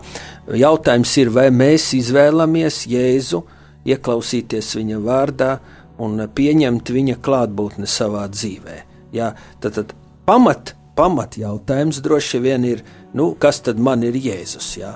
Jautājums 0.48 1.16
ir, 1.22 1.32
vai 1.36 1.50
mēs 1.56 1.94
izvēlamies 1.98 2.84
Jēzu, 2.92 3.44
ieklausīties 3.90 4.76
viņa 4.80 5.00
vārdā 5.04 5.54
un 6.00 6.20
pieņemt 6.36 6.92
viņa 6.96 7.20
klātbūtni 7.24 7.88
savā 7.88 8.28
dzīvē. 8.32 8.84
Ja. 9.16 9.34
Tad, 9.60 9.80
tad 9.80 9.96
pamat 10.28 10.76
pamatjautājums 11.00 12.02
droši 12.04 12.42
vien 12.44 12.66
ir, 12.68 12.84
nu, 13.14 13.32
kas 13.40 13.62
tad 13.66 13.80
man 13.80 14.04
ir 14.06 14.18
Jēzus? 14.20 14.72
Jā? 14.80 14.94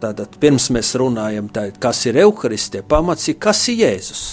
Tātad 0.00 0.38
pirms 0.40 0.70
mēs 0.72 0.94
runājam, 0.96 1.50
tā, 1.52 1.68
kas 1.80 2.06
ir 2.08 2.20
evaharistija, 2.22 2.86
pamats 2.88 3.28
ir, 3.28 3.36
kas 3.42 3.66
ir 3.68 3.82
Jēzus. 3.84 4.24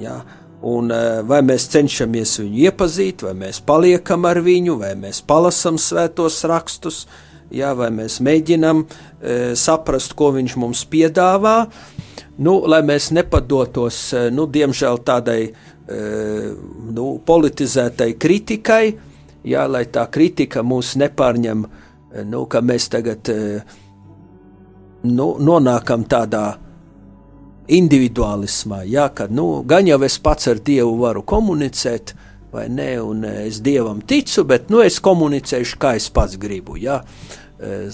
Jā? 0.00 0.20
Un, 0.60 0.90
eh, 0.92 1.22
vai 1.24 1.40
mēs 1.40 1.70
cenšamies 1.72 2.36
viņu 2.42 2.58
iepazīt, 2.66 3.24
vai 3.24 3.32
mēs 3.32 3.62
paliekam 3.64 4.26
ar 4.28 4.42
viņu, 4.44 4.76
vai 4.82 4.92
mēs 4.94 5.22
palasām 5.24 5.80
svētos 5.80 6.42
rakstus, 6.44 7.06
jā, 7.50 7.72
vai 7.76 7.88
mēs 7.90 8.20
mēģinām 8.22 8.84
e, 8.84 9.54
saprast, 9.58 10.14
ko 10.14 10.30
viņš 10.36 10.56
mums 10.60 10.84
piedāvā, 10.86 11.64
nu, 12.38 12.60
lai 12.70 12.80
mēs 12.86 13.10
nepadotos, 13.16 14.12
nu, 14.30 14.46
diemžēl 14.46 15.00
tādai 15.02 15.40
nu, 15.90 17.06
politizētai 17.26 18.12
kritikai, 18.22 18.92
jā, 19.44 19.66
lai 19.70 19.84
tā 19.92 20.06
kritika 20.12 20.64
mūs 20.66 20.96
nepārņem, 21.00 21.64
nu, 22.26 22.42
ka 22.50 22.62
mēs 22.64 22.88
tagad 22.92 23.30
nu, 25.06 25.28
nonākam 25.38 26.04
tādā 26.10 26.44
individuālismā, 27.70 28.82
jā, 28.90 29.06
ka 29.14 29.28
nu, 29.30 29.62
gan 29.66 29.86
jau 29.86 30.00
es 30.06 30.18
pats 30.22 30.50
ar 30.50 30.58
Dievu 30.64 30.96
varu 31.00 31.22
komunicēt, 31.22 32.14
vai 32.50 32.66
ne, 32.72 32.90
un 33.02 33.24
es 33.24 33.60
Dievam 33.62 34.00
ticu, 34.02 34.44
bet 34.48 34.72
nu, 34.72 34.82
es 34.82 34.98
komunicēšu, 35.02 35.78
kā 35.80 35.94
es 35.98 36.08
pats 36.10 36.34
gribu, 36.40 36.76
jā, 36.80 36.98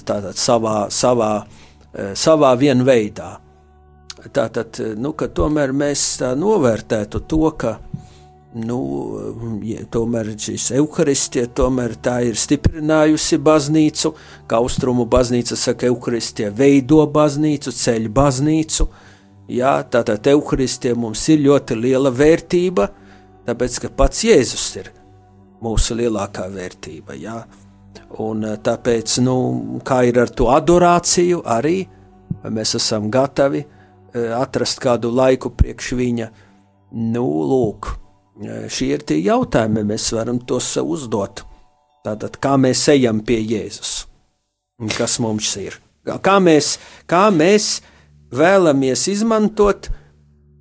tātad 0.06 0.38
savā, 0.40 0.86
savā, 0.90 1.32
savā 2.16 2.54
vien 2.58 2.84
veidā. 2.86 3.36
Tātad, 4.32 4.80
nu, 4.98 5.12
ka 5.14 5.28
tomēr 5.30 5.74
mēs 5.76 6.06
tā 6.22 6.32
novērtētu 6.38 7.20
to, 7.28 7.50
ka 7.60 7.76
nu, 8.56 8.78
ja, 9.66 9.84
tomēr 9.92 10.32
šis 10.40 10.70
evaharistija 10.78 11.50
tomēr 11.56 11.96
tā 12.02 12.18
ir 12.24 12.38
stiprinājusi 12.40 13.38
baznīcu, 13.44 14.12
kā 14.48 14.60
austrumu 14.62 15.06
baznīca 15.10 15.58
saka, 15.60 15.90
evaharistija 15.90 16.52
veido 16.56 17.02
baznīcu, 17.12 17.72
ceļ 17.76 18.08
baznīcu. 18.16 18.88
Jā, 19.52 19.76
tātad 19.92 20.26
evaharistija 20.32 20.96
mums 20.98 21.22
ir 21.32 21.44
ļoti 21.44 21.76
liela 21.78 22.10
vērtība, 22.14 22.88
tāpēc, 23.46 23.78
ka 23.84 23.92
pats 23.98 24.24
Jēzus 24.26 24.66
ir 24.80 24.90
mūsu 25.62 25.98
lielākā 26.00 26.48
vērtība. 26.52 27.18
Jā. 27.20 27.42
Un 28.22 28.44
tāpēc, 28.64 29.18
nu, 29.26 29.36
kā 29.84 30.02
ir 30.08 30.20
ar 30.22 30.32
to 30.32 30.48
adorāciju, 30.52 31.42
arī 31.44 31.80
mēs 32.52 32.76
esam 32.78 33.10
gatavi 33.12 33.64
atrast 34.36 34.80
kādu 34.80 35.10
laiku 35.12 35.50
priekš 35.52 35.92
viņa, 35.98 36.28
nu, 37.12 37.24
lūk, 37.50 37.90
šie 38.44 38.92
ir 38.96 39.04
tie 39.06 39.18
jautājumi, 39.24 39.84
mēs 39.86 40.10
varam 40.16 40.40
tos 40.44 40.68
sev 40.76 40.90
uzdot. 40.96 41.44
Tātad, 42.06 42.38
kā 42.42 42.54
mēs 42.60 42.84
ejam 42.92 43.22
pie 43.26 43.40
Jēzus? 43.40 44.04
Kas 44.94 45.18
mums 45.22 45.48
ir? 45.58 45.78
Kā 46.04 46.36
mēs, 46.38 46.76
kā 47.10 47.26
mēs 47.34 47.80
vēlamies 48.30 49.06
izmantot, 49.10 49.88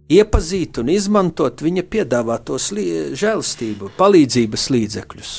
iepazīt 0.09 0.79
un 0.81 0.89
izmantot 0.93 1.61
viņa 1.61 1.83
piedāvātos 1.91 2.71
žēlastību, 3.19 3.91
palīdzības 3.99 4.69
līdzekļus? 4.73 5.35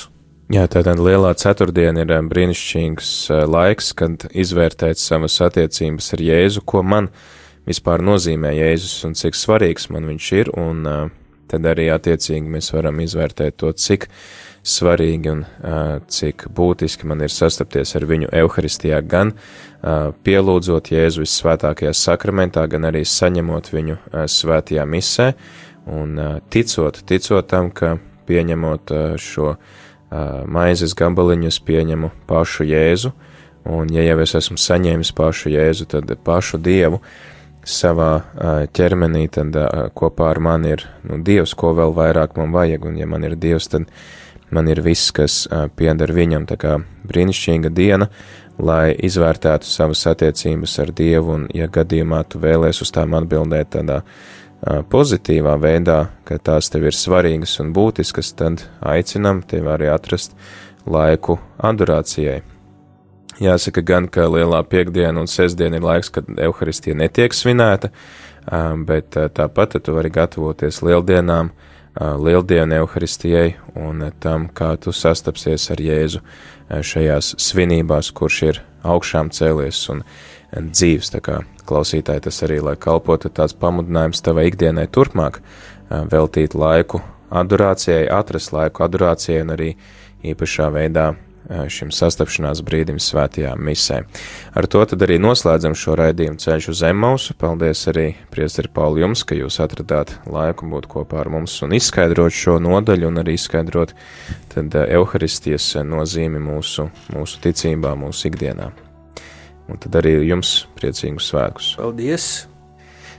Jā, 0.55 0.69
tā 0.71 0.85
tad 0.87 1.01
lielā 1.03 1.33
ceturtdiena 1.35 2.05
ir 2.05 2.13
brīnišķīgs 2.31 3.13
laiks, 3.51 3.91
kad 3.99 4.29
izvērtēt 4.31 5.01
savas 5.03 5.41
attiecības 5.43 6.13
ar 6.15 6.23
Jēzu, 6.23 6.63
ko 6.63 6.85
man 6.87 7.11
vispār 7.67 8.05
nozīmē 8.07 8.53
Jēzus 8.55 9.01
un 9.09 9.17
cik 9.19 9.35
svarīgs 9.35 9.89
man 9.91 10.07
viņš 10.07 10.29
ir, 10.39 10.53
un 10.55 10.87
uh, 10.87 11.09
tad 11.51 11.67
arī 11.69 11.89
attiecīgi 11.95 12.51
mēs 12.51 12.73
varam 12.75 13.01
izvērtēt 13.05 13.57
to, 13.61 13.73
cik 13.73 14.09
svarīgi 14.67 15.31
un 15.31 15.45
uh, 15.45 15.99
cik 16.11 16.49
būtiski 16.55 17.07
man 17.07 17.23
ir 17.23 17.33
sastapties 17.33 17.95
ar 17.99 18.07
viņu 18.09 18.33
evaharistijā, 18.35 18.99
gan 19.07 19.33
uh, 19.33 20.11
pielūdzot 20.27 20.91
Jēzu 20.91 21.23
visvētākajā 21.23 21.93
sakramentā, 21.95 22.67
gan 22.71 22.89
arī 22.91 23.05
saņemot 23.07 23.71
viņu 23.75 23.99
uh, 23.99 24.25
svētajā 24.31 24.87
misē 24.91 25.31
un 25.87 26.19
uh, 26.19 26.35
ticot, 26.51 26.99
ticot 27.07 27.47
tam, 27.51 27.71
ka 27.71 27.97
pieņemot 28.27 28.95
uh, 28.95 29.07
šo 29.23 29.53
uh, 29.55 29.63
maizes 30.51 30.97
gabaliņu, 30.99 31.53
es 31.53 31.63
pieņemu 31.63 32.11
pašu 32.27 32.67
Jēzu, 32.67 33.15
un 33.71 33.95
ja 33.95 34.03
jau 34.07 34.19
es 34.27 34.35
esmu 34.39 34.59
saņēmis 34.59 35.15
pašu 35.15 35.55
Jēzu, 35.55 35.87
tad 35.95 36.11
pašu 36.27 36.59
Dievu, 36.59 36.99
uh, 36.99 37.33
savā 37.67 38.13
ķermenī, 38.77 39.27
tad 39.35 39.57
kopā 39.99 40.31
ar 40.31 40.41
mani 40.43 40.77
ir 40.77 40.87
nu, 41.03 41.19
Dievs, 41.27 41.57
ko 41.59 41.75
vēl 41.77 41.95
vairāk 41.97 42.39
man 42.39 42.55
vajag, 42.55 42.87
un 42.87 43.01
ja 43.01 43.09
man 43.11 43.27
ir 43.27 43.35
Dievs, 43.41 43.69
tad 43.73 43.91
man 44.55 44.71
ir 44.71 44.81
viss, 44.87 45.11
kas 45.15 45.45
pieder 45.77 46.15
viņam. 46.15 46.47
Tā 46.47 46.59
kā 46.63 46.77
brīnišķīga 47.11 47.73
diena, 47.75 48.09
lai 48.63 48.95
izvērtētu 48.95 49.69
savas 49.69 50.07
attiecības 50.13 50.79
ar 50.85 50.95
Dievu, 50.97 51.35
un, 51.41 51.47
ja 51.55 51.67
gadījumā 51.67 52.23
tu 52.31 52.41
vēlēs 52.43 52.83
uz 52.87 52.95
tām 52.95 53.19
atbildēt 53.19 53.75
tādā 53.75 54.03
pozitīvā 54.91 55.59
veidā, 55.61 55.99
ka 56.25 56.39
tās 56.39 56.71
tev 56.73 56.87
ir 56.89 56.97
svarīgas 56.97 57.59
un 57.63 57.75
būtiskas, 57.77 58.33
tad 58.39 58.65
aicinam 58.81 59.43
tevi 59.47 59.69
arī 59.75 59.91
atrast 59.93 60.39
laiku 60.87 61.41
adorācijai 61.59 62.41
Jāsaka 63.43 63.83
gan, 63.85 64.07
ka 64.09 64.25
lielā 64.33 64.63
piekdiena 64.65 65.21
un 65.21 65.29
sestdiena 65.29 65.77
ir 65.77 65.85
laiks, 65.85 66.09
kad 66.15 66.29
evaharistija 66.41 66.97
netiek 66.97 67.35
svinēta, 67.37 67.91
bet 68.89 69.17
tāpat 69.37 69.77
tu 69.85 69.97
vari 69.97 70.09
gatavoties 70.15 70.81
lieldienām, 70.87 71.51
lieldienu 71.97 72.79
evaharistijai 72.79 73.57
un 73.77 74.07
tam, 74.21 74.49
kā 74.49 74.75
tu 74.81 74.93
sastapsies 74.93 75.69
ar 75.73 75.83
Jēzu 75.85 76.23
šajās 76.69 77.35
svinībās, 77.41 78.11
kurš 78.17 78.41
ir 78.47 78.63
augšām 78.87 79.29
cēlies 79.37 79.83
un 79.93 80.03
dzīves. 80.57 81.13
Tā 81.13 81.21
kā 81.25 81.43
klausītāji 81.69 82.25
tas 82.29 82.41
arī, 82.47 82.63
lai 82.65 82.77
kalpotu 82.81 83.29
tāds 83.29 83.57
pamudinājums 83.59 84.25
tavai 84.25 84.49
ikdienai 84.49 84.87
turpmāk, 84.89 85.43
veltīt 85.91 86.57
laiku 86.57 87.03
adorācijai, 87.29 88.07
atrast 88.13 88.53
laiku 88.57 88.85
adorācijai 88.87 89.45
un 89.45 89.55
arī 89.57 89.71
īpašā 90.25 90.73
veidā 90.73 91.13
šim 91.71 91.93
sastapšanās 91.95 92.63
brīdim 92.67 92.99
svētajā 93.03 93.53
misē. 93.59 94.03
Ar 94.57 94.67
to 94.71 94.83
tad 94.89 95.05
arī 95.07 95.19
noslēdzam 95.23 95.77
šo 95.79 95.97
raidījumu 95.99 96.41
ceļš 96.43 96.71
uz 96.73 96.83
Emmausu. 96.89 97.37
Paldies 97.39 97.85
arī 97.93 98.09
priesteri 98.33 98.73
Pauli 98.73 99.05
jums, 99.05 99.25
ka 99.27 99.39
jūs 99.39 99.61
atradāt 99.63 100.17
laiku 100.31 100.69
būt 100.71 100.89
kopā 100.91 101.23
ar 101.23 101.31
mums 101.33 101.55
un 101.67 101.77
izskaidrot 101.77 102.35
šo 102.35 102.59
nodaļu 102.63 103.11
un 103.11 103.23
arī 103.23 103.37
izskaidrot 103.39 103.95
tad 104.55 104.75
eh, 104.81 105.87
nozīmi 105.87 106.43
mūsu, 106.43 106.91
mūsu 107.15 107.41
ticībā, 107.45 107.95
mūsu 107.99 108.31
ikdienā. 108.31 108.73
Un 109.67 109.81
tad 109.83 109.97
arī 109.99 110.21
jums 110.29 110.61
priecīgus 110.79 111.33
svētkus. 111.33 111.73
Paldies! 111.81 112.47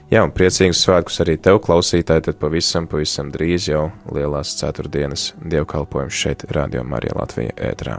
Jā, 0.08 0.22
un 0.24 0.30
priecīgus 0.32 0.80
svētkus 0.86 1.20
arī 1.20 1.34
tev, 1.36 1.58
klausītāji, 1.66 2.24
tad 2.30 2.38
pavisam, 2.40 2.86
pavisam 2.88 3.28
drīz 3.28 3.68
jau 3.68 3.90
lielās 4.08 4.54
ceturtdienas 4.56 5.34
dievkalpojums 5.44 6.22
šeit, 6.22 6.46
Radio 6.56 6.80
Marija 6.88 7.18
Latvija 7.18 7.52
ētrā. 7.68 7.98